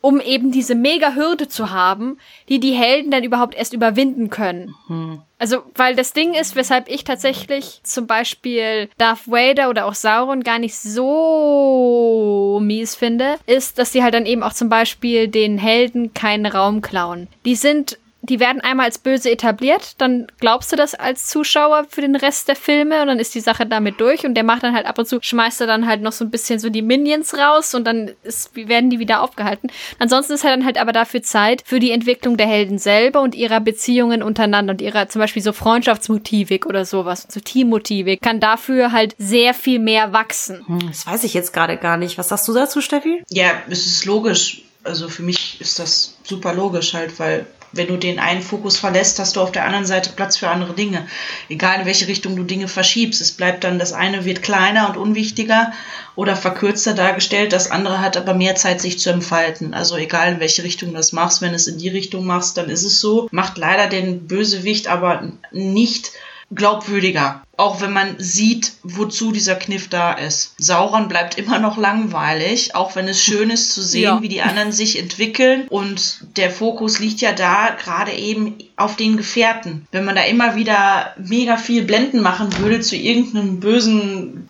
um 0.00 0.20
eben 0.20 0.50
diese 0.50 0.74
mega 0.74 1.14
Hürde 1.14 1.48
zu 1.48 1.70
haben, 1.70 2.18
die 2.48 2.60
die 2.60 2.72
Helden 2.72 3.10
dann 3.10 3.24
überhaupt 3.24 3.54
erst 3.54 3.72
überwinden 3.72 4.30
können. 4.30 4.74
Mhm. 4.88 5.22
Also, 5.38 5.62
weil 5.74 5.94
das 5.96 6.12
Ding 6.12 6.34
ist, 6.34 6.54
weshalb 6.54 6.88
ich 6.88 7.04
tatsächlich 7.04 7.80
zum 7.82 8.06
Beispiel 8.06 8.90
Darth 8.98 9.26
Vader 9.26 9.70
oder 9.70 9.86
auch 9.86 9.94
Sauron 9.94 10.42
gar 10.42 10.58
nicht 10.58 10.76
so 10.76 12.60
mies 12.62 12.94
finde, 12.94 13.36
ist, 13.46 13.78
dass 13.78 13.92
die 13.92 14.02
halt 14.02 14.14
dann 14.14 14.26
eben 14.26 14.42
auch 14.42 14.52
zum 14.52 14.68
Beispiel 14.68 15.28
den 15.28 15.56
Helden 15.58 16.12
keinen 16.12 16.46
Raum 16.46 16.82
klauen. 16.82 17.28
Die 17.44 17.54
sind 17.54 17.98
die 18.22 18.40
werden 18.40 18.60
einmal 18.60 18.86
als 18.86 18.98
böse 18.98 19.30
etabliert, 19.30 19.94
dann 19.98 20.26
glaubst 20.38 20.70
du 20.72 20.76
das 20.76 20.94
als 20.94 21.28
Zuschauer 21.28 21.86
für 21.88 22.02
den 22.02 22.16
Rest 22.16 22.48
der 22.48 22.56
Filme 22.56 23.00
und 23.00 23.08
dann 23.08 23.18
ist 23.18 23.34
die 23.34 23.40
Sache 23.40 23.66
damit 23.66 24.00
durch 24.00 24.24
und 24.26 24.34
der 24.34 24.44
macht 24.44 24.62
dann 24.62 24.74
halt 24.74 24.86
ab 24.86 24.98
und 24.98 25.06
zu, 25.06 25.18
schmeißt 25.20 25.62
er 25.62 25.66
dann 25.66 25.86
halt 25.86 26.02
noch 26.02 26.12
so 26.12 26.24
ein 26.24 26.30
bisschen 26.30 26.58
so 26.58 26.68
die 26.68 26.82
Minions 26.82 27.34
raus 27.34 27.74
und 27.74 27.84
dann 27.84 28.10
ist, 28.22 28.54
werden 28.54 28.90
die 28.90 28.98
wieder 28.98 29.22
aufgehalten. 29.22 29.70
Ansonsten 29.98 30.34
ist 30.34 30.44
halt 30.44 30.54
dann 30.54 30.66
halt 30.66 30.78
aber 30.78 30.92
dafür 30.92 31.22
Zeit 31.22 31.62
für 31.64 31.80
die 31.80 31.92
Entwicklung 31.92 32.36
der 32.36 32.46
Helden 32.46 32.78
selber 32.78 33.20
und 33.22 33.34
ihrer 33.34 33.60
Beziehungen 33.60 34.22
untereinander 34.22 34.72
und 34.72 34.82
ihrer 34.82 35.08
zum 35.08 35.20
Beispiel 35.20 35.42
so 35.42 35.52
Freundschaftsmotivik 35.52 36.66
oder 36.66 36.84
sowas, 36.84 37.26
so 37.28 37.40
Teammotivik, 37.40 38.20
kann 38.20 38.40
dafür 38.40 38.92
halt 38.92 39.14
sehr 39.18 39.54
viel 39.54 39.78
mehr 39.78 40.12
wachsen. 40.12 40.62
Hm, 40.66 40.88
das 40.88 41.06
weiß 41.06 41.24
ich 41.24 41.34
jetzt 41.34 41.52
gerade 41.52 41.76
gar 41.76 41.96
nicht. 41.96 42.18
Was 42.18 42.28
sagst 42.28 42.46
du 42.48 42.52
dazu, 42.52 42.80
Steffi? 42.80 43.22
Ja, 43.30 43.62
es 43.68 43.86
ist 43.86 44.04
logisch. 44.04 44.62
Also 44.82 45.08
für 45.08 45.22
mich 45.22 45.60
ist 45.60 45.78
das 45.78 46.16
super 46.22 46.54
logisch 46.54 46.94
halt, 46.94 47.18
weil 47.18 47.46
wenn 47.72 47.86
du 47.86 47.96
den 47.96 48.18
einen 48.18 48.42
Fokus 48.42 48.76
verlässt, 48.78 49.18
hast 49.18 49.36
du 49.36 49.40
auf 49.40 49.52
der 49.52 49.64
anderen 49.64 49.86
Seite 49.86 50.10
Platz 50.10 50.36
für 50.36 50.48
andere 50.48 50.74
Dinge. 50.74 51.06
Egal 51.48 51.80
in 51.80 51.86
welche 51.86 52.08
Richtung 52.08 52.36
du 52.36 52.42
Dinge 52.42 52.68
verschiebst. 52.68 53.20
Es 53.20 53.32
bleibt 53.32 53.64
dann, 53.64 53.78
das 53.78 53.92
eine 53.92 54.24
wird 54.24 54.42
kleiner 54.42 54.88
und 54.88 54.96
unwichtiger 54.96 55.72
oder 56.16 56.36
verkürzter 56.36 56.94
dargestellt, 56.94 57.52
das 57.52 57.70
andere 57.70 58.00
hat 58.00 58.16
aber 58.16 58.34
mehr 58.34 58.56
Zeit, 58.56 58.80
sich 58.80 58.98
zu 58.98 59.10
entfalten. 59.10 59.72
Also 59.74 59.96
egal 59.96 60.34
in 60.34 60.40
welche 60.40 60.64
Richtung 60.64 60.90
du 60.90 60.96
das 60.96 61.12
machst, 61.12 61.40
wenn 61.42 61.54
es 61.54 61.66
in 61.66 61.78
die 61.78 61.88
Richtung 61.88 62.26
machst, 62.26 62.56
dann 62.56 62.68
ist 62.68 62.84
es 62.84 63.00
so. 63.00 63.28
Macht 63.30 63.58
leider 63.58 63.86
den 63.86 64.26
Bösewicht 64.26 64.88
aber 64.88 65.32
nicht 65.52 66.12
glaubwürdiger. 66.54 67.42
Auch 67.56 67.80
wenn 67.80 67.92
man 67.92 68.14
sieht, 68.18 68.72
wozu 68.82 69.32
dieser 69.32 69.54
Kniff 69.54 69.88
da 69.88 70.12
ist. 70.12 70.54
Sauron 70.58 71.08
bleibt 71.08 71.36
immer 71.36 71.58
noch 71.58 71.76
langweilig, 71.76 72.74
auch 72.74 72.96
wenn 72.96 73.06
es 73.06 73.22
schön 73.22 73.50
ist 73.50 73.74
zu 73.74 73.82
sehen, 73.82 74.02
ja. 74.02 74.22
wie 74.22 74.28
die 74.28 74.40
anderen 74.40 74.72
sich 74.72 74.98
entwickeln. 74.98 75.66
Und 75.68 76.24
der 76.36 76.50
Fokus 76.50 76.98
liegt 76.98 77.20
ja 77.20 77.32
da 77.32 77.76
gerade 77.78 78.12
eben 78.12 78.56
auf 78.76 78.96
den 78.96 79.18
Gefährten. 79.18 79.86
Wenn 79.92 80.06
man 80.06 80.16
da 80.16 80.22
immer 80.22 80.56
wieder 80.56 81.14
mega 81.18 81.58
viel 81.58 81.82
Blenden 81.84 82.20
machen 82.20 82.56
würde 82.58 82.80
zu 82.80 82.96
irgendeinem 82.96 83.60
bösen, 83.60 84.48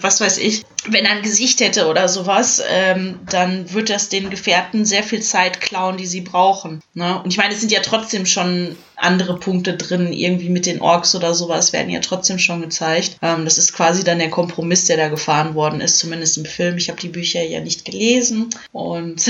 was 0.00 0.20
weiß 0.20 0.38
ich, 0.38 0.64
wenn 0.88 1.04
er 1.04 1.12
ein 1.12 1.22
Gesicht 1.22 1.60
hätte 1.60 1.88
oder 1.88 2.08
sowas, 2.08 2.62
ähm, 2.68 3.20
dann 3.28 3.72
wird 3.72 3.90
das 3.90 4.08
den 4.08 4.30
Gefährten 4.30 4.84
sehr 4.84 5.02
viel 5.02 5.20
Zeit 5.20 5.60
klauen, 5.60 5.96
die 5.96 6.06
sie 6.06 6.22
brauchen. 6.22 6.80
Ne? 6.94 7.20
Und 7.22 7.30
ich 7.30 7.36
meine, 7.36 7.52
es 7.52 7.60
sind 7.60 7.72
ja 7.72 7.80
trotzdem 7.80 8.26
schon 8.26 8.76
andere 8.96 9.38
Punkte 9.38 9.76
drin, 9.76 10.12
irgendwie 10.12 10.50
mit 10.50 10.66
den 10.66 10.80
Orks 10.82 11.14
oder 11.14 11.32
sowas 11.32 11.72
werden 11.72 11.90
ja 11.90 12.00
trotzdem 12.00 12.38
schon 12.38 12.60
gezeigt. 12.60 13.16
Ähm, 13.22 13.44
das 13.44 13.58
ist 13.58 13.72
quasi 13.72 14.04
dann 14.04 14.18
der 14.18 14.30
Kompromiss, 14.30 14.84
der 14.86 14.96
da 14.96 15.08
gefahren 15.08 15.54
worden 15.54 15.80
ist, 15.80 15.98
zumindest 15.98 16.36
im 16.36 16.44
Film. 16.44 16.76
Ich 16.76 16.90
habe 16.90 17.00
die 17.00 17.08
Bücher 17.08 17.42
ja 17.42 17.60
nicht 17.60 17.84
gelesen 17.84 18.50
und 18.72 19.26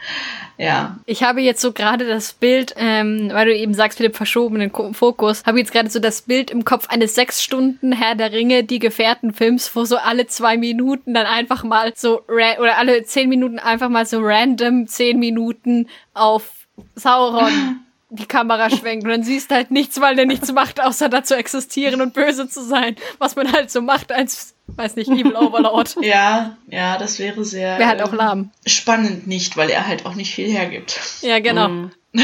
ja. 0.58 0.98
Ich 1.06 1.22
habe 1.22 1.40
jetzt 1.40 1.60
so 1.60 1.72
gerade 1.72 2.06
das 2.06 2.32
Bild, 2.32 2.74
ähm, 2.76 3.30
weil 3.32 3.46
du 3.46 3.56
eben 3.56 3.74
sagst, 3.74 4.00
mit 4.00 4.12
dem 4.12 4.16
verschobenen 4.16 4.72
Fokus, 4.92 5.44
habe 5.44 5.60
jetzt 5.60 5.72
gerade 5.72 5.90
so 5.90 6.00
das 6.00 6.22
Bild 6.22 6.50
im 6.50 6.64
Kopf 6.64 6.88
eines 6.88 7.14
sechs 7.14 7.42
Stunden 7.42 7.92
Herr 7.92 8.16
der 8.16 8.32
Ringe, 8.32 8.64
die 8.64 8.80
Gefährtenfilms, 8.80 9.74
wo 9.74 9.84
so 9.84 9.96
alle 9.96 10.26
zwei 10.26 10.56
Minuten 10.56 10.83
dann 11.06 11.26
einfach 11.26 11.64
mal 11.64 11.92
so, 11.96 12.22
oder 12.26 12.78
alle 12.78 13.04
zehn 13.04 13.28
Minuten 13.28 13.58
einfach 13.58 13.88
mal 13.88 14.06
so 14.06 14.20
random 14.20 14.86
zehn 14.86 15.18
Minuten 15.18 15.88
auf 16.12 16.50
Sauron 16.94 17.80
die 18.10 18.26
Kamera 18.26 18.70
schwenkt 18.70 19.04
und 19.04 19.10
dann 19.10 19.22
siehst 19.24 19.50
halt 19.50 19.70
nichts, 19.70 20.00
weil 20.00 20.14
der 20.14 20.26
nichts 20.26 20.52
macht, 20.52 20.80
außer 20.80 21.08
da 21.08 21.24
zu 21.24 21.36
existieren 21.36 22.00
und 22.00 22.14
böse 22.14 22.48
zu 22.48 22.62
sein, 22.62 22.96
was 23.18 23.34
man 23.34 23.50
halt 23.50 23.70
so 23.70 23.82
macht 23.82 24.12
als, 24.12 24.54
weiß 24.68 24.96
nicht, 24.96 25.10
Evil 25.10 25.34
Overlord. 25.36 25.96
Ja, 26.02 26.56
ja, 26.68 26.96
das 26.96 27.18
wäre 27.18 27.44
sehr 27.44 27.78
Wäre 27.78 27.88
halt 27.88 28.02
auch 28.02 28.12
ähm, 28.12 28.18
lahm. 28.18 28.50
spannend 28.66 29.26
nicht, 29.26 29.56
weil 29.56 29.70
er 29.70 29.86
halt 29.86 30.06
auch 30.06 30.14
nicht 30.14 30.34
viel 30.34 30.48
hergibt. 30.48 31.00
Ja, 31.22 31.40
genau. 31.40 31.68
Mhm. 31.68 31.90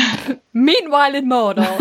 Meanwhile 0.53 1.18
in 1.18 1.29
Mordor. 1.29 1.79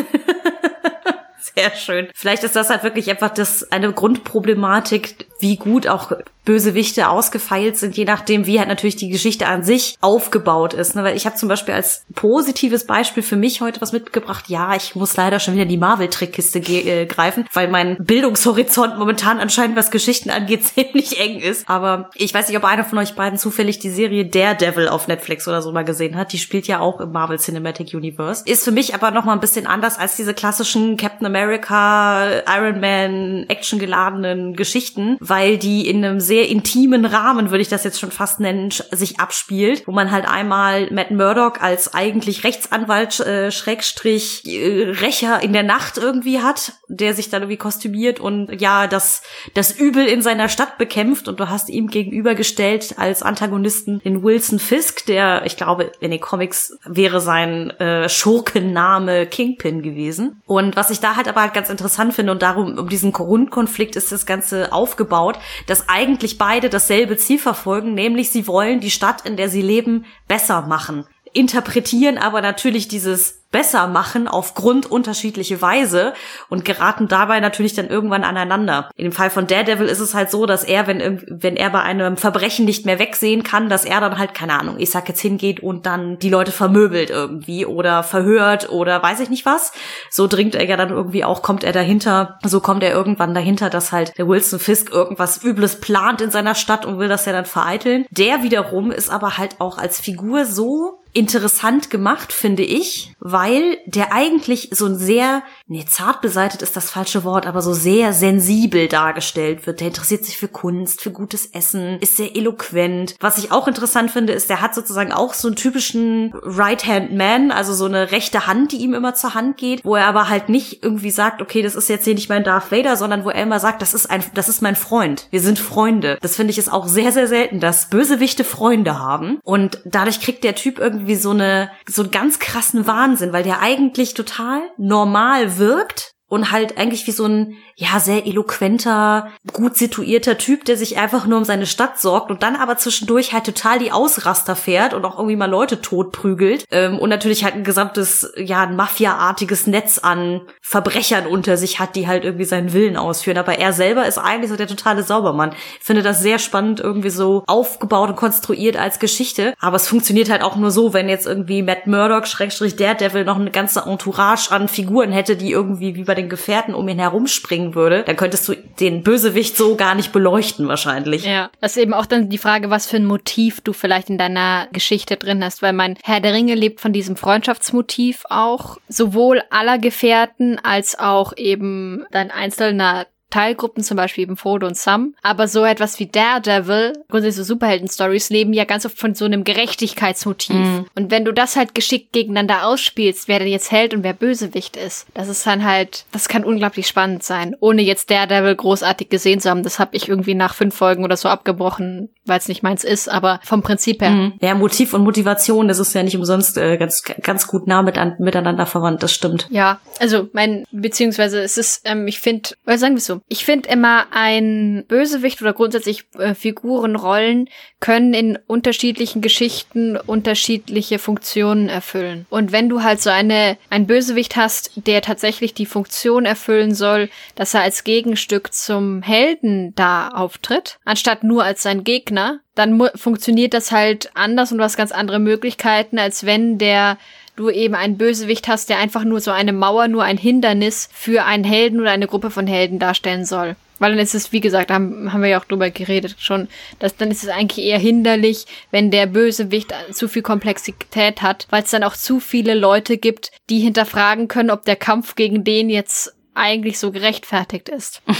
Sehr 1.55 1.75
schön. 1.75 2.07
Vielleicht 2.15 2.43
ist 2.43 2.55
das 2.55 2.69
halt 2.69 2.83
wirklich 2.83 3.09
einfach 3.09 3.29
das 3.29 3.71
eine 3.71 3.91
Grundproblematik, 3.91 5.27
wie 5.39 5.57
gut 5.57 5.87
auch 5.87 6.11
Bösewichte 6.49 7.09
ausgefeilt 7.09 7.77
sind, 7.77 7.95
je 7.95 8.05
nachdem, 8.05 8.47
wie 8.47 8.57
halt 8.57 8.69
natürlich 8.69 8.95
die 8.95 9.09
Geschichte 9.09 9.45
an 9.45 9.63
sich 9.63 9.97
aufgebaut 10.01 10.73
ist. 10.73 10.95
Ne? 10.95 11.03
Weil 11.03 11.15
ich 11.15 11.27
habe 11.27 11.35
zum 11.35 11.47
Beispiel 11.47 11.75
als 11.75 12.05
positives 12.15 12.87
Beispiel 12.87 13.21
für 13.21 13.35
mich 13.35 13.61
heute 13.61 13.81
was 13.81 13.91
mitgebracht. 13.91 14.45
Ja, 14.47 14.75
ich 14.75 14.95
muss 14.95 15.15
leider 15.15 15.39
schon 15.39 15.53
wieder 15.53 15.63
in 15.63 15.69
die 15.69 15.77
Marvel-Trickkiste 15.77 16.57
äh, 16.57 17.05
greifen, 17.05 17.45
weil 17.53 17.67
mein 17.67 17.97
Bildungshorizont 17.99 18.97
momentan 18.97 19.39
anscheinend, 19.39 19.75
was 19.75 19.91
Geschichten 19.91 20.31
angeht, 20.31 20.63
ziemlich 20.75 21.19
eng 21.19 21.39
ist. 21.39 21.69
Aber 21.69 22.09
ich 22.15 22.33
weiß 22.33 22.47
nicht, 22.47 22.57
ob 22.57 22.63
einer 22.63 22.83
von 22.83 22.97
euch 22.97 23.13
beiden 23.13 23.37
zufällig 23.37 23.77
die 23.77 23.91
Serie 23.91 24.25
Daredevil 24.25 24.87
auf 24.87 25.07
Netflix 25.07 25.47
oder 25.47 25.61
so 25.61 25.71
mal 25.71 25.85
gesehen 25.85 26.15
hat. 26.15 26.33
Die 26.33 26.39
spielt 26.39 26.65
ja 26.65 26.79
auch 26.79 26.99
im 26.99 27.11
Marvel 27.11 27.37
Cinematic 27.37 27.93
Universe. 27.93 28.43
Ist 28.47 28.63
für 28.63 28.71
mich 28.71 28.95
aber 28.95 29.11
noch 29.11 29.25
mal 29.25 29.33
ein 29.33 29.39
bisschen 29.39 29.67
anders 29.67 29.99
als 29.99 30.15
diese 30.15 30.33
klassischen 30.33 30.97
Captain 30.97 31.27
America, 31.27 32.41
Iron 32.47 32.79
Man, 32.79 33.45
actiongeladenen 33.49 34.55
Geschichten, 34.55 35.17
weil 35.29 35.57
die 35.57 35.87
in 35.87 36.03
einem 36.03 36.19
sehr 36.19 36.49
intimen 36.49 37.05
Rahmen, 37.05 37.51
würde 37.51 37.61
ich 37.61 37.69
das 37.69 37.83
jetzt 37.83 37.99
schon 37.99 38.11
fast 38.11 38.39
nennen, 38.39 38.69
sich 38.91 39.19
abspielt, 39.19 39.83
wo 39.85 39.91
man 39.91 40.11
halt 40.11 40.27
einmal 40.27 40.91
Matt 40.91 41.11
Murdock 41.11 41.61
als 41.61 41.93
eigentlich 41.93 42.43
Rechtsanwalt 42.43 43.19
äh, 43.19 43.51
Schrägstrich 43.51 44.43
äh, 44.45 44.89
Rächer 44.89 45.41
in 45.41 45.53
der 45.53 45.63
Nacht 45.63 45.97
irgendwie 45.97 46.41
hat, 46.41 46.73
der 46.87 47.13
sich 47.13 47.29
dann 47.29 47.43
irgendwie 47.43 47.57
kostümiert 47.57 48.19
und 48.19 48.59
ja, 48.59 48.87
das, 48.87 49.21
das 49.53 49.71
Übel 49.71 50.05
in 50.05 50.21
seiner 50.21 50.49
Stadt 50.49 50.77
bekämpft 50.77 51.27
und 51.27 51.39
du 51.39 51.49
hast 51.49 51.69
ihm 51.69 51.87
gegenübergestellt 51.87 52.95
als 52.97 53.23
Antagonisten 53.23 53.99
den 53.99 54.23
Wilson 54.23 54.59
Fisk, 54.59 55.05
der, 55.05 55.45
ich 55.45 55.57
glaube, 55.57 55.91
in 55.99 56.11
den 56.11 56.19
Comics 56.19 56.77
wäre 56.85 57.21
sein 57.21 57.69
äh, 57.79 58.09
Schurkenname 58.09 59.25
Kingpin 59.27 59.81
gewesen. 59.81 60.41
Und 60.45 60.75
was 60.75 60.89
ich 60.89 60.99
da 60.99 61.15
halt 61.15 61.27
aber 61.27 61.41
halt 61.41 61.53
ganz 61.53 61.69
interessant 61.69 62.13
finde 62.13 62.31
und 62.31 62.41
darum, 62.41 62.77
um 62.77 62.89
diesen 62.89 63.11
Grundkonflikt 63.11 63.95
ist 63.95 64.11
das 64.11 64.25
Ganze 64.25 64.73
aufgebaut, 64.73 65.18
dass 65.67 65.89
eigentlich 65.89 66.37
beide 66.37 66.69
dasselbe 66.69 67.17
Ziel 67.17 67.39
verfolgen, 67.39 67.93
nämlich 67.93 68.31
sie 68.31 68.47
wollen 68.47 68.79
die 68.79 68.91
Stadt, 68.91 69.25
in 69.25 69.37
der 69.37 69.49
sie 69.49 69.61
leben, 69.61 70.05
besser 70.27 70.61
machen. 70.63 71.05
Interpretieren 71.33 72.17
aber 72.17 72.41
natürlich 72.41 72.87
dieses 72.87 73.38
besser 73.51 73.87
machen 73.87 74.27
aufgrund 74.27 74.89
unterschiedliche 74.89 75.61
Weise 75.61 76.13
und 76.49 76.65
geraten 76.65 77.07
dabei 77.07 77.39
natürlich 77.39 77.73
dann 77.73 77.87
irgendwann 77.87 78.23
aneinander. 78.23 78.91
In 78.95 79.05
dem 79.05 79.11
Fall 79.11 79.29
von 79.29 79.47
Daredevil 79.47 79.87
ist 79.87 79.99
es 79.99 80.13
halt 80.13 80.29
so, 80.29 80.45
dass 80.45 80.63
er, 80.63 80.85
wenn, 80.85 81.23
wenn 81.27 81.55
er 81.55 81.71
bei 81.71 81.81
einem 81.81 82.17
Verbrechen 82.17 82.65
nicht 82.65 82.85
mehr 82.85 82.99
wegsehen 82.99 83.43
kann, 83.43 83.69
dass 83.69 83.85
er 83.85 84.01
dann 84.01 84.19
halt, 84.19 84.35
keine 84.35 84.59
Ahnung, 84.59 84.75
ich 84.77 84.91
sag 84.91 85.07
jetzt 85.07 85.21
hingeht 85.21 85.61
und 85.61 85.85
dann 85.85 86.19
die 86.19 86.29
Leute 86.29 86.51
vermöbelt 86.51 87.09
irgendwie 87.09 87.65
oder 87.65 88.03
verhört 88.03 88.69
oder 88.69 89.01
weiß 89.01 89.19
ich 89.21 89.29
nicht 89.29 89.45
was. 89.45 89.71
So 90.11 90.27
dringt 90.27 90.53
er 90.53 90.65
ja 90.65 90.77
dann 90.77 90.89
irgendwie 90.89 91.23
auch, 91.23 91.41
kommt 91.41 91.63
er 91.63 91.71
dahinter, 91.71 92.37
so 92.45 92.59
kommt 92.59 92.83
er 92.83 92.91
irgendwann 92.91 93.33
dahinter, 93.33 93.69
dass 93.71 93.91
halt 93.91 94.17
der 94.17 94.27
Wilson 94.27 94.59
Fisk 94.59 94.91
irgendwas 94.91 95.43
Übles 95.43 95.79
plant 95.79 96.21
in 96.21 96.29
seiner 96.29 96.53
Stadt 96.53 96.85
und 96.85 96.99
will 96.99 97.07
das 97.07 97.25
ja 97.25 97.31
dann 97.31 97.45
vereiteln. 97.45 98.05
Der 98.11 98.43
wiederum 98.43 98.91
ist 98.91 99.09
aber 99.09 99.37
halt 99.37 99.55
auch 99.59 99.79
als 99.79 99.99
Figur 99.99 100.45
so 100.45 100.98
interessant 101.13 101.89
gemacht, 101.89 102.31
finde 102.33 102.63
ich, 102.63 103.13
weil 103.19 103.79
der 103.85 104.13
eigentlich 104.13 104.69
so 104.71 104.85
ein 104.85 104.97
sehr, 104.97 105.43
nee, 105.69 105.85
zart 105.87 106.21
beseitet 106.21 106.61
ist 106.61 106.75
das 106.75 106.89
falsche 106.89 107.23
Wort, 107.23 107.45
aber 107.45 107.61
so 107.61 107.73
sehr 107.73 108.11
sensibel 108.11 108.87
dargestellt 108.87 109.65
wird. 109.67 109.79
Der 109.79 109.87
interessiert 109.87 110.25
sich 110.25 110.37
für 110.37 110.47
Kunst, 110.47 111.01
für 111.01 111.11
gutes 111.11 111.45
Essen, 111.45 111.99
ist 111.99 112.17
sehr 112.17 112.35
eloquent. 112.35 113.15
Was 113.19 113.37
ich 113.37 113.51
auch 113.51 113.67
interessant 113.67 114.11
finde, 114.11 114.33
ist, 114.33 114.49
der 114.49 114.61
hat 114.61 114.73
sozusagen 114.75 115.13
auch 115.13 115.33
so 115.33 115.47
einen 115.47 115.55
typischen 115.55 116.33
Right-Hand-Man, 116.43 117.51
also 117.51 117.73
so 117.73 117.85
eine 117.85 118.11
rechte 118.11 118.47
Hand, 118.47 118.71
die 118.71 118.77
ihm 118.77 118.93
immer 118.93 119.13
zur 119.13 119.35
Hand 119.35 119.57
geht, 119.57 119.85
wo 119.85 119.95
er 119.95 120.07
aber 120.07 120.27
halt 120.27 120.49
nicht 120.49 120.83
irgendwie 120.83 121.11
sagt, 121.11 121.41
okay, 121.41 121.61
das 121.61 121.75
ist 121.75 121.87
jetzt 121.87 122.05
hier 122.05 122.15
nicht 122.15 122.29
mein 122.29 122.43
Darth 122.43 122.71
Vader, 122.71 122.97
sondern 122.97 123.23
wo 123.23 123.29
er 123.29 123.43
immer 123.43 123.59
sagt, 123.59 123.81
das 123.81 123.93
ist 123.93 124.09
ein, 124.09 124.23
das 124.33 124.49
ist 124.49 124.61
mein 124.61 124.75
Freund. 124.75 125.27
Wir 125.29 125.39
sind 125.39 125.59
Freunde. 125.59 126.17
Das 126.21 126.35
finde 126.35 126.51
ich 126.51 126.57
ist 126.57 126.73
auch 126.73 126.87
sehr, 126.87 127.11
sehr 127.11 127.27
selten, 127.27 127.59
dass 127.59 127.89
Bösewichte 127.89 128.43
Freunde 128.43 128.97
haben. 128.97 129.39
Und 129.43 129.79
dadurch 129.85 130.19
kriegt 130.19 130.43
der 130.43 130.55
Typ 130.55 130.79
irgendwie 130.79 131.15
so 131.15 131.29
eine, 131.29 131.69
so 131.87 132.01
einen 132.01 132.11
ganz 132.11 132.39
krassen 132.39 132.87
Wahnsinn, 132.87 133.33
weil 133.33 133.43
der 133.43 133.61
eigentlich 133.61 134.15
total 134.15 134.61
normal 134.77 135.58
wirkt 135.59 136.11
und 136.29 136.51
halt 136.51 136.77
eigentlich 136.77 137.07
wie 137.07 137.11
so 137.11 137.25
ein, 137.25 137.57
ja, 137.75 137.99
sehr 137.99 138.27
eloquenter, 138.27 139.31
gut 139.51 139.75
situierter 139.75 140.37
Typ, 140.37 140.63
der 140.63 140.77
sich 140.77 140.97
einfach 140.97 141.25
nur 141.25 141.39
um 141.39 141.43
seine 141.43 141.65
Stadt 141.65 141.99
sorgt 141.99 142.29
und 142.29 142.43
dann 142.43 142.55
aber 142.55 142.77
zwischendurch 142.77 143.33
halt 143.33 143.45
total 143.45 143.79
die 143.79 143.91
Ausraster 143.91 144.55
fährt 144.55 144.93
und 144.93 145.03
auch 145.05 145.17
irgendwie 145.17 145.35
mal 145.35 145.49
Leute 145.49 145.81
totprügelt 145.81 146.65
ähm, 146.69 146.99
und 146.99 147.09
natürlich 147.09 147.43
halt 147.43 147.55
ein 147.55 147.63
gesamtes, 147.63 148.31
ja, 148.37 148.61
ein 148.61 148.75
Mafia-artiges 148.75 149.65
Netz 149.65 149.97
an 149.97 150.41
Verbrechern 150.61 151.25
unter 151.25 151.57
sich 151.57 151.79
hat, 151.79 151.95
die 151.95 152.07
halt 152.07 152.25
irgendwie 152.25 152.45
seinen 152.45 152.73
Willen 152.73 152.95
ausführen. 152.95 153.37
Aber 153.39 153.57
er 153.57 153.73
selber 153.73 154.05
ist 154.05 154.19
eigentlich 154.19 154.51
so 154.51 154.55
der 154.55 154.67
totale 154.67 155.01
Saubermann. 155.01 155.53
Ich 155.79 155.85
finde 155.85 156.03
das 156.03 156.21
sehr 156.21 156.37
spannend, 156.37 156.79
irgendwie 156.79 157.09
so 157.09 157.43
aufgebaut 157.47 158.09
und 158.09 158.15
konstruiert 158.17 158.77
als 158.77 158.99
Geschichte. 158.99 159.55
Aber 159.59 159.77
es 159.77 159.87
funktioniert 159.87 160.29
halt 160.29 160.43
auch 160.43 160.55
nur 160.57 160.69
so, 160.69 160.93
wenn 160.93 161.09
jetzt 161.09 161.25
irgendwie 161.25 161.63
Matt 161.63 161.87
Murdock, 161.87 162.27
Schrägstrich 162.27 162.75
Daredevil, 162.75 163.25
noch 163.25 163.39
eine 163.39 163.49
ganze 163.49 163.81
Entourage 163.81 164.51
an 164.51 164.67
Figuren 164.67 165.11
hätte, 165.11 165.35
die 165.35 165.51
irgendwie 165.51 165.95
wie 165.95 166.03
bei 166.03 166.18
den 166.19 166.29
Gefährten 166.29 166.73
um 166.73 166.87
ihn 166.87 166.99
herumspringen 166.99 167.75
würde, 167.75 168.03
dann 168.03 168.15
könntest 168.15 168.47
du 168.47 168.55
den 168.79 169.03
Bösewicht 169.03 169.57
so 169.57 169.75
gar 169.75 169.95
nicht 169.95 170.11
beleuchten 170.11 170.67
wahrscheinlich. 170.67 171.25
Ja, 171.25 171.49
das 171.61 171.75
ist 171.75 171.81
eben 171.81 171.93
auch 171.93 172.05
dann 172.05 172.29
die 172.29 172.37
Frage, 172.37 172.69
was 172.69 172.87
für 172.87 172.97
ein 172.97 173.05
Motiv 173.05 173.61
du 173.61 173.73
vielleicht 173.73 174.09
in 174.09 174.17
deiner 174.17 174.67
Geschichte 174.71 175.17
drin 175.17 175.43
hast, 175.43 175.61
weil 175.61 175.73
mein 175.73 175.97
Herr 176.03 176.19
der 176.19 176.33
Ringe 176.33 176.55
lebt 176.55 176.81
von 176.81 176.93
diesem 176.93 177.15
Freundschaftsmotiv 177.15 178.23
auch, 178.29 178.77
sowohl 178.87 179.41
aller 179.49 179.77
Gefährten 179.77 180.59
als 180.59 180.97
auch 180.97 181.33
eben 181.37 182.05
dann 182.11 182.31
einzelner 182.31 183.05
Teilgruppen, 183.29 183.83
zum 183.83 183.97
Beispiel 183.97 184.23
eben 184.23 184.37
Frodo 184.37 184.67
und 184.67 184.77
Sam. 184.77 185.13
Aber 185.21 185.47
so 185.47 185.63
etwas 185.63 185.99
wie 185.99 186.07
Daredevil, 186.07 186.93
grundsätzlich 187.09 187.45
so 187.45 187.53
Superhelden-Stories, 187.53 188.29
leben 188.29 188.53
ja 188.53 188.65
ganz 188.65 188.85
oft 188.85 188.97
von 188.97 189.15
so 189.15 189.25
einem 189.25 189.43
Gerechtigkeitsmotiv. 189.43 190.85
Und 190.95 191.11
wenn 191.11 191.25
du 191.25 191.33
das 191.33 191.55
halt 191.55 191.75
geschickt 191.75 192.13
gegeneinander 192.13 192.65
ausspielst, 192.65 193.27
wer 193.27 193.39
denn 193.39 193.47
jetzt 193.47 193.71
Held 193.71 193.93
und 193.93 194.03
wer 194.03 194.13
Bösewicht 194.13 194.75
ist, 194.75 195.07
das 195.13 195.27
ist 195.27 195.45
dann 195.45 195.63
halt, 195.63 196.05
das 196.11 196.27
kann 196.27 196.43
unglaublich 196.43 196.87
spannend 196.87 197.23
sein, 197.23 197.55
ohne 197.59 197.81
jetzt 197.81 198.09
Daredevil 198.09 198.55
großartig 198.55 199.09
gesehen 199.09 199.39
zu 199.39 199.49
haben. 199.49 199.63
Das 199.63 199.79
habe 199.79 199.95
ich 199.95 200.09
irgendwie 200.09 200.35
nach 200.35 200.53
fünf 200.53 200.75
Folgen 200.75 201.03
oder 201.03 201.17
so 201.17 201.29
abgebrochen, 201.29 202.09
weil 202.25 202.39
es 202.39 202.47
nicht 202.47 202.63
meins 202.63 202.83
ist, 202.83 203.09
aber 203.09 203.39
vom 203.43 203.61
Prinzip 203.61 204.01
her. 204.01 204.11
Mhm. 204.11 204.33
Ja, 204.41 204.55
Motiv 204.55 204.93
und 204.93 205.03
Motivation, 205.03 205.67
das 205.67 205.79
ist 205.79 205.93
ja 205.93 206.03
nicht 206.03 206.17
umsonst 206.17 206.57
äh, 206.57 206.77
ganz, 206.77 207.03
ganz 207.21 207.47
gut 207.47 207.67
nah 207.67 207.81
mit 207.81 207.97
an, 207.97 208.15
miteinander 208.19 208.65
verwandt, 208.65 209.03
das 209.03 209.13
stimmt. 209.13 209.47
Ja, 209.49 209.79
also 209.99 210.29
mein, 210.33 210.65
beziehungsweise 210.71 211.41
es 211.41 211.57
ist, 211.57 211.81
ähm, 211.85 212.07
ich 212.07 212.19
finde, 212.19 212.51
oder 212.65 212.77
sagen 212.77 212.93
wir 212.93 212.99
es 212.99 213.18
ich 213.27 213.45
finde 213.45 213.69
immer 213.69 214.07
ein 214.11 214.85
Bösewicht 214.87 215.41
oder 215.41 215.53
grundsätzlich 215.53 216.05
äh, 216.17 216.33
Figurenrollen 216.33 217.49
können 217.79 218.13
in 218.13 218.37
unterschiedlichen 218.47 219.21
Geschichten 219.21 219.97
unterschiedliche 219.97 220.99
Funktionen 220.99 221.69
erfüllen. 221.69 222.25
Und 222.29 222.51
wenn 222.51 222.69
du 222.69 222.83
halt 222.83 223.01
so 223.01 223.09
eine, 223.09 223.57
ein 223.69 223.87
Bösewicht 223.87 224.35
hast, 224.35 224.71
der 224.75 225.01
tatsächlich 225.01 225.53
die 225.53 225.65
Funktion 225.65 226.25
erfüllen 226.25 226.73
soll, 226.73 227.09
dass 227.35 227.53
er 227.53 227.61
als 227.61 227.83
Gegenstück 227.83 228.53
zum 228.53 229.01
Helden 229.01 229.73
da 229.75 230.09
auftritt, 230.09 230.79
anstatt 230.85 231.23
nur 231.23 231.43
als 231.43 231.63
sein 231.63 231.83
Gegner, 231.83 232.39
dann 232.55 232.89
funktioniert 232.95 233.53
das 233.53 233.71
halt 233.71 234.11
anders 234.15 234.51
und 234.51 234.57
du 234.57 234.63
hast 234.63 234.75
ganz 234.75 234.91
andere 234.91 235.19
Möglichkeiten, 235.19 235.97
als 235.97 236.25
wenn 236.25 236.57
der 236.57 236.97
du 237.39 237.49
eben 237.49 237.73
einen 237.73 237.97
Bösewicht 237.97 238.47
hast, 238.47 238.69
der 238.69 238.79
einfach 238.79 239.03
nur 239.03 239.21
so 239.21 239.31
eine 239.31 239.53
Mauer, 239.53 239.87
nur 239.87 240.03
ein 240.03 240.17
Hindernis 240.17 240.89
für 240.93 241.23
einen 241.25 241.43
Helden 241.43 241.79
oder 241.79 241.91
eine 241.91 242.07
Gruppe 242.07 242.29
von 242.31 242.47
Helden 242.47 242.79
darstellen 242.79 243.25
soll. 243.25 243.55
Weil 243.79 243.91
dann 243.91 243.99
ist 243.99 244.13
es, 244.13 244.33
wie 244.33 244.41
gesagt, 244.41 244.71
haben, 244.71 245.13
haben 245.13 245.21
wir 245.21 245.29
ja 245.29 245.39
auch 245.39 245.45
drüber 245.45 245.69
geredet 245.69 246.17
schon, 246.19 246.49
dass 246.79 246.97
dann 246.97 247.11
ist 247.11 247.23
es 247.23 247.29
eigentlich 247.29 247.65
eher 247.65 247.79
hinderlich, 247.79 248.45
wenn 248.71 248.91
der 248.91 249.05
Bösewicht 249.05 249.73
zu 249.91 250.09
viel 250.09 250.21
Komplexität 250.21 251.21
hat, 251.21 251.47
weil 251.49 251.63
es 251.63 251.71
dann 251.71 251.83
auch 251.83 251.95
zu 251.95 252.19
viele 252.19 252.55
Leute 252.55 252.97
gibt, 252.97 253.31
die 253.49 253.59
hinterfragen 253.59 254.27
können, 254.27 254.51
ob 254.51 254.65
der 254.65 254.75
Kampf 254.75 255.15
gegen 255.15 255.45
den 255.45 255.69
jetzt 255.69 256.13
eigentlich 256.33 256.77
so 256.77 256.91
gerechtfertigt 256.91 257.69
ist. 257.69 258.01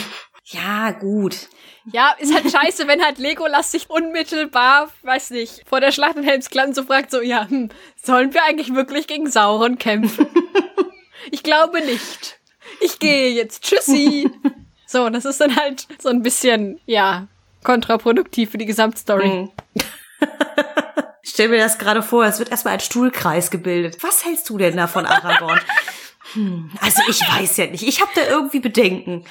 Ja, 0.52 0.90
gut. 0.90 1.48
Ja, 1.92 2.16
ist 2.20 2.34
halt 2.34 2.52
scheiße, 2.52 2.88
wenn 2.88 3.04
halt 3.04 3.18
Legolas 3.18 3.72
sich 3.72 3.90
unmittelbar, 3.90 4.90
weiß 5.04 5.32
nicht, 5.32 5.64
vor 5.68 5.80
der 5.80 5.92
Schlacht 5.92 6.18
in 6.18 6.24
Helmsklamm 6.24 6.74
so 6.74 6.84
fragt, 6.84 7.12
so, 7.12 7.22
ja, 7.22 7.48
hm, 7.48 7.70
sollen 8.02 8.34
wir 8.34 8.44
eigentlich 8.44 8.74
wirklich 8.74 9.08
gegen 9.08 9.30
Sauron 9.30 9.78
kämpfen? 9.78 10.28
ich 11.32 11.44
glaube 11.44 11.82
nicht. 11.82 12.40
Ich 12.82 13.00
gehe 13.00 13.30
jetzt. 13.32 13.64
Tschüssi. 13.64 14.30
so, 14.86 15.10
das 15.10 15.26
ist 15.26 15.42
dann 15.42 15.56
halt 15.56 15.88
so 16.00 16.10
ein 16.10 16.22
bisschen, 16.22 16.80
ja, 16.86 17.28
kontraproduktiv 17.64 18.52
für 18.52 18.58
die 18.58 18.66
Gesamtstory. 18.66 19.50
Mhm. 20.22 20.26
stell 21.24 21.48
mir 21.48 21.60
das 21.60 21.78
gerade 21.78 22.02
vor, 22.02 22.26
es 22.26 22.40
wird 22.40 22.52
erstmal 22.52 22.74
ein 22.74 22.80
Stuhlkreis 22.82 23.52
gebildet. 23.52 23.98
Was 24.02 24.26
hältst 24.26 24.50
du 24.50 24.58
denn 24.58 24.76
da 24.76 24.88
von 24.88 25.06
Aragorn? 25.06 25.62
hm, 26.34 26.70
also 26.82 27.02
ich 27.08 27.22
weiß 27.22 27.56
ja 27.56 27.68
nicht. 27.68 27.84
Ich 27.84 28.02
habe 28.02 28.12
da 28.16 28.28
irgendwie 28.28 28.60
Bedenken. 28.60 29.24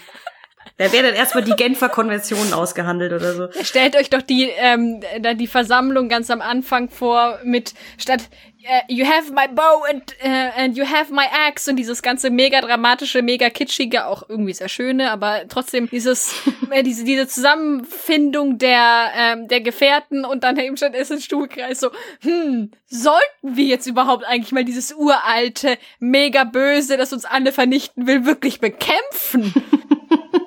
Da 0.79 0.93
werden 0.93 1.07
dann 1.07 1.15
erstmal 1.15 1.43
die 1.43 1.57
Genfer 1.57 1.89
Konventionen 1.89 2.53
ausgehandelt 2.53 3.13
oder 3.13 3.35
so. 3.35 3.49
Stellt 3.63 3.97
euch 3.97 4.11
doch 4.11 4.23
die, 4.23 4.49
ähm, 4.57 5.01
dann 5.21 5.37
die 5.37 5.49
Versammlung 5.49 6.09
ganz 6.09 6.31
am 6.31 6.41
Anfang 6.41 6.89
vor 6.89 7.41
mit 7.43 7.75
statt 7.99 8.29
uh, 8.63 8.83
You 8.89 9.05
have 9.05 9.33
my 9.33 9.49
bow 9.49 9.85
and, 9.91 10.15
uh, 10.25 10.53
and 10.57 10.77
you 10.77 10.85
have 10.85 11.13
my 11.13 11.25
axe 11.47 11.69
und 11.69 11.77
dieses 11.77 12.01
ganze 12.01 12.31
mega 12.31 12.61
dramatische, 12.61 13.23
mega 13.23 13.51
kitschige, 13.51 14.07
auch 14.07 14.29
irgendwie 14.29 14.53
sehr 14.53 14.69
schöne, 14.69 15.11
aber 15.11 15.49
trotzdem 15.49 15.89
dieses, 15.91 16.33
äh, 16.71 16.85
diese, 16.85 17.03
diese 17.03 17.27
Zusammenfindung 17.27 18.59
der, 18.59 19.11
ähm, 19.17 19.49
der 19.49 19.61
Gefährten 19.61 20.25
und 20.25 20.45
dann 20.45 20.59
eben 20.59 20.77
schon 20.77 20.95
ist 20.95 21.11
ein 21.11 21.21
Stuhlkreis 21.21 21.81
so, 21.81 21.91
hm, 22.21 22.71
sollten 22.87 23.57
wir 23.57 23.65
jetzt 23.65 23.89
überhaupt 23.89 24.25
eigentlich 24.25 24.53
mal 24.53 24.65
dieses 24.65 24.95
uralte, 24.95 25.77
mega 25.99 26.45
böse, 26.45 26.97
das 26.97 27.13
uns 27.13 27.25
alle 27.25 27.51
vernichten 27.51 28.07
will, 28.07 28.27
wirklich 28.27 28.61
bekämpfen? 28.61 29.53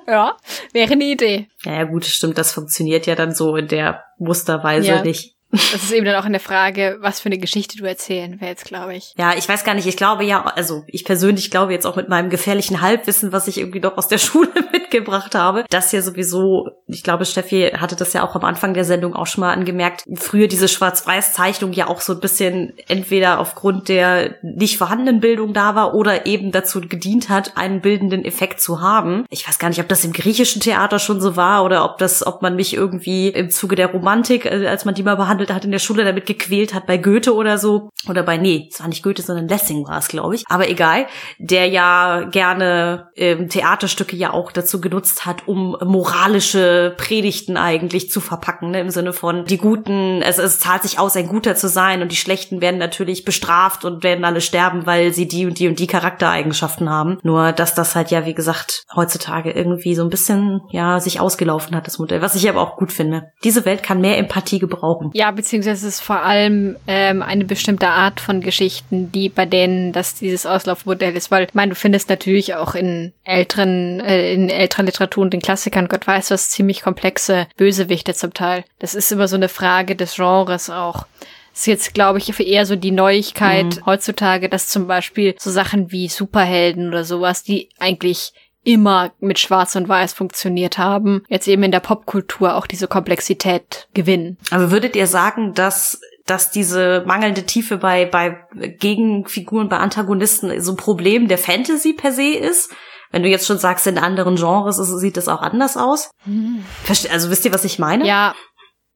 ja, 0.06 0.36
wäre 0.72 0.92
eine 0.92 1.04
Idee. 1.04 1.48
Ja, 1.64 1.72
ja, 1.74 1.84
gut, 1.84 2.04
stimmt, 2.04 2.38
das 2.38 2.52
funktioniert 2.52 3.06
ja 3.06 3.14
dann 3.14 3.34
so 3.34 3.56
in 3.56 3.68
der 3.68 4.04
Musterweise 4.18 4.88
Ja. 4.88 5.02
nicht. 5.02 5.31
Das 5.52 5.74
ist 5.74 5.92
eben 5.92 6.06
dann 6.06 6.16
auch 6.16 6.24
eine 6.24 6.40
Frage, 6.40 6.96
was 7.00 7.20
für 7.20 7.26
eine 7.26 7.36
Geschichte 7.36 7.76
du 7.76 7.84
erzählen 7.84 8.38
willst, 8.40 8.64
glaube 8.64 8.94
ich. 8.94 9.12
Ja, 9.18 9.34
ich 9.36 9.46
weiß 9.46 9.64
gar 9.64 9.74
nicht, 9.74 9.86
ich 9.86 9.98
glaube 9.98 10.24
ja, 10.24 10.42
also 10.42 10.82
ich 10.86 11.04
persönlich 11.04 11.50
glaube 11.50 11.72
jetzt 11.72 11.86
auch 11.86 11.96
mit 11.96 12.08
meinem 12.08 12.30
gefährlichen 12.30 12.80
Halbwissen, 12.80 13.32
was 13.32 13.48
ich 13.48 13.58
irgendwie 13.58 13.80
doch 13.80 13.98
aus 13.98 14.08
der 14.08 14.18
Schule 14.22 14.48
mitgebracht 14.72 15.34
habe, 15.34 15.64
dass 15.68 15.92
ja 15.92 16.00
sowieso, 16.00 16.68
ich 16.86 17.02
glaube, 17.02 17.26
Steffi 17.26 17.72
hatte 17.76 17.96
das 17.96 18.14
ja 18.14 18.26
auch 18.26 18.34
am 18.34 18.44
Anfang 18.44 18.72
der 18.72 18.84
Sendung 18.84 19.14
auch 19.14 19.26
schon 19.26 19.42
mal 19.42 19.52
angemerkt, 19.52 20.04
früher 20.14 20.48
diese 20.48 20.68
Schwarz-Weiß-Zeichnung 20.68 21.72
ja 21.74 21.88
auch 21.88 22.00
so 22.00 22.14
ein 22.14 22.20
bisschen 22.20 22.72
entweder 22.88 23.38
aufgrund 23.38 23.88
der 23.88 24.36
nicht 24.42 24.78
vorhandenen 24.78 25.20
Bildung 25.20 25.52
da 25.52 25.74
war 25.74 25.94
oder 25.94 26.24
eben 26.24 26.50
dazu 26.50 26.80
gedient 26.80 27.28
hat, 27.28 27.58
einen 27.58 27.82
bildenden 27.82 28.24
Effekt 28.24 28.62
zu 28.62 28.80
haben. 28.80 29.26
Ich 29.28 29.46
weiß 29.46 29.58
gar 29.58 29.68
nicht, 29.68 29.80
ob 29.80 29.88
das 29.88 30.04
im 30.04 30.12
griechischen 30.12 30.62
Theater 30.62 30.98
schon 30.98 31.20
so 31.20 31.36
war 31.36 31.64
oder 31.64 31.84
ob 31.84 31.98
das, 31.98 32.26
ob 32.26 32.40
man 32.40 32.56
mich 32.56 32.74
irgendwie 32.74 33.28
im 33.28 33.50
Zuge 33.50 33.76
der 33.76 33.88
Romantik, 33.88 34.46
äh, 34.46 34.66
als 34.66 34.86
man 34.86 34.94
die 34.94 35.02
mal 35.02 35.16
behandelt 35.16 35.41
hat 35.50 35.64
in 35.64 35.72
der 35.72 35.78
Schule, 35.78 36.04
damit 36.04 36.26
gequält 36.26 36.74
hat 36.74 36.86
bei 36.86 36.96
Goethe 36.96 37.34
oder 37.34 37.58
so. 37.58 37.90
Oder 38.08 38.22
bei, 38.22 38.36
nee, 38.36 38.68
es 38.70 38.84
nicht 38.86 39.02
Goethe, 39.02 39.22
sondern 39.22 39.48
Lessing 39.48 39.86
war 39.86 39.98
es, 39.98 40.08
glaube 40.08 40.34
ich. 40.34 40.44
Aber 40.48 40.68
egal, 40.68 41.06
der 41.38 41.68
ja 41.68 42.24
gerne 42.24 43.10
ähm, 43.16 43.48
Theaterstücke 43.48 44.16
ja 44.16 44.32
auch 44.32 44.50
dazu 44.50 44.80
genutzt 44.80 45.24
hat, 45.24 45.46
um 45.46 45.76
moralische 45.84 46.94
Predigten 46.96 47.56
eigentlich 47.56 48.10
zu 48.10 48.20
verpacken, 48.20 48.70
ne? 48.72 48.80
im 48.80 48.90
Sinne 48.90 49.12
von 49.12 49.44
die 49.44 49.58
Guten, 49.58 50.20
es, 50.22 50.38
es 50.38 50.58
zahlt 50.58 50.82
sich 50.82 50.98
aus, 50.98 51.16
ein 51.16 51.28
Guter 51.28 51.54
zu 51.54 51.68
sein 51.68 52.02
und 52.02 52.10
die 52.10 52.16
Schlechten 52.16 52.60
werden 52.60 52.78
natürlich 52.78 53.24
bestraft 53.24 53.84
und 53.84 54.02
werden 54.02 54.24
alle 54.24 54.40
sterben, 54.40 54.86
weil 54.86 55.12
sie 55.12 55.28
die 55.28 55.46
und 55.46 55.58
die 55.58 55.68
und 55.68 55.78
die 55.78 55.86
Charaktereigenschaften 55.86 56.90
haben. 56.90 57.18
Nur, 57.22 57.52
dass 57.52 57.74
das 57.74 57.94
halt 57.94 58.10
ja, 58.10 58.26
wie 58.26 58.34
gesagt, 58.34 58.84
heutzutage 58.94 59.52
irgendwie 59.52 59.94
so 59.94 60.02
ein 60.02 60.10
bisschen, 60.10 60.60
ja, 60.70 61.00
sich 61.00 61.20
ausgelaufen 61.20 61.76
hat, 61.76 61.86
das 61.86 61.98
Modell, 61.98 62.22
was 62.22 62.34
ich 62.34 62.48
aber 62.48 62.60
auch 62.60 62.76
gut 62.76 62.92
finde. 62.92 63.32
Diese 63.44 63.64
Welt 63.64 63.82
kann 63.82 64.00
mehr 64.00 64.18
Empathie 64.18 64.58
gebrauchen. 64.58 65.10
Ja, 65.14 65.31
beziehungsweise 65.32 65.86
es 65.86 65.94
ist 65.94 66.00
vor 66.00 66.22
allem 66.22 66.76
ähm, 66.86 67.22
eine 67.22 67.44
bestimmte 67.44 67.88
Art 67.88 68.20
von 68.20 68.40
Geschichten, 68.40 69.10
die 69.12 69.28
bei 69.28 69.46
denen 69.46 69.92
das 69.92 70.14
dieses 70.14 70.46
Auslaufmodell 70.46 71.14
ist, 71.16 71.30
weil 71.30 71.44
ich 71.44 71.54
meine, 71.54 71.70
du 71.70 71.76
findest 71.76 72.08
natürlich 72.08 72.54
auch 72.54 72.74
in 72.74 73.12
älteren 73.24 74.00
äh, 74.00 74.32
in 74.32 74.48
älteren 74.48 74.86
Literatur 74.86 75.22
und 75.22 75.32
den 75.32 75.42
Klassikern, 75.42 75.88
Gott 75.88 76.06
weiß 76.06 76.30
was, 76.30 76.50
ziemlich 76.50 76.82
komplexe 76.82 77.46
Bösewichte 77.56 78.14
zum 78.14 78.32
Teil. 78.34 78.64
Das 78.78 78.94
ist 78.94 79.10
immer 79.12 79.28
so 79.28 79.36
eine 79.36 79.48
Frage 79.48 79.96
des 79.96 80.14
Genres 80.14 80.70
auch. 80.70 81.06
Das 81.52 81.60
ist 81.60 81.66
jetzt, 81.66 81.94
glaube 81.94 82.18
ich, 82.18 82.40
eher 82.40 82.64
so 82.64 82.76
die 82.76 82.92
Neuigkeit 82.92 83.82
heutzutage, 83.84 84.48
dass 84.48 84.68
zum 84.68 84.86
Beispiel 84.86 85.34
so 85.38 85.50
Sachen 85.50 85.92
wie 85.92 86.08
Superhelden 86.08 86.88
oder 86.88 87.04
sowas, 87.04 87.42
die 87.42 87.68
eigentlich 87.78 88.32
immer 88.64 89.12
mit 89.20 89.38
Schwarz 89.38 89.74
und 89.76 89.88
Weiß 89.88 90.12
funktioniert 90.12 90.78
haben, 90.78 91.24
jetzt 91.28 91.48
eben 91.48 91.62
in 91.62 91.72
der 91.72 91.80
Popkultur 91.80 92.54
auch 92.56 92.66
diese 92.66 92.88
Komplexität 92.88 93.88
gewinnen. 93.94 94.38
Aber 94.50 94.70
würdet 94.70 94.96
ihr 94.96 95.06
sagen, 95.06 95.54
dass 95.54 96.00
dass 96.24 96.52
diese 96.52 97.02
mangelnde 97.04 97.44
Tiefe 97.44 97.78
bei 97.78 98.06
bei 98.06 98.38
Gegenfiguren, 98.54 99.68
bei 99.68 99.78
Antagonisten 99.78 100.60
so 100.60 100.72
ein 100.72 100.76
Problem 100.76 101.26
der 101.28 101.38
Fantasy 101.38 101.92
per 101.92 102.12
se 102.12 102.34
ist? 102.34 102.72
Wenn 103.10 103.22
du 103.22 103.28
jetzt 103.28 103.46
schon 103.46 103.58
sagst, 103.58 103.86
in 103.86 103.98
anderen 103.98 104.36
Genres 104.36 104.76
sieht 104.76 105.16
das 105.18 105.28
auch 105.28 105.42
anders 105.42 105.76
aus. 105.76 106.10
Verste 106.82 107.10
also 107.10 107.28
wisst 107.28 107.44
ihr, 107.44 107.52
was 107.52 107.64
ich 107.64 107.78
meine? 107.78 108.06
Ja, 108.06 108.34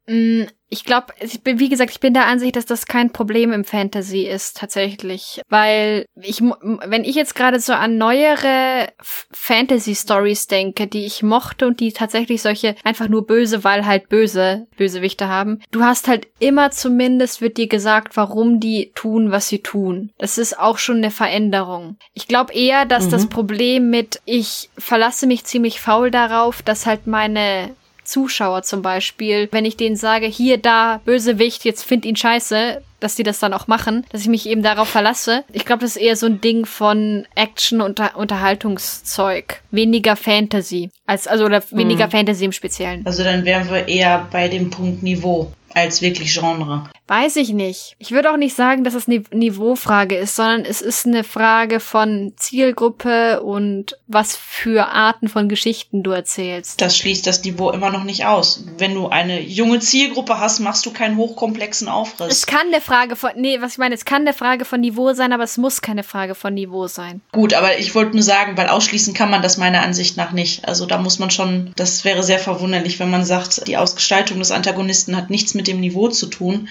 mh, 0.07 0.47
ich 0.69 0.85
glaube, 0.85 1.07
ich 1.21 1.43
bin, 1.43 1.61
wie 1.61 1.69
gesagt, 1.69 1.93
ich 1.93 2.01
bin 2.01 2.13
der 2.13 2.27
Ansicht, 2.27 2.57
dass 2.57 2.67
das 2.67 2.87
kein 2.87 3.13
Problem 3.13 3.53
im 3.53 3.65
Fantasy 3.65 4.23
ist, 4.23 4.57
tatsächlich. 4.57 5.41
Weil 5.49 6.07
ich, 6.21 6.41
wenn 6.41 7.05
ich 7.05 7.15
jetzt 7.15 7.37
gerade 7.37 7.61
so 7.61 7.73
an 7.73 7.99
neuere 7.99 8.89
Fantasy-Stories 9.31 10.49
denke, 10.49 10.89
die 10.89 11.07
ich 11.07 11.23
mochte 11.23 11.69
und 11.69 11.79
die 11.79 11.93
tatsächlich 11.93 12.43
solche 12.43 12.75
einfach 12.83 13.09
nur 13.09 13.27
böse, 13.27 13.63
weil 13.63 13.87
halt 13.87 14.09
böse 14.09 14.67
Bösewichte 14.77 15.29
haben, 15.29 15.61
du 15.71 15.85
hast 15.85 16.09
halt 16.09 16.27
immer 16.41 16.73
zumindest 16.73 17.41
wird 17.41 17.59
dir 17.59 17.69
gesagt, 17.69 18.17
warum 18.17 18.59
die 18.59 18.91
tun, 18.95 19.31
was 19.31 19.49
sie 19.49 19.61
tun. 19.61 20.11
Das 20.19 20.37
ist 20.37 20.59
auch 20.59 20.79
schon 20.79 20.97
eine 20.97 21.13
Veränderung. 21.13 21.97
Ich 22.13 22.27
glaube 22.27 22.53
eher, 22.53 22.87
dass 22.87 23.09
das 23.09 23.29
Problem 23.29 23.91
mit, 23.91 24.21
ich 24.25 24.69
verlasse 24.77 25.27
mich 25.27 25.45
ziemlich 25.45 25.81
faul 25.81 26.11
darauf, 26.11 26.63
dass 26.63 26.87
halt 26.87 27.07
meine 27.07 27.75
Zuschauer 28.07 28.63
zum 28.63 28.83
Beispiel, 28.83 29.49
wenn 29.53 29.65
ich 29.65 29.77
denen 29.77 29.97
sage, 29.97 30.27
hier, 30.27 30.59
da, 30.59 31.01
Bösewicht, 31.05 31.65
jetzt 31.65 31.85
find 31.85 32.05
ihn 32.05 32.17
scheiße, 32.17 32.83
dass 33.01 33.15
die 33.15 33.23
das 33.23 33.39
dann 33.39 33.53
auch 33.53 33.67
machen, 33.67 34.07
dass 34.11 34.23
ich 34.23 34.29
mich 34.29 34.49
eben 34.49 34.63
darauf 34.63 34.89
verlasse. 34.89 35.45
Ich 35.53 35.65
glaube, 35.65 35.83
das 35.83 35.97
ist 35.97 36.03
eher 36.03 36.17
so 36.17 36.27
ein 36.27 36.41
Ding 36.41 36.65
von 36.65 37.27
Action 37.35 37.81
und 37.81 38.01
Unter 38.01 38.17
Unterhaltungszeug. 38.17 39.63
Weniger 39.71 40.17
Fantasy. 40.17 40.91
Als, 41.07 41.27
also, 41.27 41.45
oder 41.45 41.63
weniger 41.71 42.11
Fantasy 42.11 42.45
im 42.45 42.53
Speziellen. 42.53 43.05
Also 43.05 43.23
dann 43.23 43.45
wären 43.45 43.71
wir 43.71 43.87
eher 43.87 44.27
bei 44.31 44.49
dem 44.49 44.71
Punkt 44.71 45.03
Niveau 45.03 45.53
als 45.77 46.01
wirklich 46.01 46.33
Genre. 46.33 46.89
Weiß 47.07 47.37
ich 47.37 47.51
nicht. 47.51 47.95
Ich 47.99 48.11
würde 48.11 48.33
auch 48.33 48.37
nicht 48.37 48.57
sagen, 48.57 48.83
dass 48.83 48.95
es 48.95 49.07
eine 49.07 49.23
Niveaufrage 49.31 50.17
ist, 50.17 50.35
sondern 50.35 50.65
es 50.65 50.81
ist 50.81 51.07
eine 51.07 51.23
Frage 51.23 51.79
von 51.79 52.33
Zielgruppe 52.37 53.43
und 53.43 53.97
was 54.09 54.37
für 54.37 54.89
Arten 54.89 55.29
von 55.29 55.49
Geschichten 55.49 56.03
du 56.03 56.11
erzählst. 56.11 56.81
Das 56.81 56.97
schließt 56.97 57.27
das 57.27 57.45
Niveau 57.45 57.71
immer 57.71 57.91
noch 57.91 58.05
nicht 58.05 58.25
aus. 58.25 58.65
Wenn 58.79 58.95
du 58.95 59.09
eine 59.09 59.41
junge 59.41 59.79
Zielgruppe 59.79 60.41
hast, 60.41 60.61
machst 60.61 60.85
du 60.87 60.93
keinen 60.93 61.17
hochkomplexen 61.17 61.89
Aufriss. 61.89 62.33
Es 62.33 62.47
kann 62.47 62.69
eine 62.69 62.81
Frage 62.81 63.15
von, 63.15 63.31
nee, 63.37 63.61
was 63.61 63.73
ich 63.73 63.79
meine, 63.79 63.95
es 63.95 64.05
kann 64.05 64.23
eine 64.23 64.33
Frage 64.33 64.65
von 64.65 64.81
Niveau 64.81 65.13
sein, 65.13 65.33
aber 65.33 65.45
es 65.45 65.59
muss 65.59 65.83
keine 65.83 66.03
Frage 66.03 66.35
von 66.35 66.55
Niveau 66.55 66.89
sein. 66.89 67.21
Gut, 67.33 67.53
aber 67.55 67.79
ich 67.79 67.95
wollte 67.95 68.15
nur 68.15 68.23
sagen, 68.23 68.57
weil 68.57 68.69
ausschließen 68.69 69.15
kann 69.15 69.31
man 69.31 69.43
das 69.43 69.59
meiner 69.59 69.83
Ansicht 69.83 70.17
nach 70.17 70.33
nicht. 70.33 70.67
Also 70.67 70.87
da 70.87 70.99
muss 70.99 71.19
man 71.19 71.31
schon, 71.31 71.73
das 71.77 72.05
wäre 72.05 72.23
sehr 72.23 72.39
verwunderlich, 72.39 72.99
wenn 72.99 73.11
man 73.11 73.25
sagt, 73.27 73.69
die 73.69 73.77
Ausgestaltung 73.77 74.39
des 74.39 74.51
Antagonisten 74.51 75.17
hat 75.17 75.31
nichts 75.31 75.55
mit 75.55 75.66
dem 75.67 75.81
Niveau 75.81 76.09
zu 76.09 76.27
tun. 76.27 76.69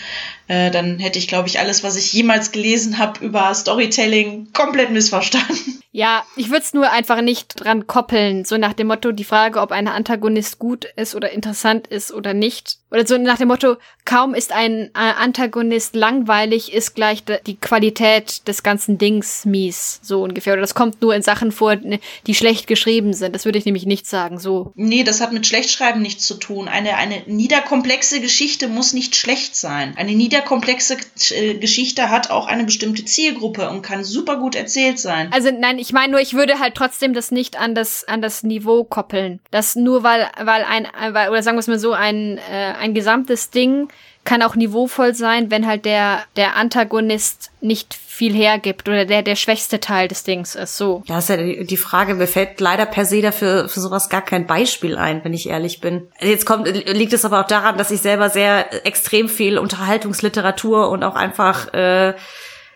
Äh, 0.48 0.72
dann 0.72 1.00
hätte 1.00 1.20
ich, 1.20 1.28
glaube 1.28 1.48
ich, 1.48 1.60
alles, 1.60 1.84
was 1.84 1.96
ich 1.96 2.14
jemals 2.14 2.52
gelesen 2.52 2.98
habe 2.98 3.24
über 3.26 3.54
Storytelling, 3.54 4.52
komplett 4.54 4.92
missverstanden. 4.92 5.82
Ja, 5.96 6.26
ich 6.36 6.50
würde 6.50 6.62
es 6.62 6.74
nur 6.74 6.92
einfach 6.92 7.22
nicht 7.22 7.54
dran 7.56 7.88
koppeln, 7.88 8.44
so 8.44 8.58
nach 8.58 8.74
dem 8.74 8.88
Motto, 8.88 9.14
die 9.14 9.24
Frage, 9.24 9.62
ob 9.62 9.72
ein 9.72 9.88
Antagonist 9.88 10.60
gut 10.60 10.84
ist 10.98 11.16
oder 11.16 11.32
interessant 11.32 11.88
ist 11.88 12.12
oder 12.12 12.34
nicht. 12.34 12.80
Oder 12.92 13.08
so 13.08 13.18
nach 13.18 13.38
dem 13.38 13.48
Motto, 13.48 13.78
kaum 14.04 14.34
ist 14.34 14.52
ein 14.52 14.88
äh, 14.88 14.90
Antagonist 14.94 15.96
langweilig, 15.96 16.74
ist 16.74 16.96
gleich 16.96 17.24
die 17.48 17.56
Qualität 17.56 18.46
des 18.46 18.62
ganzen 18.62 18.98
Dings 18.98 19.46
mies, 19.46 20.02
so 20.04 20.22
ungefähr. 20.22 20.54
Oder 20.54 20.64
das 20.64 20.76
kommt 20.76 21.02
nur 21.02 21.16
in 21.16 21.22
Sachen 21.22 21.54
vor, 21.54 21.76
ne, 21.76 22.02
die 22.28 22.36
schlecht 22.36 22.68
geschrieben 22.68 23.14
sind. 23.14 23.34
Das 23.34 23.46
würde 23.46 23.58
ich 23.58 23.66
nämlich 23.66 23.86
nicht 23.86 24.06
sagen, 24.06 24.38
so. 24.38 24.74
Nee, 24.76 25.06
das 25.06 25.22
hat 25.22 25.32
mit 25.32 25.48
Schlechtschreiben 25.48 26.02
nichts 26.02 26.26
zu 26.26 26.34
tun. 26.34 26.68
Eine, 26.68 26.98
eine 26.98 27.24
niederkomplexe 27.26 28.20
Geschichte 28.20 28.68
muss 28.68 28.85
nicht 28.94 29.16
schlecht 29.16 29.56
sein. 29.56 29.94
Eine 29.98 30.14
niederkomplexe 30.14 30.98
äh, 31.32 31.56
Geschichte 31.56 32.10
hat 32.10 32.32
auch 32.32 32.48
eine 32.48 32.64
bestimmte 32.64 33.06
Zielgruppe 33.06 33.70
und 33.70 33.82
kann 33.82 34.04
super 34.04 34.38
gut 34.38 34.56
erzählt 34.56 35.00
sein. 35.00 35.30
Also 35.32 35.50
nein, 35.52 35.80
ich 35.80 35.94
meine 35.94 36.12
nur, 36.12 36.22
ich 36.22 36.34
würde 36.34 36.60
halt 36.60 36.76
trotzdem 36.76 37.14
das 37.14 37.32
nicht 37.32 37.60
an 37.60 37.76
das 37.76 38.04
an 38.08 38.22
das 38.22 38.44
Niveau 38.44 38.84
koppeln. 38.84 39.40
Das 39.52 39.76
nur 39.76 40.04
weil 40.04 40.28
weil 40.42 40.64
ein 40.64 40.88
weil, 41.12 41.30
oder 41.30 41.44
sagen 41.44 41.58
wir 41.58 41.62
es 41.62 41.68
mal 41.68 41.80
so 41.80 41.94
ein 41.94 42.38
äh, 42.38 42.74
ein 42.80 42.94
gesamtes 42.94 43.50
Ding 43.50 43.88
kann 44.26 44.42
auch 44.42 44.56
niveauvoll 44.56 45.14
sein, 45.14 45.52
wenn 45.52 45.66
halt 45.66 45.86
der 45.86 46.24
der 46.36 46.56
Antagonist 46.58 47.52
nicht 47.62 47.94
viel 47.94 48.34
hergibt 48.34 48.88
oder 48.90 49.06
der 49.06 49.22
der 49.22 49.36
schwächste 49.36 49.80
Teil 49.80 50.08
des 50.08 50.24
Dings 50.24 50.56
ist. 50.56 50.78
So. 50.78 51.04
Ja, 51.06 51.20
ist 51.20 51.30
ja 51.30 51.38
die 51.38 51.78
Frage, 51.78 52.16
mir 52.16 52.28
fällt 52.28 52.60
leider 52.60 52.86
per 52.86 53.06
se 53.06 53.22
dafür 53.22 53.70
für 53.70 53.80
sowas 53.80 54.10
gar 54.10 54.24
kein 54.24 54.48
Beispiel 54.48 54.98
ein, 54.98 55.24
wenn 55.24 55.34
ich 55.34 55.48
ehrlich 55.48 55.80
bin. 55.80 56.08
Jetzt 56.20 56.46
kommt, 56.46 56.68
liegt 56.68 57.14
es 57.14 57.24
aber 57.24 57.42
auch 57.42 57.48
daran, 57.48 57.78
dass 57.78 57.92
ich 57.92 58.02
selber 58.02 58.30
sehr 58.30 58.86
extrem 58.86 59.30
viel 59.30 59.58
Unterhaltungsliteratur 59.58 60.90
und 60.90 61.04
auch 61.04 61.16
einfach, 61.16 61.74
äh, 61.74 62.14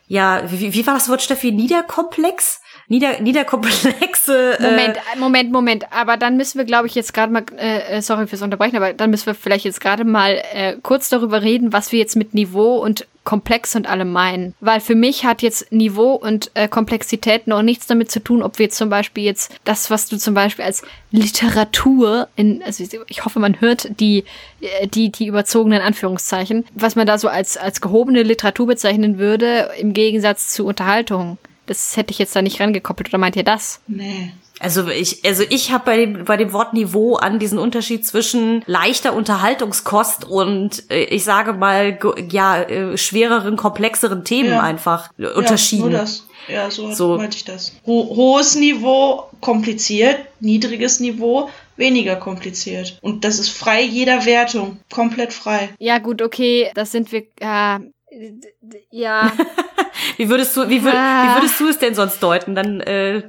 ja, 0.07 0.43
wie, 0.51 0.73
wie 0.73 0.87
war 0.87 0.93
das 0.95 1.09
Wort, 1.09 1.21
Steffi, 1.21 1.51
niederkomplex? 1.51 2.58
Nieder, 2.89 3.21
niederkomplexe. 3.21 4.59
Äh, 4.59 4.63
Moment, 4.63 4.97
äh, 4.97 5.19
Moment, 5.19 5.51
Moment. 5.51 5.85
Aber 5.91 6.17
dann 6.17 6.35
müssen 6.37 6.57
wir, 6.57 6.65
glaube 6.65 6.87
ich, 6.87 6.95
jetzt 6.95 7.13
gerade 7.13 7.31
mal, 7.31 7.43
äh, 7.57 7.97
äh, 7.97 8.01
sorry 8.01 8.27
fürs 8.27 8.41
Unterbrechen, 8.41 8.75
aber 8.75 8.93
dann 8.93 9.09
müssen 9.09 9.27
wir 9.27 9.35
vielleicht 9.35 9.65
jetzt 9.65 9.79
gerade 9.79 10.03
mal 10.03 10.41
äh, 10.53 10.75
kurz 10.81 11.09
darüber 11.09 11.41
reden, 11.41 11.71
was 11.71 11.91
wir 11.91 11.99
jetzt 11.99 12.15
mit 12.15 12.33
Niveau 12.33 12.77
und 12.77 13.07
komplex 13.23 13.75
und 13.75 13.87
allem 13.87 14.11
meinen. 14.11 14.55
Weil 14.59 14.79
für 14.79 14.95
mich 14.95 15.23
hat 15.23 15.43
jetzt 15.43 15.71
Niveau 15.71 16.13
und 16.13 16.49
äh, 16.55 16.67
Komplexität 16.67 17.45
noch 17.45 17.61
nichts 17.61 17.85
damit 17.85 18.09
zu 18.09 18.23
tun, 18.23 18.41
ob 18.41 18.57
wir 18.57 18.65
jetzt 18.65 18.77
zum 18.77 18.89
Beispiel 18.89 19.23
jetzt 19.23 19.53
das, 19.65 19.91
was 19.91 20.07
du 20.07 20.17
zum 20.17 20.33
Beispiel 20.33 20.65
als 20.65 20.81
Literatur 21.11 22.27
in, 22.35 22.63
also 22.63 22.83
ich 23.07 23.25
hoffe, 23.25 23.39
man 23.39 23.61
hört 23.61 23.99
die, 23.99 24.23
äh, 24.61 24.87
die, 24.87 25.11
die 25.11 25.27
überzogenen 25.27 25.81
Anführungszeichen, 25.81 26.65
was 26.73 26.95
man 26.95 27.05
da 27.05 27.19
so 27.19 27.27
als, 27.27 27.55
als 27.55 27.81
gehobene 27.81 28.23
Literatur 28.23 28.65
bezeichnen 28.65 29.19
würde, 29.19 29.69
im 29.77 29.93
Gegensatz 29.93 30.49
zu 30.49 30.65
Unterhaltung. 30.65 31.37
Das 31.69 31.95
hätte 31.95 32.11
ich 32.11 32.17
jetzt 32.19 32.35
da 32.35 32.41
nicht 32.41 32.59
rangekoppelt, 32.59 33.09
oder 33.09 33.19
meint 33.19 33.35
ihr 33.35 33.43
das? 33.43 33.79
Nee. 33.87 34.33
Also 34.59 34.87
ich, 34.89 35.23
also 35.23 35.43
ich 35.49 35.71
habe 35.71 35.85
bei 35.85 35.97
dem, 35.97 36.25
bei 36.25 36.35
dem 36.35 36.51
Wort 36.51 36.73
Niveau 36.73 37.15
an 37.15 37.39
diesen 37.39 37.57
Unterschied 37.59 38.05
zwischen 38.05 38.61
leichter 38.65 39.13
Unterhaltungskost 39.13 40.25
und 40.25 40.83
äh, 40.91 41.03
ich 41.05 41.23
sage 41.23 41.53
mal 41.53 41.97
ja 42.29 42.61
äh, 42.63 42.97
schwereren, 42.97 43.55
komplexeren 43.55 44.25
Themen 44.25 44.49
Ja. 44.49 44.61
einfach 44.61 45.11
unterschieden. 45.17 45.83
Ja, 45.83 45.89
nur 45.91 45.99
das. 45.99 46.25
Ja, 46.47 46.71
so, 46.71 46.91
So. 46.91 47.17
meinte 47.17 47.37
ich 47.37 47.45
das. 47.45 47.73
Ho 47.85 48.13
hohes 48.15 48.55
Niveau, 48.55 49.29
kompliziert, 49.39 50.17
niedriges 50.39 50.99
Niveau, 50.99 51.49
weniger 51.77 52.15
kompliziert. 52.15 52.97
Und 53.01 53.23
das 53.23 53.39
ist 53.39 53.49
frei 53.49 53.83
jeder 53.83 54.25
Wertung. 54.25 54.79
Komplett 54.91 55.31
frei. 55.31 55.69
Ja, 55.77 55.99
gut, 55.99 56.21
okay, 56.21 56.71
das 56.73 56.91
sind 56.91 57.11
wir, 57.11 57.21
äh, 57.39 57.79
ja. 58.91 59.31
Wie 60.17 60.29
würdest 60.29 60.55
du, 60.57 60.67
wie, 60.69 60.83
wür, 60.83 60.93
Ah. 60.93 61.23
wie 61.35 61.41
würdest 61.41 61.59
du 61.59 61.67
es 61.67 61.77
denn 61.77 61.93
sonst 61.95 62.21
deuten? 62.21 62.55
Dann 62.55 62.81
äh, 62.81 63.23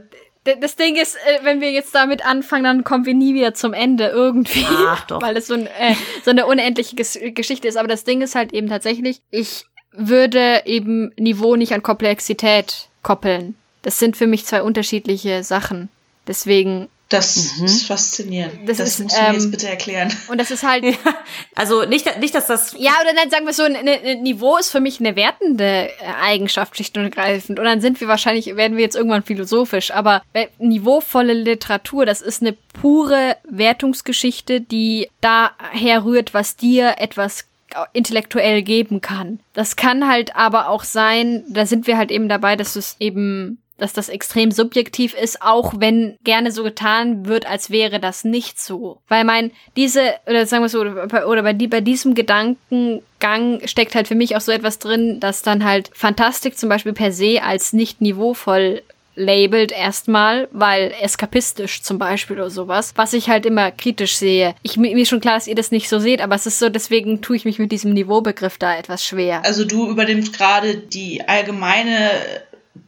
Das 0.61 0.77
Ding 0.77 0.97
ist, 0.97 1.17
äh, 1.17 1.39
wenn 1.45 1.61
wir 1.61 1.71
jetzt 1.71 1.95
damit 1.95 2.25
anfangen, 2.27 2.65
dann 2.65 2.85
kommen 2.85 3.07
wir 3.07 3.15
nie 3.15 3.35
wieder 3.35 3.55
zum 3.55 3.73
Ende 3.73 4.09
irgendwie. 4.09 4.65
Ach, 4.67 5.07
doch. 5.07 5.21
Weil 5.23 5.37
es 5.37 5.47
so, 5.49 5.55
ein, 5.55 5.67
äh, 5.67 5.95
so 6.25 6.31
eine 6.31 6.47
unendliche 6.47 6.97
Ges 6.97 7.19
Geschichte 7.35 7.69
ist. 7.69 7.77
Aber 7.77 7.89
das 7.89 8.05
Ding 8.05 8.23
ist 8.23 8.35
halt 8.35 8.53
eben 8.53 8.69
tatsächlich, 8.69 9.21
ich 9.31 9.67
würde 9.93 10.63
eben 10.65 11.13
Niveau 11.17 11.57
nicht 11.57 11.73
an 11.75 11.83
Komplexität 11.83 12.89
koppeln. 13.03 13.55
Das 13.83 13.99
sind 13.99 14.17
für 14.17 14.27
mich 14.27 14.45
zwei 14.47 14.63
unterschiedliche 14.63 15.43
Sachen. 15.45 15.89
Deswegen, 16.27 16.89
Das 17.11 17.37
ist 17.37 17.87
faszinierend. 17.87 18.69
Das 18.69 18.79
Das, 18.79 18.89
ist, 18.89 19.01
musst 19.01 19.17
du 19.17 19.21
mir 19.21 19.29
ähm, 19.29 19.35
jetzt 19.35 19.51
bitte 19.51 19.69
erklären. 19.69 20.13
und 20.29 20.39
das 20.39 20.53
ist 20.53 20.63
halt, 20.63 20.85
also 21.57 21.85
nicht, 21.85 22.21
nicht, 22.21 22.35
dass 22.35 22.47
das 22.47 22.75
Ja, 22.79 22.93
oder 23.03 23.13
dann 23.15 23.31
sagen 23.31 23.47
wir 23.47 23.53
so, 23.53 23.65
ein 23.65 23.77
ein 23.77 24.23
Niveau 24.23 24.57
ist 24.57 24.71
für 24.71 24.79
mich 24.81 25.01
eine 25.01 25.17
wertende 25.17 25.65
äh, 25.65 25.93
Eigenschaft, 26.23 26.77
schlicht 26.77 26.97
und 26.97 27.05
ergreifend. 27.05 27.59
Und 27.59 27.65
dann 27.65 27.81
sind 27.81 28.01
wir 28.01 28.07
wahrscheinlich, 28.07 28.55
werden 28.57 28.77
wir 28.77 28.85
jetzt 28.85 28.95
irgendwann 28.95 29.25
philosophisch. 29.25 29.91
Aber 29.91 30.23
äh, 30.35 30.47
niveauvolle 30.59 31.35
Literatur, 31.35 32.07
das 32.07 32.23
ist 32.23 32.43
eine 32.43 32.53
pure 32.81 33.37
Wertungsgeschichte, 33.49 34.61
die 34.61 35.09
daher 35.21 36.05
rührt, 36.05 36.33
was 36.33 36.57
dir 36.57 36.95
etwas 36.99 37.47
intellektuell 37.93 38.63
geben 38.63 39.01
kann. 39.01 39.41
Das 39.53 39.77
kann 39.77 40.09
halt 40.09 40.37
aber 40.37 40.69
auch 40.69 40.85
sein, 40.85 41.45
da 41.49 41.67
sind 41.67 41.87
wir 41.87 41.97
halt 41.97 42.11
eben 42.11 42.29
dabei, 42.29 42.57
dass 42.57 42.77
es 42.77 42.97
eben 42.99 43.59
dass 43.81 43.93
das 43.93 44.09
extrem 44.09 44.51
subjektiv 44.51 45.15
ist, 45.15 45.43
auch 45.43 45.75
wenn 45.79 46.19
gerne 46.25 46.53
so 46.53 46.63
getan 46.63 47.27
wird, 47.27 47.47
als 47.47 47.71
wäre 47.71 48.01
das 48.01 48.25
nicht 48.25 48.61
so. 48.61 48.99
Weil 49.09 49.25
mein, 49.25 49.51
diese, 49.77 50.15
oder 50.27 50.47
sagen 50.47 50.63
wir 50.63 50.69
so, 50.69 50.81
oder 50.81 51.07
bei, 51.07 51.27
oder 51.27 51.43
bei, 51.43 51.55
bei 51.55 51.81
diesem 51.81 52.15
Gedankengang 52.15 53.61
steckt 53.65 53.95
halt 53.95 54.09
für 54.09 54.15
mich 54.15 54.37
auch 54.37 54.41
so 54.41 54.53
etwas 54.53 54.79
drin, 54.79 55.21
dass 55.21 55.43
dann 55.43 55.65
halt 55.65 55.91
Fantastik 55.95 56.59
zum 56.59 56.69
Beispiel 56.69 56.93
per 56.93 57.13
se 57.13 57.43
als 57.43 57.73
nicht 57.73 58.01
niveauvoll 58.01 58.83
labelt 59.21 59.73
erstmal, 59.73 60.49
weil 60.53 60.93
eskapistisch 61.01 61.83
zum 61.83 61.99
Beispiel 61.99 62.37
oder 62.37 62.51
sowas, 62.51 62.93
was 62.97 63.13
ich 63.13 63.29
halt 63.29 63.45
immer 63.47 63.71
kritisch 63.71 64.17
sehe. 64.17 64.55
Ich, 64.63 64.77
mir 64.77 64.97
ist 64.97 65.09
schon 65.09 65.21
klar, 65.21 65.35
dass 65.35 65.47
ihr 65.47 65.55
das 65.55 65.71
nicht 65.71 65.89
so 65.89 65.99
seht, 65.99 66.21
aber 66.21 66.35
es 66.35 66.47
ist 66.47 66.59
so, 66.59 66.69
deswegen 66.69 67.21
tue 67.21 67.37
ich 67.37 67.45
mich 67.45 67.59
mit 67.59 67.73
diesem 67.73 67.93
Niveaubegriff 67.93 68.59
da 68.59 68.77
etwas 68.77 69.05
schwer. 69.05 69.45
Also 69.45 69.65
du 69.65 69.89
übernimmst 69.89 70.33
gerade 70.33 70.77
die 70.77 71.27
allgemeine 71.29 72.11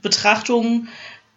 Betrachtung. 0.00 0.88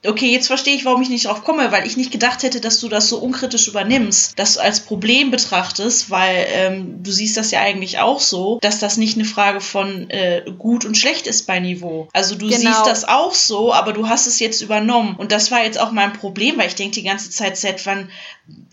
Okay, 0.08 0.32
jetzt 0.32 0.46
verstehe 0.46 0.76
ich, 0.76 0.86
warum 0.86 1.02
ich 1.02 1.10
nicht 1.10 1.26
drauf 1.26 1.44
komme, 1.44 1.72
weil 1.72 1.88
ich 1.88 1.98
nicht 1.98 2.12
gedacht 2.12 2.44
hätte, 2.44 2.62
dass 2.62 2.80
du 2.80 2.90
das 2.90 3.10
so 3.10 3.18
unkritisch 3.18 3.68
übernimmst, 3.68 4.38
dass 4.38 4.54
du 4.54 4.60
als 4.60 4.82
Problem 4.82 5.32
betrachtest, 5.32 6.12
weil 6.12 6.46
ähm, 6.50 7.02
du 7.04 7.10
siehst 7.10 7.38
das 7.38 7.50
ja 7.50 7.62
eigentlich 7.62 7.98
auch 7.98 8.20
so, 8.20 8.60
dass 8.62 8.78
das 8.78 8.98
nicht 8.98 9.18
eine 9.18 9.26
Frage 9.26 9.62
von 9.62 10.08
äh, 10.12 10.44
gut 10.60 10.86
und 10.86 10.96
schlecht 10.96 11.26
ist 11.26 11.48
bei 11.48 11.60
Niveau. 11.60 12.08
Also 12.14 12.36
du 12.36 12.46
Genau. 12.48 12.60
siehst 12.60 12.86
das 12.86 13.08
auch 13.08 13.34
so, 13.34 13.74
aber 13.74 13.94
du 13.94 14.08
hast 14.08 14.28
es 14.28 14.40
jetzt 14.40 14.62
übernommen. 14.62 15.16
Und 15.16 15.32
das 15.32 15.50
war 15.50 15.64
jetzt 15.64 15.80
auch 15.80 15.92
mein 15.92 16.14
Problem, 16.14 16.60
weil 16.60 16.68
ich 16.68 16.76
denke 16.76 16.94
die 16.94 17.04
ganze 17.04 17.32
Zeit, 17.32 17.58
seit 17.58 17.84
wann, 17.88 18.12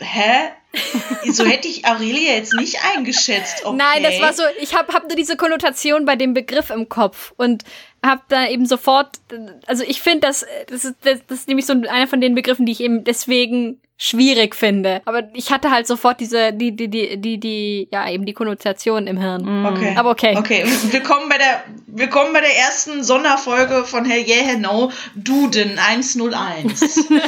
hä? 0.00 0.50
so 1.32 1.44
hätte 1.46 1.68
ich 1.68 1.86
Aurelia 1.86 2.32
jetzt 2.34 2.54
nicht 2.54 2.78
eingeschätzt. 2.94 3.64
Okay. 3.64 3.76
Nein, 3.76 4.02
das 4.02 4.20
war 4.20 4.32
so, 4.34 4.42
ich 4.60 4.74
habe 4.74 4.92
hab 4.92 5.06
nur 5.06 5.16
diese 5.16 5.36
Konnotation 5.36 6.04
bei 6.04 6.16
dem 6.16 6.34
Begriff 6.34 6.70
im 6.70 6.88
Kopf 6.88 7.32
und 7.36 7.64
habe 8.04 8.22
da 8.28 8.46
eben 8.48 8.66
sofort, 8.66 9.20
also 9.66 9.84
ich 9.84 10.02
finde, 10.02 10.26
das, 10.26 10.44
das, 10.66 10.84
ist, 10.84 10.96
das, 11.02 11.20
das 11.26 11.38
ist 11.40 11.48
nämlich 11.48 11.66
so 11.66 11.72
einer 11.72 12.06
von 12.08 12.20
den 12.20 12.34
Begriffen, 12.34 12.66
die 12.66 12.72
ich 12.72 12.80
eben 12.80 13.04
deswegen 13.04 13.80
schwierig 13.96 14.56
finde. 14.56 15.00
Aber 15.04 15.28
ich 15.34 15.52
hatte 15.52 15.70
halt 15.70 15.86
sofort 15.86 16.18
diese, 16.18 16.52
die, 16.52 16.74
die, 16.74 16.88
die, 16.88 17.20
die, 17.20 17.38
die, 17.38 17.88
ja, 17.92 18.10
eben 18.10 18.26
die 18.26 18.32
Konnotation 18.32 19.06
im 19.06 19.16
Hirn. 19.18 19.66
Okay. 19.66 19.94
Aber 19.96 20.10
okay. 20.10 20.36
Okay, 20.36 20.64
willkommen 20.90 21.28
bei 21.28 21.38
der 21.38 21.62
willkommen 21.86 22.32
bei 22.32 22.40
der 22.40 22.56
ersten 22.56 23.04
Sonderfolge 23.04 23.84
von 23.84 24.04
Hell 24.04 24.24
Yeah 24.26 24.44
Hell 24.44 24.58
No 24.58 24.90
Duden 25.14 25.78
101. 25.78 27.08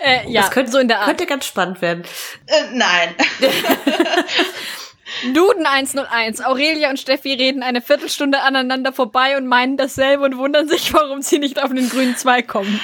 Äh, 0.00 0.28
ja, 0.28 0.42
das 0.42 0.50
könnte, 0.50 0.72
so 0.72 0.78
in 0.78 0.88
der 0.88 0.98
Art. 0.98 1.06
könnte 1.06 1.26
ganz 1.26 1.46
spannend 1.46 1.80
werden. 1.80 2.02
äh, 2.46 2.64
nein. 2.72 3.14
Duden 5.32 5.66
101. 5.66 6.40
Aurelia 6.44 6.90
und 6.90 6.98
Steffi 6.98 7.32
reden 7.34 7.62
eine 7.62 7.80
Viertelstunde 7.80 8.40
aneinander 8.42 8.92
vorbei 8.92 9.36
und 9.36 9.46
meinen 9.46 9.76
dasselbe 9.76 10.24
und 10.24 10.36
wundern 10.36 10.68
sich, 10.68 10.92
warum 10.92 11.22
sie 11.22 11.38
nicht 11.38 11.62
auf 11.62 11.72
den 11.72 11.88
grünen 11.88 12.16
Zweig 12.16 12.48
kommen. 12.48 12.80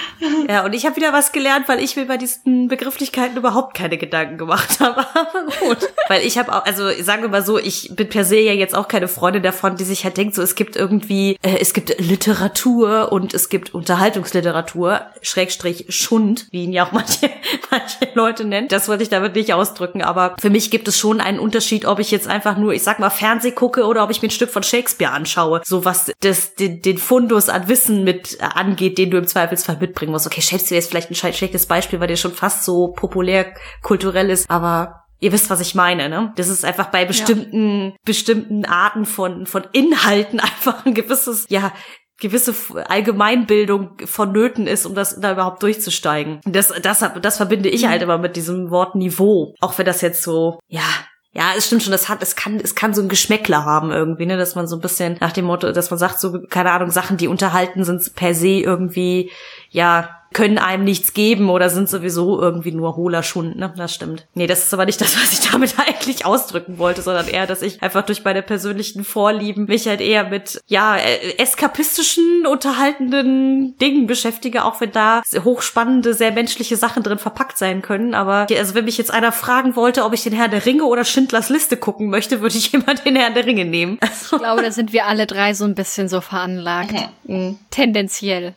Ja, 0.48 0.64
und 0.64 0.72
ich 0.72 0.86
habe 0.86 0.96
wieder 0.96 1.12
was 1.12 1.32
gelernt, 1.32 1.68
weil 1.68 1.82
ich 1.82 1.96
mir 1.96 2.06
bei 2.06 2.16
diesen 2.16 2.68
Begrifflichkeiten 2.68 3.36
überhaupt 3.36 3.76
keine 3.76 3.98
Gedanken 3.98 4.38
gemacht 4.38 4.80
habe. 4.80 5.06
Gut. 5.60 5.78
weil 6.08 6.24
ich 6.24 6.38
habe 6.38 6.54
auch, 6.54 6.64
also 6.64 6.90
sagen 7.02 7.22
wir 7.22 7.28
mal 7.28 7.44
so, 7.44 7.58
ich 7.58 7.90
bin 7.94 8.08
per 8.08 8.24
se 8.24 8.38
ja 8.38 8.52
jetzt 8.52 8.74
auch 8.74 8.88
keine 8.88 9.08
Freundin 9.08 9.42
davon, 9.42 9.76
die 9.76 9.84
sich 9.84 10.04
halt 10.04 10.16
denkt, 10.16 10.34
so 10.34 10.42
es 10.42 10.54
gibt 10.54 10.76
irgendwie, 10.76 11.36
äh, 11.42 11.58
es 11.60 11.74
gibt 11.74 11.98
Literatur 12.00 13.12
und 13.12 13.34
es 13.34 13.48
gibt 13.48 13.74
Unterhaltungsliteratur, 13.74 15.02
Schrägstrich 15.22 15.86
Schund, 15.88 16.46
wie 16.50 16.64
ihn 16.64 16.72
ja 16.72 16.86
auch 16.86 16.92
manche, 16.92 17.30
manche 17.70 18.08
Leute 18.14 18.44
nennen. 18.44 18.68
Das 18.68 18.88
wollte 18.88 19.02
ich 19.02 19.08
damit 19.08 19.34
nicht 19.34 19.52
ausdrücken, 19.52 20.02
aber 20.02 20.36
für 20.40 20.50
mich 20.50 20.70
gibt 20.70 20.88
es 20.88 20.98
schon 20.98 21.20
einen 21.20 21.38
Unterschied, 21.38 21.84
ob 21.84 21.98
ich 21.98 22.10
jetzt 22.10 22.28
einfach 22.30 22.56
nur, 22.56 22.72
ich 22.72 22.82
sag 22.82 22.98
mal, 22.98 23.10
Fernseh 23.10 23.52
gucke 23.52 23.84
oder 23.84 24.02
ob 24.02 24.10
ich 24.10 24.22
mir 24.22 24.28
ein 24.28 24.32
Stück 24.32 24.50
von 24.50 24.62
Shakespeare 24.62 25.12
anschaue. 25.12 25.60
So 25.64 25.84
was 25.84 26.12
das, 26.20 26.54
den, 26.54 26.80
den 26.82 26.98
Fundus 26.98 27.48
an 27.48 27.68
Wissen 27.68 28.04
mit 28.04 28.38
äh, 28.40 28.44
angeht, 28.44 28.98
den 28.98 29.10
du 29.10 29.18
im 29.18 29.26
Zweifelsfall 29.26 29.78
mitbringen 29.80 30.12
musst. 30.12 30.26
Okay, 30.26 30.40
Shakespeare 30.40 30.78
ist 30.78 30.90
vielleicht 30.90 31.10
ein 31.10 31.14
schlechtes 31.14 31.66
Beispiel, 31.66 32.00
weil 32.00 32.08
der 32.08 32.16
schon 32.16 32.32
fast 32.32 32.64
so 32.64 32.88
populär 32.88 33.54
kulturell 33.82 34.30
ist, 34.30 34.48
aber 34.48 34.96
Ihr 35.22 35.32
wisst, 35.32 35.50
was 35.50 35.60
ich 35.60 35.74
meine, 35.74 36.08
ne? 36.08 36.32
Das 36.36 36.48
ist 36.48 36.64
einfach 36.64 36.86
bei 36.86 37.04
bestimmten, 37.04 37.94
bestimmten 38.06 38.64
Arten 38.64 39.04
von, 39.04 39.44
von 39.44 39.66
Inhalten 39.72 40.40
einfach 40.40 40.86
ein 40.86 40.94
gewisses, 40.94 41.44
ja, 41.50 41.72
gewisse 42.20 42.54
Allgemeinbildung 42.88 43.96
vonnöten 44.04 44.66
ist, 44.66 44.86
um 44.86 44.94
das 44.94 45.18
da 45.20 45.32
überhaupt 45.32 45.62
durchzusteigen. 45.62 46.40
Das, 46.44 46.72
das, 46.82 47.04
das 47.20 47.36
verbinde 47.38 47.68
ich 47.68 47.86
halt 47.86 48.02
immer 48.02 48.18
mit 48.18 48.36
diesem 48.36 48.70
Wort 48.70 48.94
Niveau. 48.94 49.54
Auch 49.60 49.76
wenn 49.78 49.86
das 49.86 50.02
jetzt 50.02 50.22
so, 50.22 50.60
ja, 50.68 50.82
ja, 51.32 51.52
es 51.56 51.66
stimmt 51.66 51.82
schon, 51.82 51.92
das 51.92 52.08
hat, 52.08 52.22
es 52.22 52.34
kann, 52.34 52.58
es 52.58 52.74
kann 52.74 52.92
so 52.92 53.02
ein 53.02 53.08
Geschmäckler 53.08 53.64
haben 53.64 53.92
irgendwie, 53.92 54.26
ne, 54.26 54.36
dass 54.36 54.56
man 54.56 54.66
so 54.66 54.76
ein 54.76 54.80
bisschen 54.80 55.16
nach 55.20 55.32
dem 55.32 55.44
Motto, 55.44 55.70
dass 55.70 55.90
man 55.90 55.98
sagt, 55.98 56.18
so, 56.18 56.40
keine 56.48 56.72
Ahnung, 56.72 56.90
Sachen, 56.90 57.16
die 57.16 57.28
unterhalten, 57.28 57.84
sind 57.84 58.14
per 58.16 58.34
se 58.34 58.48
irgendwie, 58.48 59.30
ja, 59.70 60.19
können 60.32 60.58
einem 60.58 60.84
nichts 60.84 61.12
geben 61.12 61.50
oder 61.50 61.70
sind 61.70 61.88
sowieso 61.88 62.40
irgendwie 62.40 62.72
nur 62.72 62.96
hohler 62.96 63.22
Schund, 63.22 63.56
ne? 63.56 63.72
Das 63.76 63.94
stimmt. 63.94 64.26
Nee, 64.34 64.46
das 64.46 64.64
ist 64.64 64.74
aber 64.74 64.86
nicht 64.86 65.00
das, 65.00 65.16
was 65.16 65.32
ich 65.32 65.50
damit 65.50 65.74
eigentlich 65.78 66.24
ausdrücken 66.24 66.78
wollte, 66.78 67.02
sondern 67.02 67.26
eher, 67.26 67.46
dass 67.46 67.62
ich 67.62 67.82
einfach 67.82 68.02
durch 68.02 68.24
meine 68.24 68.42
persönlichen 68.42 69.04
Vorlieben 69.04 69.64
mich 69.64 69.88
halt 69.88 70.00
eher 70.00 70.24
mit, 70.24 70.60
ja, 70.66 70.96
äh, 70.96 71.36
eskapistischen, 71.38 72.46
unterhaltenden 72.46 73.76
Dingen 73.78 74.06
beschäftige, 74.06 74.64
auch 74.64 74.80
wenn 74.80 74.92
da 74.92 75.22
hochspannende, 75.44 76.14
sehr 76.14 76.32
menschliche 76.32 76.76
Sachen 76.76 77.02
drin 77.02 77.18
verpackt 77.18 77.58
sein 77.58 77.82
können. 77.82 78.14
Aber, 78.14 78.46
also 78.50 78.74
wenn 78.74 78.84
mich 78.84 78.98
jetzt 78.98 79.12
einer 79.12 79.32
fragen 79.32 79.76
wollte, 79.76 80.04
ob 80.04 80.12
ich 80.12 80.22
den 80.22 80.32
Herrn 80.32 80.50
der 80.50 80.64
Ringe 80.64 80.84
oder 80.84 81.04
Schindlers 81.04 81.48
Liste 81.48 81.76
gucken 81.76 82.08
möchte, 82.08 82.40
würde 82.40 82.56
ich 82.56 82.72
immer 82.74 82.94
den 82.94 83.16
Herrn 83.16 83.34
der 83.34 83.46
Ringe 83.46 83.64
nehmen. 83.64 83.98
Also, 84.00 84.36
Ich 84.36 84.42
glaube, 84.42 84.62
da 84.62 84.70
sind 84.70 84.92
wir 84.92 85.06
alle 85.06 85.26
drei 85.26 85.54
so 85.54 85.64
ein 85.64 85.74
bisschen 85.74 86.08
so 86.08 86.20
veranlagt. 86.20 86.94
Tendenziell. 87.70 88.54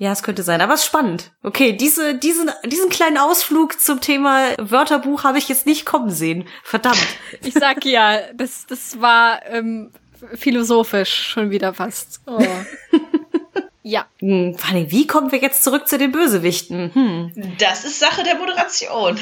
Ja, 0.00 0.12
es 0.12 0.22
könnte 0.22 0.42
sein, 0.42 0.62
aber 0.62 0.72
es 0.72 0.80
ist 0.80 0.86
spannend. 0.86 1.30
Okay, 1.42 1.74
diese, 1.74 2.14
diesen, 2.14 2.50
diesen 2.64 2.88
kleinen 2.88 3.18
Ausflug 3.18 3.78
zum 3.78 4.00
Thema 4.00 4.54
Wörterbuch 4.58 5.24
habe 5.24 5.36
ich 5.36 5.46
jetzt 5.50 5.66
nicht 5.66 5.84
kommen 5.84 6.08
sehen. 6.08 6.48
Verdammt. 6.64 7.06
Ich 7.42 7.52
sag 7.52 7.84
ja, 7.84 8.18
das, 8.32 8.64
das 8.66 9.02
war 9.02 9.44
ähm, 9.44 9.92
philosophisch 10.32 11.12
schon 11.12 11.50
wieder 11.50 11.74
fast. 11.74 12.22
Oh. 12.26 12.42
ja. 13.82 14.06
Hm, 14.20 14.56
vor 14.56 14.70
allem, 14.74 14.90
wie 14.90 15.06
kommen 15.06 15.32
wir 15.32 15.38
jetzt 15.38 15.64
zurück 15.64 15.86
zu 15.86 15.98
den 15.98 16.12
Bösewichten? 16.12 16.94
Hm. 16.94 17.56
Das 17.58 17.84
ist 17.84 18.00
Sache 18.00 18.22
der 18.22 18.36
Moderation. 18.36 19.18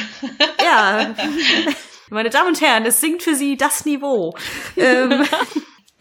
Ja. 0.62 1.12
Meine 2.10 2.30
Damen 2.30 2.50
und 2.50 2.60
Herren, 2.60 2.86
es 2.86 3.00
sinkt 3.00 3.24
für 3.24 3.34
Sie 3.34 3.56
das 3.56 3.84
Niveau. 3.84 4.32
ähm, 4.76 5.26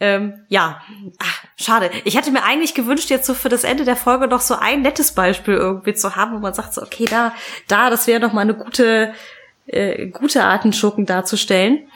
ähm, 0.00 0.44
ja, 0.48 0.80
Ach, 1.18 1.44
schade. 1.56 1.90
Ich 2.04 2.16
hätte 2.16 2.30
mir 2.30 2.44
eigentlich 2.44 2.74
gewünscht, 2.74 3.10
jetzt 3.10 3.26
so 3.26 3.34
für 3.34 3.48
das 3.48 3.64
Ende 3.64 3.84
der 3.84 3.96
Folge 3.96 4.28
noch 4.28 4.40
so 4.40 4.54
ein 4.54 4.82
nettes 4.82 5.12
Beispiel 5.12 5.54
irgendwie 5.54 5.94
zu 5.94 6.14
haben, 6.14 6.34
wo 6.34 6.38
man 6.38 6.54
sagt 6.54 6.74
so, 6.74 6.82
okay, 6.82 7.06
da, 7.08 7.32
da, 7.66 7.90
das 7.90 8.06
wäre 8.06 8.20
noch 8.20 8.32
mal 8.32 8.42
eine 8.42 8.54
gute, 8.54 9.12
äh, 9.66 10.06
gute 10.06 10.44
Art, 10.44 10.62
einen 10.62 10.72
Schurken 10.72 11.06
darzustellen. 11.06 11.88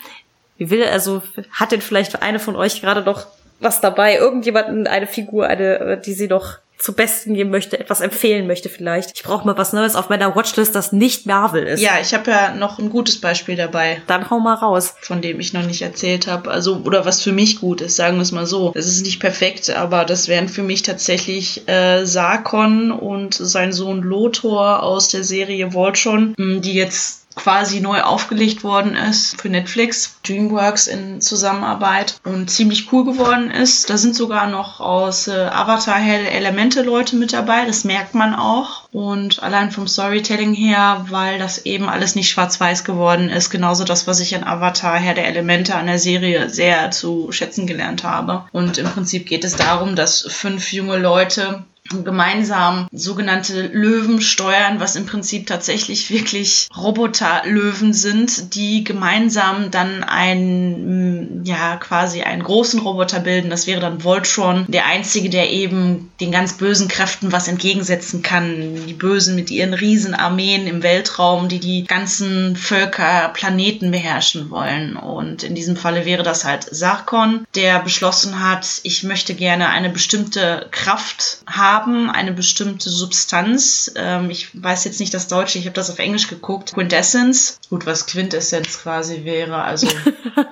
Wie 0.59 0.70
will, 0.70 0.84
also, 0.84 1.22
hat 1.53 1.72
denn 1.72 1.80
vielleicht 1.80 2.22
eine 2.22 2.40
von 2.40 2.57
euch 2.57 2.80
gerade 2.80 3.03
noch 3.03 3.26
was 3.61 3.80
dabei? 3.80 4.16
Irgendjemanden, 4.16 4.86
eine 4.88 5.07
Figur, 5.07 5.46
eine, 5.46 6.00
die 6.05 6.14
sie 6.14 6.26
noch 6.26 6.59
zu 6.83 6.95
Besten 6.95 7.35
geben 7.35 7.51
möchte, 7.51 7.78
etwas 7.78 8.01
empfehlen 8.01 8.49
möchte 8.49 8.68
vielleicht. 8.68 9.12
Ich 9.14 9.22
brauche 9.22 9.47
mal 9.47 9.57
was 9.57 9.72
Neues 9.72 9.95
auf 9.95 10.09
meiner 10.09 10.35
Watchlist, 10.35 10.74
das 10.74 10.91
nicht 10.91 11.26
Marvel 11.26 11.62
ist. 11.62 11.80
Ja, 11.80 11.93
ich 12.01 12.12
habe 12.12 12.30
ja 12.30 12.55
noch 12.55 12.80
ein 12.80 12.91
gutes 12.91 13.20
Beispiel 13.20 13.55
dabei. 13.55 14.03
Dann 14.09 14.28
hau 14.28 14.41
mal 14.41 14.55
raus. 14.55 14.95
Von 15.01 15.22
dem 15.22 15.39
ich 15.39 15.53
noch 15.53 15.62
nicht 15.62 15.83
erzählt 15.83 16.26
habe. 16.26 16.51
Also, 16.51 16.83
oder 16.85 17.05
was 17.05 17.22
für 17.22 17.30
mich 17.30 17.61
gut 17.61 17.80
ist, 17.80 17.95
sagen 17.95 18.16
wir 18.16 18.22
es 18.22 18.33
mal 18.33 18.47
so. 18.47 18.72
Das 18.74 18.87
ist 18.87 19.05
nicht 19.05 19.20
perfekt, 19.20 19.70
aber 19.70 20.05
das 20.05 20.26
wären 20.26 20.49
für 20.49 20.64
mich 20.64 20.83
tatsächlich 20.83 21.68
äh, 21.68 22.05
Sarkon 22.05 22.91
und 22.91 23.35
sein 23.35 23.72
Sohn 23.72 24.03
Lothor 24.03 24.83
aus 24.83 25.09
der 25.09 25.22
Serie 25.22 25.72
Voltron, 25.72 26.35
die 26.37 26.74
jetzt 26.74 27.22
quasi 27.35 27.80
neu 27.80 28.03
aufgelegt 28.03 28.64
worden 28.64 28.95
ist 28.95 29.41
für 29.41 29.49
Netflix, 29.49 30.18
DreamWorks 30.26 30.87
in 30.87 31.20
Zusammenarbeit 31.20 32.20
und 32.24 32.51
ziemlich 32.51 32.93
cool 32.93 33.05
geworden 33.05 33.51
ist. 33.51 33.91
Da 33.91 33.97
sind 33.97 34.14
sogar 34.14 34.49
noch 34.49 34.80
aus 34.80 35.28
äh, 35.28 35.33
Avatar 35.33 35.99
helle 35.99 36.30
Elemente 36.30 36.83
Leute 36.83 37.16
mit 37.16 37.33
dabei, 37.33 37.64
das 37.66 37.85
merkt 37.85 38.14
man 38.14 38.35
auch. 38.35 38.89
Und 38.93 39.43
allein 39.43 39.70
vom 39.70 39.87
Storytelling 39.87 40.53
her, 40.55 41.07
weil 41.09 41.39
das 41.39 41.64
eben 41.64 41.89
alles 41.89 42.14
nicht 42.14 42.28
schwarz-weiß 42.30 42.85
geworden 42.85 43.30
ist, 43.30 43.51
genauso 43.51 43.85
das, 43.85 44.07
was 44.07 44.20
ich 44.20 44.35
an 44.35 44.45
Avatar 44.45 44.99
Herr 44.99 45.14
der 45.14 45.26
Elemente 45.26 45.74
an 45.74 45.87
der 45.87 45.99
Serie 45.99 46.51
sehr 46.51 46.91
zu 46.91 47.33
schätzen 47.33 47.66
gelernt 47.66 48.05
habe. 48.05 48.45
Und 48.53 48.78
im 48.78 48.87
Prinzip 48.87 49.26
geht 49.26 49.45
es 49.45 49.57
darum, 49.57 49.97
dass 49.97 50.22
fünf 50.28 50.72
junge 50.72 50.99
Leute 50.99 51.64
gemeinsam 52.05 52.88
sogenannte 52.93 53.68
Löwen 53.68 54.20
steuern, 54.20 54.80
was 54.80 54.97
im 54.97 55.07
Prinzip 55.07 55.47
tatsächlich 55.47 56.11
wirklich 56.11 56.68
Roboterlöwen 56.76 57.93
sind, 57.93 58.55
die 58.55 58.84
gemeinsam 58.84 59.70
dann 59.70 60.03
einen, 60.05 61.45
ja, 61.45 61.76
quasi 61.76 62.22
einen 62.22 62.43
großen 62.43 62.80
Roboter 62.80 63.20
bilden. 63.20 63.51
Das 63.51 63.66
wäre 63.66 63.80
dann 63.80 64.05
Voltron, 64.05 64.66
der 64.68 64.86
einzige, 64.86 65.30
der 65.30 65.51
eben 65.51 66.11
den 66.20 66.32
ganz 66.32 66.55
bösen 66.55 66.88
Kräften 66.88 67.32
was 67.32 67.49
entgegensetzen 67.49 68.22
kann. 68.22 68.86
Die 68.86 68.95
Bösen 68.95 69.34
mit 69.34 69.51
ihren 69.51 69.74
Riesenarmeen 69.74 70.66
im 70.66 70.82
Weltraum, 70.82 71.49
die 71.49 71.61
die 71.61 71.84
ganzen 71.84 72.57
Völker, 72.57 73.30
Planeten 73.34 73.90
beherrschen 73.90 74.51
wollen. 74.51 74.97
Und 74.97 75.43
in 75.43 75.55
diesem 75.55 75.76
Falle 75.76 76.05
wäre 76.05 76.22
das 76.22 76.45
halt 76.45 76.64
Sarkon, 76.70 77.45
der 77.55 77.80
beschlossen 77.80 78.40
hat, 78.40 78.80
ich 78.82 79.03
möchte 79.03 79.34
gerne 79.34 79.68
eine 79.68 79.90
bestimmte 79.90 80.68
Kraft 80.70 81.43
haben, 81.47 81.82
haben 81.83 82.11
eine 82.11 82.33
bestimmte 82.33 82.91
Substanz. 82.91 83.93
Ähm, 83.97 84.30
ich 84.30 84.49
weiß 84.61 84.85
jetzt 84.85 85.01
nicht 85.01 85.12
das 85.14 85.28
Deutsche, 85.28 85.59
ich 85.59 85.66
habe 85.66 85.74
das 85.74 85.91
auf 85.91 85.99
Englisch 85.99 86.28
geguckt. 86.28 86.74
Quintessence. 86.74 87.59
Gut, 87.68 87.87
was 87.87 88.07
Quintessenz 88.07 88.83
quasi 88.83 89.24
wäre. 89.24 89.62
Also 89.62 89.89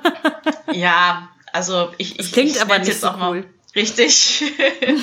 ja, 0.72 1.28
also 1.52 1.90
ich, 1.98 2.18
ich 2.18 2.32
klingt 2.32 2.56
ich 2.56 2.62
aber 2.62 2.78
nicht 2.78 2.88
jetzt 2.88 3.00
so 3.00 3.08
auch 3.08 3.16
mal 3.16 3.30
cool. 3.30 3.44
Richtig. 3.76 4.42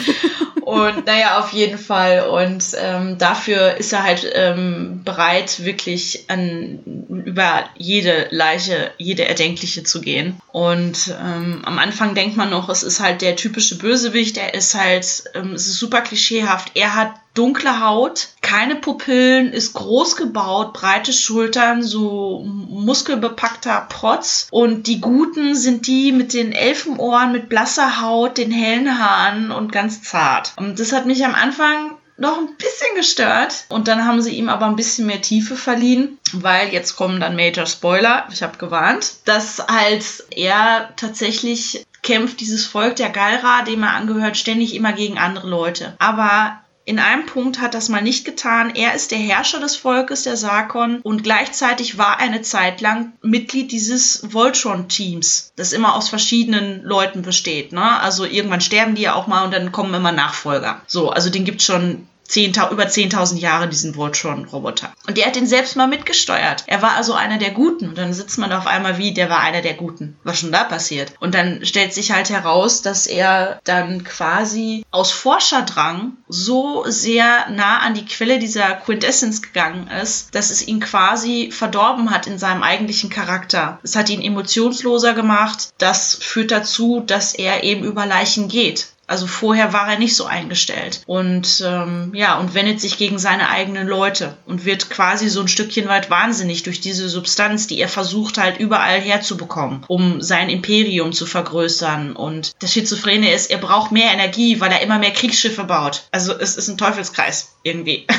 und 0.62 1.06
naja, 1.06 1.40
auf 1.40 1.54
jeden 1.54 1.78
Fall. 1.78 2.28
Und 2.30 2.66
ähm, 2.78 3.18
dafür 3.18 3.76
ist 3.76 3.94
er 3.94 4.04
halt 4.04 4.30
ähm, 4.34 5.04
bereit, 5.06 5.64
wirklich 5.64 6.26
an, 6.30 6.97
über 7.38 7.70
jede 7.78 8.30
Leiche, 8.32 8.92
jede 8.98 9.26
erdenkliche 9.26 9.84
zu 9.84 10.02
gehen. 10.02 10.42
Und 10.52 11.16
ähm, 11.24 11.62
am 11.66 11.78
Anfang 11.78 12.16
denkt 12.16 12.36
man 12.36 12.50
noch, 12.50 12.68
es 12.68 12.82
ist 12.82 13.00
halt 13.00 13.22
der 13.22 13.36
typische 13.36 13.78
Bösewicht. 13.78 14.38
Er 14.38 14.56
ist 14.56 14.74
halt, 14.74 15.26
ähm, 15.36 15.54
es 15.54 15.68
ist 15.68 15.78
super 15.78 16.02
klischeehaft. 16.02 16.72
Er 16.74 16.96
hat 16.96 17.12
dunkle 17.36 17.80
Haut, 17.80 18.30
keine 18.42 18.76
Pupillen, 18.76 19.54
ist 19.54 19.74
groß 19.74 20.16
gebaut, 20.16 20.74
breite 20.74 21.14
Schultern, 21.14 21.84
so 21.84 22.44
muskelbepackter 22.44 23.86
Protz. 23.88 24.48
Und 24.50 24.88
die 24.88 25.00
Guten 25.00 25.54
sind 25.54 25.86
die 25.86 26.12
mit 26.12 26.34
den 26.34 26.54
Elfenohren, 26.54 27.34
mit 27.34 27.50
blasser 27.50 28.02
Haut, 28.02 28.40
den 28.40 28.50
hellen 28.50 28.98
Haaren 28.98 29.52
und 29.52 29.72
ganz 29.72 30.02
zart. 30.02 30.54
Und 30.56 30.80
das 30.80 30.92
hat 30.92 31.06
mich 31.06 31.24
am 31.24 31.36
Anfang 31.36 31.97
noch 32.18 32.38
ein 32.38 32.56
bisschen 32.58 32.96
gestört. 32.96 33.66
Und 33.70 33.88
dann 33.88 34.06
haben 34.06 34.22
sie 34.22 34.36
ihm 34.36 34.50
aber 34.50 34.66
ein 34.66 34.76
bisschen 34.76 35.06
mehr 35.06 35.22
Tiefe 35.22 35.56
verliehen, 35.56 36.18
weil 36.34 36.70
jetzt 36.70 36.96
kommen 36.96 37.20
dann 37.20 37.36
Major 37.36 37.66
Spoiler, 37.66 38.28
ich 38.32 38.44
habe 38.44 38.58
gewarnt, 38.58 39.16
dass 39.26 39.66
halt 39.68 40.26
er 40.32 40.90
tatsächlich 40.96 41.86
kämpft 42.02 42.40
dieses 42.40 42.66
Volk 42.66 42.96
der 42.96 43.10
Galra, 43.10 43.64
dem 43.64 43.84
er 43.84 43.94
angehört, 43.94 44.38
ständig 44.38 44.74
immer 44.76 44.94
gegen 44.94 45.18
andere 45.18 45.48
Leute. 45.48 45.96
Aber 46.00 46.60
in 46.88 47.00
einem 47.00 47.26
Punkt 47.26 47.60
hat 47.60 47.74
das 47.74 47.90
mal 47.90 48.02
nicht 48.02 48.24
getan. 48.24 48.74
Er 48.74 48.94
ist 48.94 49.12
der 49.12 49.18
Herrscher 49.18 49.60
des 49.60 49.76
Volkes, 49.76 50.24
der 50.24 50.38
Sarkon, 50.38 51.02
und 51.02 51.22
gleichzeitig 51.22 51.98
war 51.98 52.18
eine 52.18 52.44
Zeit 52.44 52.80
lang 52.80 53.12
Mitglied 53.22 53.74
dieses 53.74 54.22
Voltron-Teams, 54.32 55.52
das 55.58 55.74
immer 55.74 55.96
aus 55.96 56.08
verschiedenen 56.08 56.82
Leuten 56.84 57.24
besteht. 57.24 57.74
Ne? 57.74 58.00
Also 58.00 58.24
irgendwann 58.24 58.62
sterben 58.62 58.96
die 58.96 59.02
ja 59.02 59.16
auch 59.16 59.28
mal 59.28 59.44
und 59.44 59.54
dann 59.54 59.74
kommen 59.74 59.94
immer 59.94 60.14
Nachfolger. 60.14 60.82
So, 60.88 61.10
also 61.10 61.30
den 61.30 61.44
gibt's 61.44 61.66
schon 61.66 62.08
10, 62.28 62.52
über 62.72 62.86
10.000 62.86 63.38
Jahre 63.38 63.68
diesen 63.68 63.96
Voltron-Roboter. 63.96 64.94
Und 65.08 65.18
der 65.18 65.28
hat 65.28 65.36
den 65.36 65.48
selbst 65.48 65.76
mal 65.76 65.88
mitgesteuert. 65.88 66.64
Er 66.68 66.82
war 66.82 66.96
also 66.96 67.14
einer 67.14 67.38
der 67.38 67.52
Guten. 67.52 67.90
Und 67.90 67.98
dann 67.98 68.14
sitzt 68.14 68.38
man 68.38 68.52
auf 68.52 68.68
einmal 68.68 68.98
wie, 68.98 69.14
der 69.14 69.30
war 69.30 69.40
einer 69.40 69.62
der 69.62 69.76
Guten. 69.76 70.18
Was 70.24 70.40
schon 70.40 70.52
da 70.52 70.64
passiert? 70.64 71.14
Und 71.20 71.34
dann 71.34 71.66
stellt 71.66 71.94
sich 71.94 72.12
halt 72.12 72.30
heraus, 72.30 72.82
dass 72.82 73.08
er 73.08 73.60
dann 73.64 74.04
quasi 74.04 74.86
aus 74.92 75.12
Forscherdrang 75.12 76.14
so 76.28 76.84
sehr 76.88 77.50
nah 77.50 77.80
an 77.80 77.94
die 77.94 78.06
Quelle 78.06 78.40
dieser 78.40 78.74
Quintessence 78.74 79.42
gegangen 79.42 79.88
ist, 79.88 80.36
dass 80.36 80.50
es 80.50 80.68
ihn 80.68 80.80
quasi 80.80 81.52
verdorben 81.52 82.12
hat 82.12 82.28
in 82.28 82.38
seinem 82.38 82.64
eigentlichen 82.64 83.10
Charakter. 83.10 83.80
Es 83.84 83.96
hat 83.96 84.10
ihn 84.10 84.22
emotionsloser 84.22 85.14
gemacht. 85.14 85.70
Das 85.78 86.16
führt 86.16 86.52
dazu, 86.52 87.02
dass 87.06 87.34
er 87.34 87.64
eben 87.64 87.84
über 87.84 88.06
Leichen 88.06 88.48
geht. 88.48 88.88
Also 89.08 89.26
vorher 89.26 89.72
war 89.72 89.90
er 89.90 89.98
nicht 89.98 90.18
so 90.18 90.26
eingestellt 90.26 91.02
und 91.06 91.64
ähm, 91.66 92.12
ja 92.14 92.38
und 92.38 92.54
wendet 92.54 92.82
sich 92.82 92.98
gegen 92.98 93.20
seine 93.20 93.50
eigenen 93.50 93.88
Leute 93.88 94.36
und 94.46 94.66
wird 94.66 94.90
quasi 94.90 95.30
so 95.30 95.40
ein 95.40 95.48
Stückchen 95.48 95.88
weit 95.88 96.10
wahnsinnig 96.10 96.64
durch 96.64 96.82
diese 96.82 97.08
Substanz, 97.08 97.68
die 97.68 97.80
er 97.80 97.88
versucht 97.88 98.38
halt 98.38 98.60
überall 98.60 99.00
herzubekommen, 99.00 99.86
um 99.88 100.22
sein 100.22 100.50
Imperium 100.50 101.14
zu 101.14 101.26
vergrößern. 101.26 102.18
Und 102.18 102.52
das 102.60 102.74
Schizophrene 102.74 103.32
ist, 103.32 103.50
er 103.50 103.60
braucht 103.60 103.94
mehr 103.94 104.12
Energie, 104.12 104.60
weil 104.60 104.72
er 104.72 104.82
immer 104.82 105.00
mehr 105.00 105.12
Kriegsschiffe 105.12 105.64
baut. 105.64 106.04
Also 106.12 106.34
es 106.38 106.58
ist 106.58 106.68
ein 106.68 106.78
Teufelskreis 106.78 107.56
irgendwie. 107.64 108.06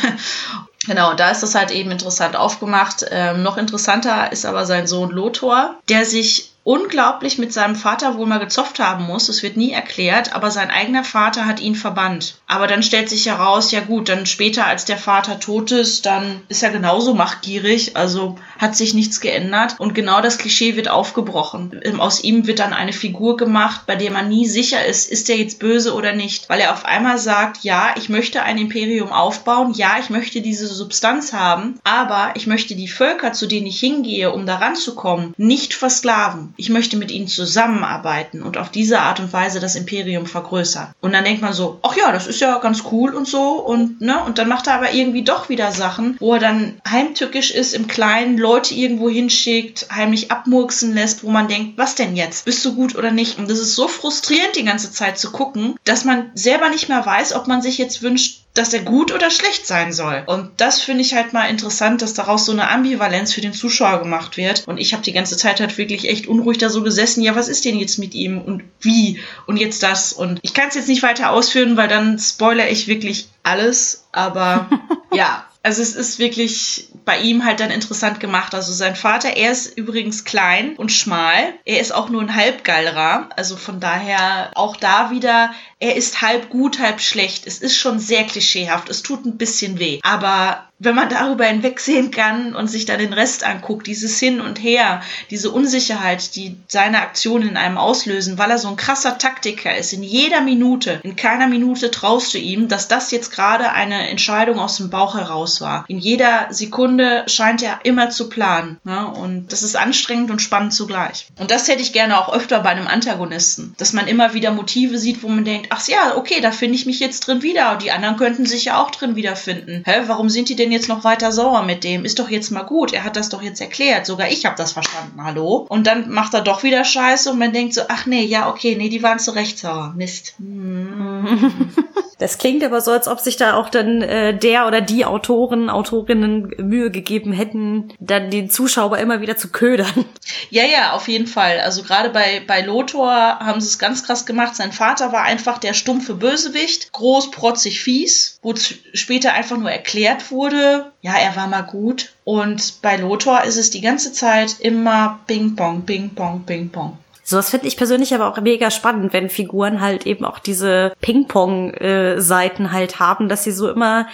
Genau, 0.87 1.13
da 1.13 1.31
ist 1.31 1.43
das 1.43 1.55
halt 1.55 1.71
eben 1.71 1.91
interessant 1.91 2.35
aufgemacht. 2.35 3.05
Ähm, 3.11 3.43
noch 3.43 3.59
interessanter 3.59 4.33
ist 4.33 4.47
aber 4.47 4.65
sein 4.65 4.87
Sohn 4.87 5.11
Lothar, 5.11 5.79
der 5.89 6.07
sich 6.07 6.53
unglaublich 6.69 7.39
mit 7.39 7.51
seinem 7.51 7.77
Vater 7.77 8.19
wohl 8.19 8.27
mal 8.27 8.41
gezofft 8.41 8.79
haben 8.79 9.07
muss. 9.07 9.31
Es 9.31 9.43
wird 9.43 9.57
nie 9.57 9.73
erklärt, 9.73 10.35
aber 10.35 10.51
sein 10.51 10.71
eigener 10.71 11.03
Vater 11.03 11.47
hat 11.47 11.61
ihn 11.61 11.75
verbannt. 11.75 12.35
Aber 12.47 12.67
dann 12.67 12.83
stellt 12.83 13.09
sich 13.09 13.25
heraus, 13.25 13.71
ja 13.71 13.81
gut, 13.81 14.11
dann 14.11 14.27
später, 14.27 14.67
als 14.67 14.85
der 14.85 14.99
Vater 14.99 15.41
tot 15.41 15.71
ist, 15.71 16.05
dann 16.05 16.43
ist 16.49 16.63
er 16.63 16.69
genauso 16.69 17.15
machtgierig, 17.15 17.97
also 17.97 18.39
hat 18.59 18.77
sich 18.77 18.95
nichts 18.95 19.21
geändert. 19.21 19.77
Und 19.79 19.95
genau 19.95 20.21
das 20.21 20.39
Klischee 20.39 20.77
wird 20.77 20.89
aufgebrochen. 20.89 21.81
Ähm, 21.83 22.01
aus 22.01 22.23
ihm 22.23 22.47
wird 22.47 22.59
dann 22.59 22.73
eine 22.73 22.93
Figur 22.93 23.37
gemacht, 23.37 23.83
bei 23.87 23.97
der 23.97 24.11
man 24.11 24.29
nie 24.29 24.47
sicher 24.47 24.85
ist, 24.85 25.11
ist 25.11 25.31
er 25.31 25.37
jetzt 25.37 25.59
böse 25.59 25.95
oder 25.95 26.13
nicht. 26.13 26.49
Weil 26.49 26.61
er 26.61 26.73
auf 26.73 26.85
einmal 26.85 27.19
sagt, 27.19 27.65
ja, 27.65 27.95
ich 27.97 28.09
möchte 28.09 28.43
ein 28.43 28.59
Imperium 28.59 29.13
aufbauen, 29.13 29.73
ja, 29.75 29.97
ich 30.01 30.11
möchte 30.11 30.41
diese 30.41 30.67
Substanz 30.67 31.33
haben, 31.33 31.79
aber 31.85 32.33
ich 32.35 32.47
möchte 32.47 32.75
die 32.75 32.89
Völker, 32.89 33.33
zu 33.33 33.47
denen 33.47 33.67
ich 33.67 33.81
hingehe, 33.81 34.33
um 34.33 34.47
daran 34.47 34.77
zu 34.77 34.95
kommen, 34.95 35.35
nicht 35.37 35.75
versklaven 35.75 36.55
ich 36.57 36.71
möchte 36.71 36.97
mit 36.97 37.11
ihnen 37.11 37.29
zusammenarbeiten 37.29 38.43
und 38.43 38.57
auf 38.57 38.71
diese 38.71 39.01
Art 39.01 39.21
und 39.21 39.33
Weise 39.33 39.61
das 39.61 39.77
Imperium 39.77 40.27
vergrößern. 40.27 40.89
Und 41.01 41.13
dann 41.13 41.25
denkt 41.25 41.41
man 41.41 41.53
so, 41.53 41.79
ach 41.83 41.97
ja, 41.97 42.13
das 42.13 42.27
ist 42.27 42.41
ja 42.41 42.59
ganz 42.59 42.83
cool 42.91 43.15
und 43.15 43.27
so 43.27 43.53
und 43.53 44.01
ne, 44.01 44.23
und 44.25 44.39
dann 44.39 44.49
macht 44.49 44.67
er 44.67 44.75
aber 44.75 44.93
irgendwie 44.93 45.23
doch 45.23 45.49
wieder 45.49 45.71
Sachen, 45.71 46.17
wo 46.19 46.35
er 46.35 46.41
dann 46.41 46.81
heimtückisch 46.89 47.53
ist, 47.53 47.75
im 47.75 47.87
Kleinen 47.87 48.39
Leute 48.49 48.73
irgendwo 48.73 49.11
hinschickt, 49.11 49.89
heimlich 49.95 50.31
abmurksen 50.31 50.95
lässt, 50.95 51.23
wo 51.23 51.29
man 51.29 51.49
denkt, 51.49 51.77
was 51.77 51.95
denn 51.95 52.17
jetzt? 52.17 52.47
Bist 52.47 52.65
du 52.65 52.75
gut 52.75 52.97
oder 52.97 53.11
nicht? 53.11 53.39
Und 53.39 53.51
das 53.51 53.59
ist 53.59 53.75
so 53.75 53.89
frustrierend 53.89 54.57
die 54.57 54.65
ganze 54.65 54.91
Zeit 54.91 55.19
zu 55.19 55.31
gucken, 55.31 55.75
dass 55.85 56.07
man 56.07 56.31
selber 56.35 56.71
nicht 56.71 56.89
mehr 56.89 57.05
weiß, 57.05 57.35
ob 57.35 57.47
man 57.47 57.61
sich 57.61 57.77
jetzt 57.77 58.01
wünscht, 58.01 58.45
dass 58.55 58.73
er 58.73 58.81
gut 58.81 59.13
oder 59.13 59.31
schlecht 59.31 59.67
sein 59.67 59.93
soll. 59.93 60.23
Und 60.27 60.51
das 60.57 60.81
finde 60.81 61.03
ich 61.03 61.15
halt 61.15 61.35
mal 61.35 61.45
interessant, 61.45 62.01
dass 62.01 62.15
daraus 62.15 62.47
so 62.47 62.53
eine 62.53 62.71
Ambivalenz 62.71 63.35
für 63.35 63.43
den 63.43 63.53
Zuschauer 63.53 63.99
gemacht 63.99 64.39
wird. 64.39 64.67
Und 64.67 64.79
ich 64.79 64.95
habe 64.95 65.03
die 65.03 65.13
ganze 65.13 65.37
Zeit 65.37 65.61
halt 65.61 65.77
wirklich 65.77 66.09
echt 66.09 66.27
unruhig 66.27 66.57
da 66.57 66.71
so 66.71 66.83
gesessen. 66.83 67.23
Ja, 67.23 67.37
was 67.37 67.49
ist 67.49 67.67
denn 67.67 67.79
jetzt 67.79 67.99
mit 67.99 68.15
ihm 68.15 68.41
und 68.41 68.65
wie 68.81 69.21
und 69.47 69.59
jetzt 69.59 69.83
das? 69.83 70.15
Und 70.15 70.41
ich 70.41 70.55
kann 70.55 70.69
es 70.69 70.75
jetzt 70.75 70.89
nicht 70.89 71.03
weiter 71.03 71.31
ausführen, 71.31 71.77
weil 71.77 71.89
dann 71.89 72.19
spoiler 72.19 72.71
ich 72.71 72.89
wirklich 72.89 73.29
alles. 73.43 74.07
Aber 74.11 74.69
ja, 75.13 75.45
also 75.69 75.83
es 75.83 75.95
ist 75.95 76.19
wirklich 76.19 76.89
bei 77.05 77.21
ihm 77.21 77.45
halt 77.45 77.61
dann 77.61 77.71
interessant 77.71 78.21
gemacht. 78.21 78.55
Also 78.55 78.73
sein 78.73 78.97
Vater, 78.97 79.37
er 79.37 79.53
ist 79.53 79.77
übrigens 79.77 80.25
klein 80.25 80.75
und 80.77 80.91
schmal. 80.91 81.53
Er 81.67 81.81
ist 81.81 81.93
auch 81.93 82.09
nur 82.09 82.23
ein 82.23 82.35
Halbgallrer. 82.35 83.29
Also 83.37 83.55
von 83.55 83.79
daher 83.79 84.53
auch 84.55 84.77
da 84.77 85.11
wieder, 85.11 85.53
er 85.79 85.95
ist 85.95 86.23
halb 86.23 86.49
gut, 86.49 86.79
halb 86.79 87.03
schlecht. 87.03 87.47
Es 87.47 87.59
ist 87.59 87.77
schon 87.77 87.99
sehr 87.99 88.25
klischeehaft. 88.25 88.89
Es 88.89 89.03
tut 89.03 89.27
ein 89.27 89.37
bisschen 89.37 89.79
weh. 89.79 90.01
Aber 90.03 90.68
wenn 90.79 90.95
man 90.95 91.09
darüber 91.09 91.45
hinwegsehen 91.45 92.11
kann 92.11 92.55
und 92.55 92.69
sich 92.69 92.85
dann 92.85 93.01
den 93.01 93.13
Rest 93.13 93.45
anguckt, 93.45 93.87
dieses 93.87 94.19
Hin 94.19 94.41
und 94.41 94.63
Her, 94.63 95.03
diese 95.31 95.51
Unsicherheit, 95.51 96.37
die 96.37 96.57
seine 96.69 97.01
Aktionen 97.01 97.49
in 97.49 97.57
einem 97.57 97.79
auslösen, 97.79 98.39
weil 98.39 98.51
er 98.51 98.59
so 98.59 98.69
ein 98.69 98.77
krasser 98.77 99.19
Taktiker 99.19 99.77
ist, 99.77 99.93
in 99.93 100.03
jeder 100.03 100.41
Minute, 100.41 101.01
in 101.03 101.17
keiner 101.17 101.49
Minute 101.49 101.91
traust 101.91 102.33
du 102.35 102.39
ihm, 102.39 102.69
dass 102.69 102.87
das 102.87 103.11
jetzt 103.11 103.33
gerade 103.33 103.73
eine 103.73 104.09
Entscheidung 104.09 104.61
aus 104.61 104.77
dem 104.77 104.91
Bauch 104.91 105.17
heraus 105.17 105.61
war. 105.61 105.85
In 105.89 105.99
jeder 105.99 106.47
Sekunde 106.51 107.25
scheint 107.27 107.63
er 107.63 107.81
immer 107.83 108.11
zu 108.11 108.29
planen. 108.29 108.79
Ne? 108.85 109.09
Und 109.09 109.53
das 109.53 109.63
ist 109.63 109.77
anstrengend 109.77 110.31
und 110.31 110.41
spannend 110.41 110.73
zugleich. 110.73 111.27
Und 111.39 111.51
das 111.51 111.67
hätte 111.67 111.83
ich 111.83 111.93
gerne 111.93 112.19
auch 112.19 112.33
öfter 112.33 112.61
bei 112.61 112.71
einem 112.71 112.87
Antagonisten, 112.87 113.75
dass 113.79 113.93
man 113.93 114.07
immer 114.07 114.35
wieder 114.35 114.53
Motive 114.53 114.99
sieht, 114.99 115.23
wo 115.23 115.29
man 115.29 115.45
denkt, 115.45 115.69
ach 115.71 115.87
ja, 115.89 116.17
okay, 116.17 116.41
da 116.41 116.53
finde 116.53 116.77
ich 116.77 116.87
mich 116.87 117.01
jetzt 117.01 117.27
drin 117.27 117.43
wieder. 117.43 117.73
Und 117.73 117.83
die 117.83 117.91
anderen 117.91 118.17
könnten 118.17 118.47
sich 118.47 118.67
ja 118.67 118.81
auch 118.81 118.91
drin 118.91 119.17
wiederfinden. 119.17 119.83
Hä, 119.85 120.03
warum 120.07 120.29
sind 120.29 120.49
die 120.49 120.57
denn 120.57 120.68
jetzt 120.73 120.89
noch 120.89 121.05
weiter 121.05 121.33
sauer 121.33 121.63
mit 121.63 121.85
dem? 121.85 122.05
Ist 122.05 122.19
doch 122.19 122.31
jetzt 122.31 122.51
mal 122.51 122.63
gut. 122.63 122.93
Er 122.93 123.05
hat 123.05 123.17
das 123.17 123.29
doch 123.29 123.43
jetzt 123.43 123.61
erklärt. 123.61 124.07
Sogar 124.07 124.31
ich 124.31 124.45
habe 124.45 124.57
das 124.57 124.73
verstanden. 124.73 125.23
Hallo? 125.23 125.67
Und 125.69 125.87
dann 125.87 126.11
macht 126.11 126.35
er 126.35 126.41
doch 126.41 126.63
wieder 126.63 126.85
Scheiße 126.85 127.31
und 127.31 127.39
man 127.39 127.53
denkt 127.53 127.75
so, 127.75 127.83
ach 127.89 128.07
nee, 128.07 128.25
ja, 128.25 128.49
okay, 128.49 128.77
nee, 128.77 128.89
die 128.89 129.03
waren 129.03 129.19
zu 129.19 129.33
Recht 129.33 129.59
sauer. 129.59 129.95
Mist. 129.97 130.35
Hm. 130.39 131.71
Das 132.19 132.39
klingt 132.39 132.65
aber 132.65 132.81
so, 132.81 132.91
als 132.91 133.07
ob 133.07 133.21
sich 133.21 133.37
da 133.37 133.55
auch 133.55 133.69
dann 133.69 134.03
äh, 134.03 134.37
der 134.37 134.67
oder 134.67 134.81
die 134.81 135.05
Autoren, 135.05 135.71
Autorinnen 135.71 136.53
Mühe 136.59 136.91
gegeben 136.91 137.33
hätten, 137.33 137.93
dann 138.01 138.31
den 138.31 138.51
Zuschauer 138.51 138.99
immer 138.99 139.21
wieder 139.21 139.37
zu 139.37 139.49
ködern. 139.49 140.05
Ja, 140.51 140.65
ja, 140.65 140.93
auf 140.93 141.09
jeden 141.09 141.27
Fall. 141.27 141.61
Also 141.61 141.83
gerade 141.83 142.11
bei, 142.11 142.43
bei 142.47 142.63
Lothar 142.63 143.41
haben 143.41 143.61
sie 143.61 143.69
es 143.69 143.79
ganz 143.79 144.05
krass 144.05 144.27
gemacht. 144.27 144.57
Sein 144.57 144.73
Vater 144.73 145.13
war 145.13 145.23
einfach 145.23 145.59
der 145.59 145.75
stumpfe 145.75 146.15
Bösewicht, 146.15 146.93
groß, 146.93 147.31
protzig, 147.31 147.81
fies, 147.81 148.39
wo 148.43 148.55
später 148.93 149.33
einfach 149.33 149.57
nur 149.57 149.71
erklärt 149.71 150.31
wurde, 150.31 150.93
ja, 151.01 151.17
er 151.17 151.37
war 151.37 151.47
mal 151.47 151.63
gut. 151.63 152.13
Und 152.25 152.83
bei 152.83 152.97
Lothar 152.97 153.45
ist 153.45 153.57
es 153.57 153.71
die 153.71 153.81
ganze 153.81 154.13
Zeit 154.13 154.57
immer 154.61 155.21
Ping-Pong, 155.27 155.87
Ping-Pong, 155.87 156.45
Ping-Pong. 156.45 156.99
Sowas 157.29 157.51
finde 157.51 157.67
ich 157.67 157.77
persönlich 157.77 158.15
aber 158.15 158.27
auch 158.27 158.41
mega 158.41 158.71
spannend, 158.71 159.13
wenn 159.13 159.29
Figuren 159.29 159.83
halt 159.83 160.07
eben 160.07 160.25
auch 160.25 160.39
diese 160.39 160.95
Ping-Pong-Seiten 161.03 162.73
halt 162.73 163.01
haben, 163.01 163.29
dass 163.29 163.45
sie 163.45 163.53
so 163.53 163.69
immer 163.69 164.07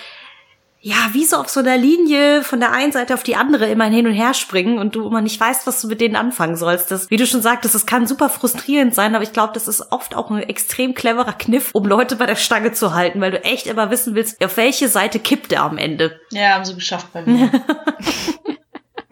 ja, 0.80 0.96
wie 1.12 1.24
so 1.24 1.36
auf 1.36 1.48
so 1.48 1.60
einer 1.60 1.78
Linie 1.78 2.42
von 2.42 2.58
der 2.58 2.72
einen 2.72 2.90
Seite 2.90 3.14
auf 3.14 3.22
die 3.22 3.36
andere 3.36 3.66
immer 3.68 3.84
hin 3.84 4.08
und 4.08 4.12
her 4.12 4.34
springen 4.34 4.78
und 4.78 4.96
du 4.96 5.06
immer 5.06 5.22
nicht 5.22 5.40
weißt, 5.40 5.64
was 5.66 5.80
du 5.80 5.86
mit 5.86 6.00
denen 6.00 6.16
anfangen 6.16 6.56
sollst. 6.56 6.90
Das, 6.90 7.08
wie 7.08 7.16
du 7.16 7.24
schon 7.24 7.40
sagtest, 7.40 7.74
das 7.74 7.86
kann 7.86 8.08
super 8.08 8.28
frustrierend 8.28 8.96
sein, 8.96 9.14
aber 9.14 9.22
ich 9.22 9.32
glaube, 9.32 9.54
das 9.54 9.68
ist 9.68 9.92
oft 9.92 10.16
auch 10.16 10.30
ein 10.30 10.42
extrem 10.42 10.92
cleverer 10.92 11.32
Kniff, 11.34 11.70
um 11.72 11.86
Leute 11.86 12.16
bei 12.16 12.26
der 12.26 12.36
Stange 12.36 12.72
zu 12.72 12.94
halten, 12.94 13.20
weil 13.20 13.30
du 13.30 13.42
echt 13.44 13.68
immer 13.68 13.90
wissen 13.90 14.16
willst, 14.16 14.44
auf 14.44 14.56
welche 14.56 14.88
Seite 14.88 15.20
kippt 15.20 15.52
er 15.52 15.62
am 15.62 15.78
Ende. 15.78 16.20
Ja, 16.32 16.56
haben 16.56 16.64
sie 16.64 16.74
geschafft 16.74 17.06
bei 17.14 17.22
mir. 17.22 17.50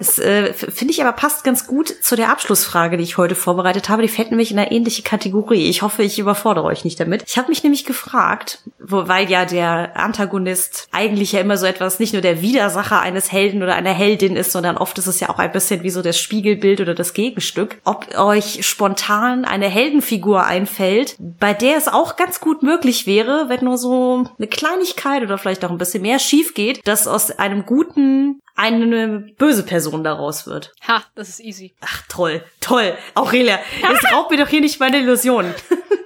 Das 0.02 0.18
äh, 0.18 0.52
finde 0.52 0.92
ich 0.92 1.00
aber 1.00 1.12
passt 1.12 1.44
ganz 1.44 1.68
gut 1.68 1.88
zu 1.88 2.16
der 2.16 2.30
Abschlussfrage, 2.30 2.96
die 2.96 3.04
ich 3.04 3.18
heute 3.18 3.36
vorbereitet 3.36 3.88
habe. 3.88 4.02
Die 4.02 4.08
fällt 4.08 4.32
nämlich 4.32 4.50
in 4.50 4.58
eine 4.58 4.72
ähnliche 4.72 5.02
Kategorie. 5.02 5.68
Ich 5.68 5.82
hoffe, 5.82 6.02
ich 6.02 6.18
überfordere 6.18 6.64
euch 6.64 6.84
nicht 6.84 6.98
damit. 6.98 7.22
Ich 7.28 7.38
habe 7.38 7.50
mich 7.50 7.62
nämlich 7.62 7.84
gefragt, 7.84 8.58
wo, 8.80 9.06
weil 9.06 9.30
ja 9.30 9.44
der 9.44 9.96
Antagonist 9.96 10.88
eigentlich 10.90 11.30
ja 11.30 11.40
immer 11.40 11.56
so 11.56 11.66
etwas, 11.66 12.00
nicht 12.00 12.14
nur 12.14 12.22
der 12.22 12.42
Widersacher 12.42 13.00
eines 13.00 13.30
Helden 13.30 13.62
oder 13.62 13.76
einer 13.76 13.92
Heldin 13.92 14.34
ist, 14.34 14.50
sondern 14.50 14.76
oft 14.76 14.98
ist 14.98 15.06
es 15.06 15.20
ja 15.20 15.28
auch 15.28 15.38
ein 15.38 15.52
bisschen 15.52 15.84
wie 15.84 15.90
so 15.90 16.02
das 16.02 16.18
Spiegelbild 16.18 16.80
oder 16.80 16.96
das 16.96 17.14
Gegenstück. 17.14 17.78
Ob 17.84 18.18
euch 18.18 18.66
spontan 18.66 19.44
eine 19.44 19.68
Heldenfigur 19.68 20.44
einfällt, 20.44 21.14
bei 21.20 21.54
der 21.54 21.76
es 21.76 21.86
auch 21.86 22.16
ganz 22.16 22.40
gut 22.40 22.64
möglich 22.64 23.06
wäre, 23.06 23.44
wenn 23.46 23.64
nur 23.64 23.78
so 23.78 24.24
eine 24.36 24.48
Kleinigkeit 24.48 25.22
oder 25.22 25.38
vielleicht 25.38 25.64
auch 25.64 25.70
ein 25.70 25.78
bisschen 25.78 26.02
mehr 26.02 26.18
schief 26.18 26.54
geht, 26.54 26.84
dass 26.88 27.06
aus 27.06 27.30
einem 27.30 27.66
guten 27.66 28.40
eine 28.54 29.26
böse 29.38 29.62
Person 29.64 30.04
daraus 30.04 30.46
wird. 30.46 30.72
Ha, 30.86 31.02
das 31.14 31.28
ist 31.28 31.40
easy. 31.40 31.74
Ach, 31.80 32.02
toll, 32.08 32.44
toll. 32.60 32.96
Aurelia, 33.14 33.58
jetzt 33.82 34.12
raubt 34.12 34.30
mir 34.30 34.38
doch 34.38 34.48
hier 34.48 34.60
nicht 34.60 34.80
meine 34.80 34.98
Illusionen. 34.98 35.54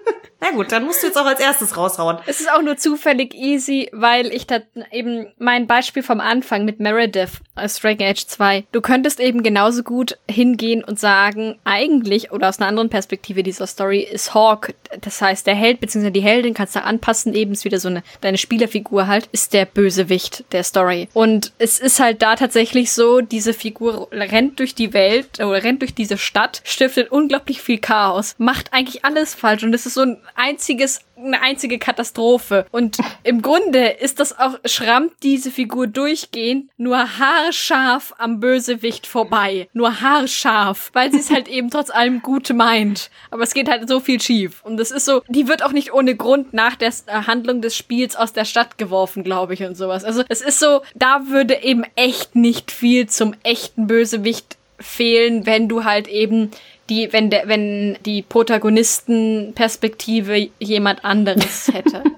Na 0.46 0.52
gut, 0.52 0.70
dann 0.70 0.84
musst 0.84 1.02
du 1.02 1.08
jetzt 1.08 1.16
auch 1.16 1.26
als 1.26 1.40
erstes 1.40 1.76
raushauen. 1.76 2.18
Es 2.26 2.40
ist 2.40 2.50
auch 2.50 2.62
nur 2.62 2.76
zufällig 2.76 3.34
easy, 3.34 3.88
weil 3.92 4.32
ich 4.32 4.46
da 4.46 4.60
eben 4.92 5.26
mein 5.38 5.66
Beispiel 5.66 6.04
vom 6.04 6.20
Anfang 6.20 6.64
mit 6.64 6.78
Meredith 6.78 7.40
aus 7.56 7.80
Dragon 7.80 8.06
Age 8.06 8.26
2. 8.26 8.64
Du 8.70 8.80
könntest 8.80 9.18
eben 9.18 9.42
genauso 9.42 9.82
gut 9.82 10.18
hingehen 10.30 10.84
und 10.84 11.00
sagen, 11.00 11.58
eigentlich, 11.64 12.30
oder 12.30 12.48
aus 12.48 12.60
einer 12.60 12.68
anderen 12.68 12.90
Perspektive 12.90 13.42
dieser 13.42 13.66
Story, 13.66 14.00
ist 14.00 14.34
Hawk, 14.34 14.74
das 15.00 15.20
heißt 15.20 15.46
der 15.46 15.56
Held 15.56 15.80
bzw. 15.80 16.10
die 16.10 16.20
Heldin, 16.20 16.54
kannst 16.54 16.76
du 16.76 16.82
anpassen, 16.82 17.34
eben 17.34 17.52
ist 17.52 17.64
wieder 17.64 17.80
so 17.80 17.88
eine, 17.88 18.02
deine 18.20 18.38
Spielerfigur 18.38 19.08
halt, 19.08 19.28
ist 19.32 19.52
der 19.52 19.64
Bösewicht 19.64 20.44
der 20.52 20.62
Story. 20.62 21.08
Und 21.12 21.52
es 21.58 21.80
ist 21.80 21.98
halt 21.98 22.22
da 22.22 22.36
tatsächlich 22.36 22.92
so, 22.92 23.20
diese 23.20 23.52
Figur 23.52 24.08
rennt 24.12 24.60
durch 24.60 24.74
die 24.76 24.92
Welt 24.92 25.40
oder 25.40 25.64
rennt 25.64 25.82
durch 25.82 25.94
diese 25.94 26.18
Stadt, 26.18 26.60
stiftet 26.64 27.10
unglaublich 27.10 27.60
viel 27.60 27.78
Chaos, 27.78 28.36
macht 28.38 28.72
eigentlich 28.72 29.04
alles 29.04 29.34
falsch 29.34 29.64
und 29.64 29.74
es 29.74 29.86
ist 29.86 29.94
so 29.94 30.02
ein 30.02 30.18
einziges 30.36 31.00
eine 31.16 31.40
einzige 31.40 31.78
Katastrophe. 31.78 32.66
Und 32.70 32.98
im 33.22 33.42
Grunde 33.42 33.88
ist 33.88 34.20
das 34.20 34.38
auch, 34.38 34.58
schrammt 34.64 35.12
diese 35.22 35.50
Figur 35.50 35.86
durchgehend 35.86 36.70
nur 36.76 37.18
haarscharf 37.18 38.14
am 38.18 38.40
Bösewicht 38.40 39.06
vorbei. 39.06 39.68
Nur 39.72 40.00
haarscharf. 40.00 40.90
Weil 40.92 41.12
sie 41.12 41.18
es 41.18 41.30
halt 41.30 41.48
eben 41.48 41.70
trotz 41.70 41.90
allem 41.90 42.22
gut 42.22 42.52
meint. 42.52 43.10
Aber 43.30 43.42
es 43.42 43.54
geht 43.54 43.68
halt 43.68 43.88
so 43.88 44.00
viel 44.00 44.20
schief. 44.20 44.62
Und 44.62 44.76
das 44.76 44.90
ist 44.90 45.04
so, 45.04 45.22
die 45.28 45.48
wird 45.48 45.62
auch 45.62 45.72
nicht 45.72 45.92
ohne 45.92 46.16
Grund 46.16 46.52
nach 46.52 46.76
der 46.76 46.92
Handlung 47.08 47.62
des 47.62 47.76
Spiels 47.76 48.16
aus 48.16 48.32
der 48.32 48.44
Stadt 48.44 48.78
geworfen, 48.78 49.24
glaube 49.24 49.54
ich, 49.54 49.62
und 49.62 49.74
sowas. 49.74 50.04
Also 50.04 50.22
es 50.28 50.40
ist 50.42 50.60
so, 50.60 50.82
da 50.94 51.28
würde 51.28 51.62
eben 51.62 51.84
echt 51.94 52.36
nicht 52.36 52.70
viel 52.70 53.08
zum 53.08 53.34
echten 53.42 53.86
Bösewicht 53.86 54.56
fehlen, 54.78 55.46
wenn 55.46 55.68
du 55.68 55.84
halt 55.84 56.08
eben 56.08 56.50
die, 56.88 57.12
wenn 57.12 57.28
der, 57.30 57.48
wenn 57.48 57.98
die 58.04 58.22
Protagonistenperspektive 58.22 60.50
jemand 60.58 61.04
anderes 61.04 61.68
hätte. 61.72 62.02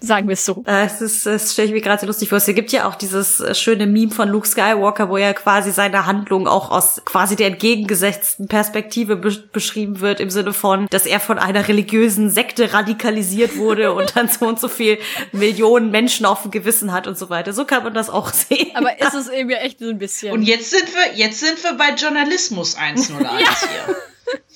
Sagen 0.00 0.28
wir 0.28 0.34
es 0.34 0.44
so. 0.44 0.62
Äh, 0.64 0.86
es 0.86 1.00
ist, 1.00 1.26
es 1.26 1.52
stelle 1.52 1.68
ich 1.68 1.74
mir 1.74 1.80
gerade 1.80 2.00
so 2.00 2.06
lustig 2.06 2.28
vor. 2.28 2.38
Es 2.38 2.46
gibt 2.46 2.70
ja 2.70 2.86
auch 2.86 2.94
dieses 2.94 3.40
äh, 3.40 3.54
schöne 3.54 3.86
Meme 3.86 4.12
von 4.12 4.28
Luke 4.28 4.46
Skywalker, 4.46 5.08
wo 5.08 5.16
er 5.16 5.34
quasi 5.34 5.72
seine 5.72 6.06
Handlung 6.06 6.46
auch 6.46 6.70
aus 6.70 7.02
quasi 7.04 7.34
der 7.34 7.48
entgegengesetzten 7.48 8.46
Perspektive 8.46 9.16
be 9.16 9.28
beschrieben 9.52 10.00
wird, 10.00 10.20
im 10.20 10.30
Sinne 10.30 10.52
von, 10.52 10.86
dass 10.90 11.04
er 11.04 11.20
von 11.20 11.38
einer 11.38 11.66
religiösen 11.66 12.30
Sekte 12.30 12.72
radikalisiert 12.72 13.56
wurde 13.56 13.92
und 13.94 14.14
dann 14.16 14.28
so 14.28 14.46
und 14.46 14.60
so 14.60 14.68
viel 14.68 14.98
Millionen 15.32 15.90
Menschen 15.90 16.26
auf 16.26 16.42
dem 16.42 16.52
Gewissen 16.52 16.92
hat 16.92 17.06
und 17.06 17.18
so 17.18 17.28
weiter. 17.28 17.52
So 17.52 17.64
kann 17.64 17.82
man 17.82 17.94
das 17.94 18.08
auch 18.08 18.32
sehen. 18.32 18.70
Aber 18.74 19.00
ist 19.00 19.14
es 19.14 19.28
eben 19.28 19.50
echt 19.50 19.80
so 19.80 19.88
ein 19.88 19.98
bisschen. 19.98 20.32
Und 20.32 20.42
jetzt 20.42 20.70
sind 20.70 20.88
wir, 20.94 21.16
jetzt 21.16 21.40
sind 21.40 21.62
wir 21.62 21.74
bei 21.74 21.94
Journalismus 21.94 22.74
101 22.78 23.20
ja. 23.20 23.56
hier. 23.68 23.96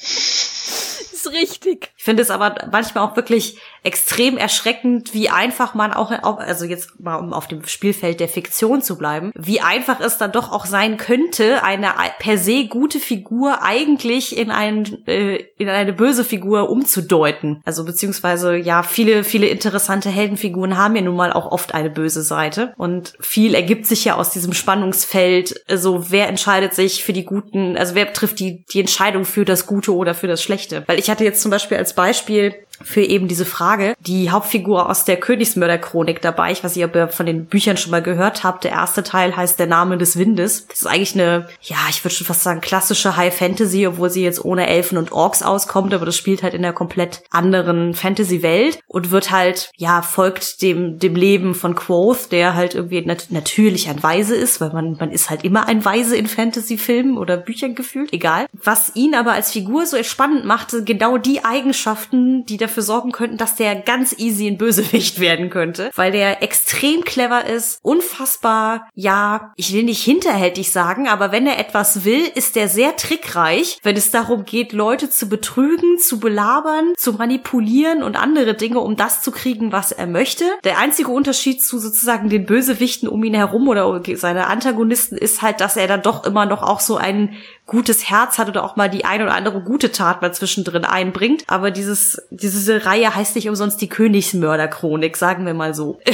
ist 1.13 1.33
richtig. 1.33 1.92
Ich 2.03 2.05
finde 2.05 2.25
es 2.25 2.31
aber 2.31 2.57
manchmal 2.73 3.05
auch 3.05 3.15
wirklich 3.15 3.59
extrem 3.85 4.37
erschreckend, 4.37 5.15
wie 5.15 5.29
einfach 5.29 5.75
man 5.75 5.93
auch, 5.93 6.11
also 6.11 6.65
jetzt 6.65 6.99
mal 6.99 7.15
um 7.15 7.33
auf 7.33 7.47
dem 7.47 7.65
Spielfeld 7.65 8.19
der 8.19 8.29
Fiktion 8.29 8.83
zu 8.83 8.99
bleiben, 8.99 9.31
wie 9.37 9.61
einfach 9.61 10.01
es 10.01 10.19
dann 10.19 10.33
doch 10.33 10.51
auch 10.51 10.67
sein 10.67 10.97
könnte, 10.97 11.63
eine 11.63 11.93
per 12.19 12.39
se 12.39 12.67
gute 12.67 12.99
Figur 12.99 13.63
eigentlich 13.63 14.37
in, 14.37 14.51
ein, 14.51 15.07
äh, 15.07 15.45
in 15.59 15.69
eine 15.69 15.93
böse 15.93 16.25
Figur 16.25 16.71
umzudeuten. 16.71 17.63
Also 17.65 17.85
beziehungsweise 17.85 18.57
ja, 18.57 18.83
viele, 18.83 19.23
viele 19.23 19.47
interessante 19.47 20.11
Heldenfiguren 20.11 20.77
haben 20.77 20.97
ja 20.97 21.03
nun 21.03 21.15
mal 21.15 21.33
auch 21.33 21.53
oft 21.53 21.73
eine 21.73 21.91
böse 21.91 22.23
Seite 22.23 22.75
und 22.79 23.15
viel 23.21 23.55
ergibt 23.55 23.87
sich 23.87 24.05
ja 24.05 24.17
aus 24.17 24.31
diesem 24.31 24.55
Spannungsfeld, 24.55 25.51
so 25.51 25.55
also 25.69 26.11
wer 26.11 26.29
entscheidet 26.29 26.75
sich 26.75 27.05
für 27.05 27.13
die 27.13 27.25
guten, 27.25 27.77
also 27.77 27.95
wer 27.95 28.13
trifft 28.13 28.41
die, 28.41 28.65
die 28.73 28.81
Entscheidung 28.81 29.25
für 29.25 29.45
das 29.45 29.69
Gute 29.69 29.95
oder 29.95 30.15
für 30.15 30.27
das 30.27 30.43
Schlechte. 30.43 30.83
Weil 30.87 30.99
ich 30.99 31.09
hatte 31.09 31.23
jetzt 31.23 31.43
zum 31.43 31.53
Beispiel 31.53 31.77
als 31.77 31.92
Beispiel 31.95 32.67
für 32.85 33.03
eben 33.03 33.29
diese 33.29 33.45
Frage. 33.45 33.95
Die 34.01 34.31
Hauptfigur 34.31 34.89
aus 34.89 35.05
der 35.05 35.19
Königsmörderchronik 35.19 36.21
dabei, 36.21 36.53
ich 36.53 36.63
weiß 36.63 36.77
nicht, 36.77 36.85
ob 36.85 36.95
ihr 36.95 37.09
von 37.09 37.27
den 37.27 37.47
Büchern 37.47 37.77
schon 37.77 37.91
mal 37.91 38.03
gehört 38.03 38.45
habt. 38.45 38.65
Der 38.65 38.73
erste 38.73 39.03
Teil 39.03 39.37
heißt 39.37 39.59
Der 39.59 39.67
Name 39.67 39.99
des 39.99 40.19
Windes. 40.19 40.67
Das 40.67 40.81
ist 40.81 40.87
eigentlich 40.87 41.15
eine, 41.15 41.49
ja, 41.63 41.77
ich 41.91 42.05
würde 42.05 42.15
schon 42.15 42.27
fast 42.27 42.43
sagen, 42.43 42.61
klassische 42.61 43.17
High 43.17 43.35
Fantasy, 43.35 43.87
obwohl 43.87 44.11
sie 44.11 44.23
jetzt 44.23 44.45
ohne 44.45 44.67
Elfen 44.67 44.99
und 44.99 45.13
Orks 45.13 45.43
auskommt, 45.43 45.95
aber 45.95 46.07
das 46.07 46.17
spielt 46.17 46.43
halt 46.43 46.55
in 46.55 46.65
einer 46.65 46.73
komplett 46.73 47.23
anderen 47.31 47.95
Fantasy-Welt 47.95 48.81
und 48.87 49.11
wird 49.11 49.31
halt, 49.31 49.71
ja, 49.77 50.03
folgt 50.03 50.63
dem, 50.63 50.99
dem 50.99 51.15
Leben 51.15 51.55
von 51.55 51.75
Quoth, 51.75 52.31
der 52.31 52.55
halt 52.55 52.75
irgendwie 52.75 53.03
nat 53.03 53.27
natürlich 53.31 53.89
ein 53.89 54.03
Weise 54.03 54.35
ist, 54.35 54.61
weil 54.61 54.73
man, 54.73 54.97
man 54.99 55.11
ist 55.11 55.31
halt 55.31 55.45
immer 55.45 55.69
ein 55.69 55.85
Weise 55.85 56.17
in 56.17 56.27
Fantasy-Filmen 56.27 57.19
oder 57.19 57.37
Büchern 57.37 57.75
gefühlt, 57.75 58.13
egal. 58.13 58.47
Was 58.53 58.95
ihn 58.95 59.15
aber 59.15 59.33
als 59.33 59.53
Figur 59.53 59.87
so 59.87 60.03
spannend 60.03 60.45
machte, 60.45 60.85
genau 60.85 61.19
die 61.19 61.45
Eigenschaften, 61.45 62.45
die 62.47 62.57
dafür 62.73 62.83
sorgen 62.83 63.13
könnten, 63.13 63.37
dass 63.37 63.55
der 63.55 63.77
ganz 63.77 64.15
easy 64.19 64.47
ein 64.47 64.57
Bösewicht 64.57 65.21
werden 65.21 65.51
könnte, 65.51 65.91
weil 65.95 66.13
der 66.13 66.43
extrem 66.43 67.05
clever 67.05 67.45
ist, 67.45 67.79
unfassbar, 67.83 68.89
ja, 68.95 69.53
ich 69.57 69.75
will 69.75 69.83
nicht 69.83 70.03
hinterhältig 70.03 70.73
sagen, 70.73 71.07
aber 71.07 71.33
wenn 71.33 71.47
er 71.47 71.59
etwas 71.59 72.05
will, 72.05 72.23
ist 72.35 72.57
er 72.57 72.69
sehr 72.69 72.97
trickreich, 72.97 73.79
wenn 73.83 73.97
es 73.97 74.11
darum 74.11 74.45
geht, 74.45 74.73
Leute 74.73 75.11
zu 75.11 75.29
betrügen, 75.29 75.99
zu 75.99 76.19
belabern, 76.19 76.95
zu 76.97 77.13
manipulieren 77.13 78.03
und 78.03 78.17
andere 78.17 78.55
Dinge, 78.55 78.81
um 78.81 78.97
das 78.97 79.23
zu 79.23 79.31
kriegen, 79.33 79.73
was 79.73 79.93
er 79.93 80.07
möchte. 80.07 80.45
Der 80.65 80.79
einzige 80.79 81.11
Unterschied 81.11 81.63
zu 81.63 81.79
sozusagen 81.79 82.31
den 82.31 82.47
Bösewichten 82.47 83.09
um 83.09 83.23
ihn 83.23 83.35
herum 83.35 83.69
oder 83.69 84.03
seine 84.15 84.47
Antagonisten 84.47 85.19
ist 85.19 85.43
halt, 85.43 85.61
dass 85.61 85.77
er 85.77 85.89
dann 85.89 86.03
doch 86.03 86.25
immer 86.25 86.47
noch 86.47 86.63
auch 86.63 86.81
so 86.81 86.97
ein 86.97 87.37
gutes 87.67 88.11
Herz 88.11 88.39
hat 88.39 88.49
oder 88.49 88.65
auch 88.65 88.77
mal 88.77 88.91
die 88.91 89.05
eine 89.05 89.25
oder 89.25 89.35
andere 89.35 89.61
gute 89.61 89.93
Tat 89.93 90.23
mal 90.23 90.35
zwischendrin 90.35 90.85
einbringt. 90.85 91.45
Aber 91.47 91.71
dieses, 91.71 92.21
diese 92.31 92.85
Reihe 92.85 93.15
heißt 93.15 93.35
nicht 93.35 93.49
umsonst 93.49 93.81
die 93.81 93.89
Königsmörderchronik, 93.89 95.17
sagen 95.17 95.47
wir 95.47 95.55
mal 95.55 95.75
so. 95.75 96.01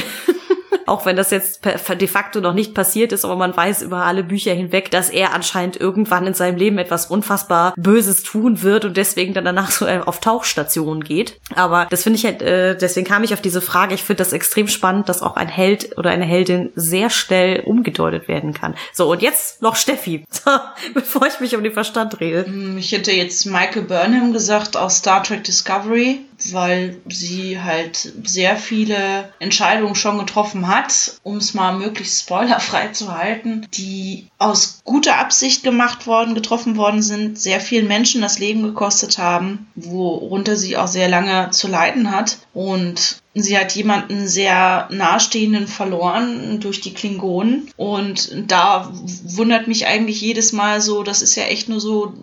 auch 0.89 1.05
wenn 1.05 1.15
das 1.15 1.31
jetzt 1.31 1.63
de 1.65 2.07
facto 2.07 2.41
noch 2.41 2.53
nicht 2.53 2.73
passiert 2.73 3.11
ist, 3.11 3.25
aber 3.25 3.35
man 3.35 3.55
weiß 3.55 3.81
über 3.81 4.05
alle 4.05 4.23
Bücher 4.23 4.53
hinweg, 4.53 4.91
dass 4.91 5.09
er 5.09 5.33
anscheinend 5.33 5.79
irgendwann 5.79 6.27
in 6.27 6.33
seinem 6.33 6.57
Leben 6.57 6.77
etwas 6.77 7.05
unfassbar 7.07 7.73
Böses 7.77 8.23
tun 8.23 8.61
wird 8.63 8.85
und 8.85 8.97
deswegen 8.97 9.33
dann 9.33 9.45
danach 9.45 9.71
so 9.71 9.85
äh, 9.85 10.01
auf 10.03 10.19
Tauchstationen 10.19 11.03
geht. 11.03 11.39
Aber 11.55 11.87
das 11.89 12.03
finde 12.03 12.17
ich 12.17 12.25
halt, 12.25 12.41
äh, 12.41 12.75
deswegen 12.75 13.07
kam 13.07 13.23
ich 13.23 13.33
auf 13.33 13.41
diese 13.41 13.61
Frage. 13.61 13.95
Ich 13.95 14.03
finde 14.03 14.19
das 14.19 14.33
extrem 14.33 14.67
spannend, 14.67 15.09
dass 15.09 15.21
auch 15.21 15.35
ein 15.35 15.47
Held 15.47 15.97
oder 15.97 16.09
eine 16.09 16.25
Heldin 16.25 16.71
sehr 16.75 17.09
schnell 17.09 17.61
umgedeutet 17.61 18.27
werden 18.27 18.53
kann. 18.53 18.75
So, 18.93 19.11
und 19.11 19.21
jetzt 19.21 19.61
noch 19.61 19.75
Steffi, 19.75 20.25
bevor 20.93 21.27
ich 21.27 21.39
mich 21.39 21.55
um 21.55 21.63
den 21.63 21.73
Verstand 21.73 22.19
rede. 22.19 22.45
Hm, 22.45 22.77
ich 22.77 22.91
hätte 22.91 23.11
jetzt 23.11 23.45
Michael 23.45 23.83
Burnham 23.83 24.33
gesagt 24.33 24.77
aus 24.77 24.97
Star 24.97 25.23
Trek 25.23 25.43
Discovery, 25.43 26.21
weil 26.51 26.97
sie 27.07 27.61
halt 27.61 28.13
sehr 28.23 28.57
viele 28.57 29.33
Entscheidungen 29.39 29.95
schon 29.95 30.17
getroffen 30.17 30.67
hat 30.67 31.19
um 31.23 31.37
es 31.37 31.53
mal 31.53 31.77
möglichst 31.77 32.21
spoilerfrei 32.21 32.89
zu 32.89 33.15
halten, 33.15 33.67
die 33.73 34.27
aus 34.37 34.81
guter 34.83 35.17
Absicht 35.17 35.63
gemacht 35.63 36.07
worden, 36.07 36.35
getroffen 36.35 36.75
worden 36.75 37.01
sind, 37.01 37.39
sehr 37.39 37.59
vielen 37.59 37.87
Menschen 37.87 38.21
das 38.21 38.39
Leben 38.39 38.63
gekostet 38.63 39.17
haben, 39.17 39.67
worunter 39.75 40.55
sie 40.55 40.77
auch 40.77 40.87
sehr 40.87 41.09
lange 41.09 41.51
zu 41.51 41.67
leiden 41.67 42.11
hat. 42.11 42.39
Und 42.53 43.21
sie 43.35 43.57
hat 43.57 43.73
jemanden 43.73 44.27
sehr 44.27 44.87
nahestehenden 44.91 45.67
verloren 45.67 46.59
durch 46.59 46.81
die 46.81 46.93
Klingonen. 46.93 47.69
Und 47.77 48.31
da 48.47 48.91
wundert 49.23 49.67
mich 49.67 49.87
eigentlich 49.87 50.21
jedes 50.21 50.51
Mal 50.51 50.81
so, 50.81 51.03
das 51.03 51.21
ist 51.21 51.35
ja 51.35 51.43
echt 51.43 51.69
nur 51.69 51.79
so 51.79 52.13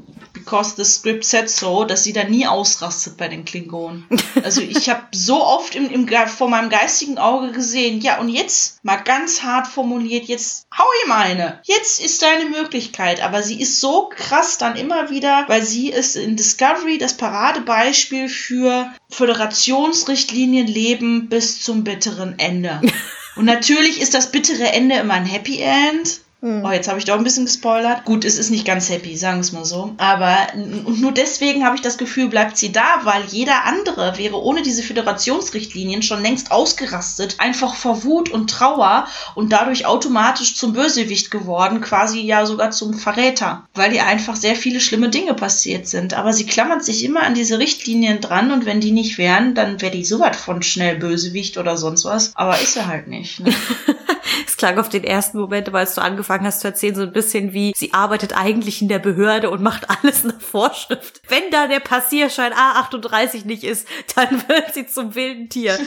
because 0.46 0.76
the 0.76 0.84
script 0.84 1.24
said 1.24 1.50
so, 1.50 1.84
dass 1.84 2.04
sie 2.04 2.12
da 2.12 2.22
nie 2.22 2.46
ausrastet 2.46 3.16
bei 3.16 3.26
den 3.28 3.44
Klingonen. 3.44 4.06
Also 4.44 4.60
ich 4.60 4.88
habe 4.88 5.02
so 5.12 5.42
oft 5.42 5.74
im, 5.74 5.90
im, 5.90 6.08
vor 6.28 6.48
meinem 6.48 6.70
geistigen 6.70 7.18
Auge 7.18 7.50
gesehen, 7.50 8.00
ja 8.00 8.20
und 8.20 8.28
jetzt 8.28 8.84
mal 8.84 8.96
ganz 8.96 9.42
hart 9.42 9.66
formuliert, 9.66 10.26
jetzt 10.26 10.66
hau 10.76 10.84
ihm 11.04 11.12
eine. 11.12 11.60
Jetzt 11.64 12.00
ist 12.00 12.22
deine 12.22 12.44
Möglichkeit. 12.44 13.22
Aber 13.22 13.42
sie 13.42 13.60
ist 13.60 13.80
so 13.80 14.08
krass 14.08 14.56
dann 14.56 14.76
immer 14.76 15.10
wieder, 15.10 15.44
weil 15.48 15.62
sie 15.62 15.90
ist 15.90 16.14
in 16.14 16.36
Discovery 16.36 16.98
das 16.98 17.16
Paradebeispiel 17.16 18.28
für 18.28 18.92
Föderationsrichtlinien 19.10 20.68
leben 20.68 21.28
bis 21.28 21.60
zum 21.60 21.82
bitteren 21.82 22.38
Ende. 22.38 22.80
Und 23.36 23.46
natürlich 23.46 24.00
ist 24.00 24.14
das 24.14 24.30
bittere 24.30 24.72
Ende 24.72 24.96
immer 24.96 25.14
ein 25.14 25.26
Happy 25.26 25.60
End. 25.60 26.20
Hm. 26.42 26.62
Oh, 26.66 26.70
jetzt 26.70 26.86
habe 26.86 26.98
ich 26.98 27.06
doch 27.06 27.16
ein 27.16 27.24
bisschen 27.24 27.46
gespoilert. 27.46 28.04
Gut, 28.04 28.26
es 28.26 28.36
ist 28.36 28.50
nicht 28.50 28.66
ganz 28.66 28.90
happy, 28.90 29.16
sagen 29.16 29.38
wir 29.38 29.40
es 29.40 29.52
mal 29.52 29.64
so. 29.64 29.94
Aber 29.96 30.36
und 30.54 31.00
nur 31.00 31.12
deswegen 31.12 31.64
habe 31.64 31.76
ich 31.76 31.82
das 31.82 31.96
Gefühl, 31.96 32.28
bleibt 32.28 32.58
sie 32.58 32.72
da, 32.72 33.00
weil 33.04 33.24
jeder 33.24 33.64
andere 33.64 34.18
wäre 34.18 34.42
ohne 34.42 34.60
diese 34.60 34.82
Föderationsrichtlinien 34.82 36.02
schon 36.02 36.20
längst 36.20 36.50
ausgerastet, 36.50 37.36
einfach 37.38 37.74
vor 37.74 38.04
Wut 38.04 38.28
und 38.28 38.50
Trauer 38.50 39.06
und 39.34 39.50
dadurch 39.50 39.86
automatisch 39.86 40.56
zum 40.56 40.74
Bösewicht 40.74 41.30
geworden, 41.30 41.80
quasi 41.80 42.20
ja 42.20 42.44
sogar 42.44 42.70
zum 42.70 42.92
Verräter, 42.92 43.66
weil 43.72 43.94
ihr 43.94 44.04
einfach 44.04 44.36
sehr 44.36 44.56
viele 44.56 44.80
schlimme 44.80 45.08
Dinge 45.08 45.32
passiert 45.32 45.88
sind. 45.88 46.12
Aber 46.12 46.34
sie 46.34 46.44
klammert 46.44 46.84
sich 46.84 47.02
immer 47.02 47.22
an 47.22 47.32
diese 47.32 47.58
Richtlinien 47.58 48.20
dran 48.20 48.52
und 48.52 48.66
wenn 48.66 48.80
die 48.80 48.92
nicht 48.92 49.16
wären, 49.16 49.54
dann 49.54 49.80
wäre 49.80 49.92
die 49.92 50.04
sowas 50.04 50.36
von 50.36 50.62
schnell 50.62 50.96
Bösewicht 50.96 51.56
oder 51.56 51.78
sonst 51.78 52.04
was. 52.04 52.32
Aber 52.34 52.60
ist 52.60 52.76
er 52.76 52.88
halt 52.88 53.08
nicht. 53.08 53.40
Ne? 53.40 53.54
es 54.46 54.56
klang 54.56 54.78
auf 54.78 54.90
den 54.90 55.04
ersten 55.04 55.38
Moment, 55.38 55.72
weil 55.72 55.86
du 55.86 56.02
angefangen 56.02 56.25
hast 56.28 56.60
zu 56.60 56.68
erzählen, 56.68 56.94
so 56.94 57.02
ein 57.02 57.12
bisschen 57.12 57.52
wie, 57.52 57.72
sie 57.76 57.92
arbeitet 57.92 58.36
eigentlich 58.36 58.82
in 58.82 58.88
der 58.88 58.98
Behörde 58.98 59.50
und 59.50 59.62
macht 59.62 59.90
alles 59.90 60.24
nach 60.24 60.40
Vorschrift. 60.40 61.22
Wenn 61.28 61.50
da 61.50 61.66
der 61.66 61.80
Passierschein 61.80 62.52
A38 62.52 63.46
nicht 63.46 63.64
ist, 63.64 63.86
dann 64.14 64.30
wird 64.48 64.74
sie 64.74 64.86
zum 64.86 65.14
wilden 65.14 65.48
Tier. 65.48 65.78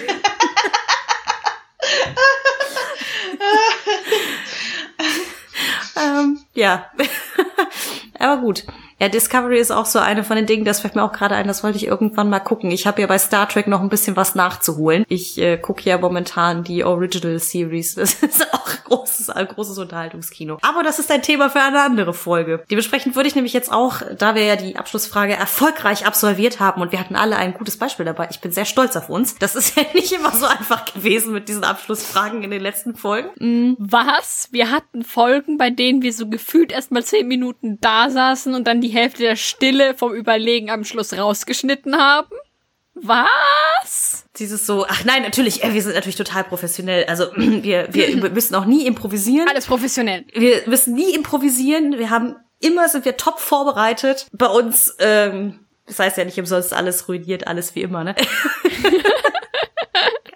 ähm, 5.96 6.40
ja. 6.54 6.92
Aber 8.18 8.42
gut. 8.42 8.64
Ja, 9.00 9.08
Discovery 9.08 9.60
ist 9.60 9.72
auch 9.72 9.86
so 9.86 10.00
eine 10.00 10.24
von 10.24 10.36
den 10.36 10.46
Dingen, 10.46 10.66
das 10.66 10.82
fällt 10.82 10.96
mir 10.96 11.04
auch 11.04 11.14
gerade 11.14 11.36
ein, 11.36 11.48
das 11.48 11.64
wollte 11.64 11.78
ich 11.78 11.88
irgendwann 11.88 12.30
mal 12.30 12.40
gucken. 12.40 12.70
Ich 12.72 12.86
habe 12.86 13.02
ja 13.02 13.08
bei 13.08 13.18
Star 13.18 13.48
Trek 13.48 13.68
noch 13.68 13.82
ein 13.82 13.90
bisschen 13.90 14.16
was 14.16 14.36
nachzuholen. 14.36 15.06
Ich 15.08 15.38
äh, 15.38 15.58
gucke 15.58 15.84
ja 15.84 15.98
momentan 15.98 16.64
die 16.64 16.84
Original 16.84 17.40
Series. 17.40 17.96
Das 18.10 18.24
ist 18.24 18.54
auch 18.54 18.68
großes, 18.86 19.30
ein 19.30 19.48
großes 19.48 19.78
Unterhaltungskino. 19.78 20.58
Aber 20.62 20.84
das 20.84 21.00
ist 21.00 21.12
ein 21.12 21.22
Thema 21.22 21.50
für 21.50 21.62
eine 21.62 21.82
andere 21.82 22.14
Folge. 22.14 22.64
Dementsprechend 22.70 23.16
würde 23.16 23.28
ich 23.28 23.36
nämlich 23.36 23.54
jetzt 23.54 23.72
auch, 23.72 24.02
da 24.18 24.36
wir 24.36 24.44
ja 24.44 24.56
die 24.56 24.78
Abschlussfrage 24.78 25.34
erfolgreich 25.34 26.06
absolviert 26.06 26.60
haben 26.60 26.82
und 26.82 26.92
wir 26.92 27.00
hatten 27.00 27.16
alle 27.16 27.38
ein 27.38 27.54
gutes 27.54 27.78
Beispiel 27.78 28.06
dabei, 28.06 28.28
ich 28.32 28.42
bin 28.42 28.52
sehr 28.52 28.66
stolz 28.66 28.96
auf 28.96 29.10
uns. 29.10 29.36
Das 29.36 29.56
ist 29.56 29.76
ja 29.78 29.84
nicht 29.94 30.12
immer 30.12 30.32
so 30.32 30.46
einfach 30.46 30.86
gewesen 30.86 31.34
mit 31.34 31.50
diesen 31.50 31.64
Abschlussfragen 31.64 32.44
in 32.44 32.52
den 32.52 32.62
letzten 32.62 32.96
Folgen. 32.96 33.30
Mhm. 33.40 33.76
Was? 33.80 34.50
Wir 34.52 34.72
hatten 34.72 35.04
Folgen, 35.04 35.58
bei 35.58 35.70
denen 35.70 36.02
wir 36.02 36.14
so 36.14 36.28
gefühlt 36.28 36.72
erst 36.72 36.92
mal 36.92 37.04
zehn 37.04 37.28
Minuten 37.28 37.78
da 37.82 38.10
saßen 38.10 38.54
und 38.56 38.66
dann 38.66 38.82
die 38.82 38.89
die 38.90 38.96
Hälfte 38.96 39.22
der 39.22 39.36
Stille 39.36 39.94
vom 39.94 40.14
Überlegen 40.14 40.70
am 40.70 40.84
Schluss 40.84 41.16
rausgeschnitten 41.16 41.96
haben? 41.96 42.32
Was? 42.96 44.26
Dieses 44.38 44.66
so, 44.66 44.86
ach 44.88 45.06
nein, 45.06 45.22
natürlich, 45.22 45.64
äh, 45.64 45.74
wir 45.74 45.82
sind 45.82 45.94
natürlich 45.94 46.16
total 46.16 46.44
professionell. 46.44 47.06
Also 47.06 47.28
wir, 47.36 47.94
wir 47.94 48.30
müssen 48.32 48.56
auch 48.56 48.66
nie 48.66 48.86
improvisieren. 48.88 49.48
Alles 49.48 49.68
professionell. 49.68 50.26
Wir 50.34 50.64
müssen 50.66 50.96
nie 50.96 51.14
improvisieren. 51.14 51.98
Wir 51.98 52.10
haben 52.10 52.36
immer 52.60 52.90
sind 52.90 53.06
wir 53.06 53.16
top 53.16 53.40
vorbereitet. 53.40 54.28
Bei 54.32 54.48
uns, 54.48 54.96
ähm, 55.00 55.60
das 55.86 56.00
heißt 56.00 56.18
ja 56.18 56.26
nicht 56.26 56.40
umsonst 56.40 56.74
alles 56.74 57.08
ruiniert, 57.08 57.48
alles 57.48 57.76
wie 57.76 57.84
immer, 57.84 58.04
ne? 58.04 58.16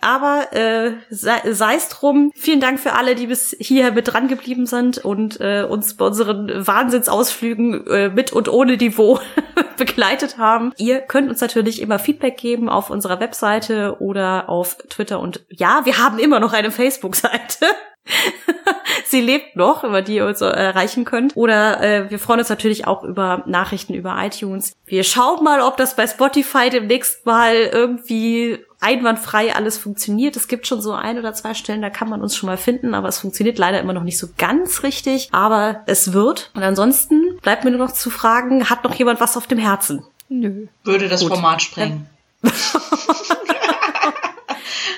Aber 0.02 0.52
äh, 0.52 0.92
sei 1.10 1.76
es 1.76 1.90
drum. 1.90 2.32
Vielen 2.36 2.60
Dank 2.60 2.80
für 2.80 2.94
alle, 2.94 3.16
die 3.16 3.28
bis 3.28 3.56
hierher 3.60 3.92
mit 3.92 4.12
dran 4.12 4.28
geblieben 4.28 4.66
sind 4.66 4.98
und 4.98 5.40
äh, 5.40 5.64
uns 5.64 5.96
bei 5.96 6.06
unseren 6.06 6.68
Wahnsinnsausflügen 6.68 7.88
äh, 7.88 8.10
mit 8.10 8.34
und 8.34 8.50
ohne 8.50 8.76
Niveau 8.76 9.20
begleitet 9.78 10.38
haben. 10.38 10.74
Ihr 10.78 11.00
könnt 11.00 11.30
uns 11.30 11.40
natürlich 11.40 11.82
immer 11.82 12.00
Feedback 12.00 12.38
geben 12.38 12.68
auf 12.68 12.90
unserer 12.90 13.20
Webseite 13.20 13.98
oder 14.00 14.50
auf 14.50 14.78
Twitter. 14.90 15.20
Und 15.20 15.46
ja, 15.50 15.82
wir 15.86 15.98
haben 15.98 16.20
immer 16.20 16.40
noch 16.40 16.52
eine 16.54 16.72
Facebook-Seite. 16.72 17.66
Sie 19.06 19.22
lebt 19.22 19.56
noch, 19.56 19.84
über 19.84 20.02
die 20.02 20.16
ihr 20.16 20.26
uns 20.26 20.42
erreichen 20.42 21.06
könnt. 21.06 21.36
Oder 21.36 21.82
äh, 21.82 22.10
wir 22.10 22.20
freuen 22.20 22.40
uns 22.40 22.50
natürlich 22.50 22.88
auch 22.88 23.04
über 23.04 23.44
Nachrichten 23.46 23.94
über 23.94 24.18
iTunes. 24.20 24.74
Wir 24.86 25.04
schauen 25.04 25.44
mal, 25.44 25.62
ob 25.62 25.78
das 25.78 25.96
bei 25.96 26.08
Spotify 26.08 26.70
demnächst 26.70 27.26
mal 27.26 27.56
irgendwie 27.56 28.60
einwandfrei 28.84 29.56
alles 29.56 29.78
funktioniert. 29.78 30.36
Es 30.36 30.48
gibt 30.48 30.68
schon 30.68 30.82
so 30.82 30.94
ein 30.94 31.18
oder 31.18 31.34
zwei 31.34 31.54
Stellen, 31.54 31.82
da 31.82 31.90
kann 31.90 32.10
man 32.10 32.22
uns 32.22 32.36
schon 32.36 32.48
mal 32.48 32.58
finden, 32.58 32.94
aber 32.94 33.08
es 33.08 33.20
funktioniert 33.20 33.58
leider 33.58 33.80
immer 33.80 33.94
noch 33.94 34.04
nicht 34.04 34.18
so 34.18 34.28
ganz 34.38 34.84
richtig. 34.84 35.30
Aber 35.32 35.82
es 35.86 36.14
wird. 36.14 36.52
Und 36.54 36.64
ansonsten 36.64 37.38
bleibt 37.42 37.64
mir 37.64 37.72
nur 37.72 37.80
noch 37.80 37.94
zu 37.94 38.10
fragen, 38.10 38.70
hat 38.70 38.84
noch 38.84 38.94
jemand 38.94 39.20
was 39.20 39.38
auf 39.38 39.48
dem 39.48 39.58
Herzen? 39.58 40.06
Nö. 40.30 40.68
Würde 40.84 41.08
das 41.08 41.22
Gut. 41.22 41.30
Format 41.30 41.62
sprengen. 41.62 42.10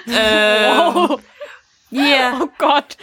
äh, 0.07 0.69
wow. 0.69 1.19
Yeah. 1.91 2.39
Oh 2.41 2.49
Gott. 2.57 2.97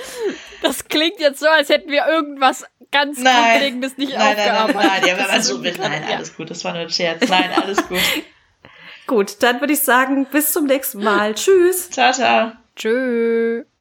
Das 0.63 0.89
klingt 0.89 1.21
jetzt 1.21 1.41
so, 1.41 1.47
als 1.47 1.69
hätten 1.69 1.91
wir 1.91 2.07
irgendwas 2.07 2.65
ganz 2.91 3.19
nein. 3.19 3.35
Grundlegendes 3.35 3.97
nicht 3.97 4.13
nein, 4.13 4.37
aufgearbeitet. 4.37 4.75
Nein, 4.75 4.85
nein, 4.85 5.01
nein, 5.01 5.17
nein, 5.17 5.27
ja, 5.27 5.33
also, 5.33 5.59
nein, 5.59 5.75
nein, 5.79 6.05
alles 6.17 6.37
gut, 6.37 6.51
das 6.51 6.65
war 6.65 6.73
nur 6.73 6.83
ein 6.83 6.91
Scherz. 6.91 7.29
Nein, 7.29 7.51
alles 7.55 7.89
gut. 7.89 8.01
Gut, 9.07 9.43
dann 9.43 9.61
würde 9.61 9.73
ich 9.73 9.81
sagen, 9.81 10.27
bis 10.27 10.53
zum 10.53 10.67
nächsten 10.67 11.03
Mal. 11.03 11.35
Tschüss. 11.35 11.91
Tata. 11.91 12.59
Tschüss. 12.77 13.65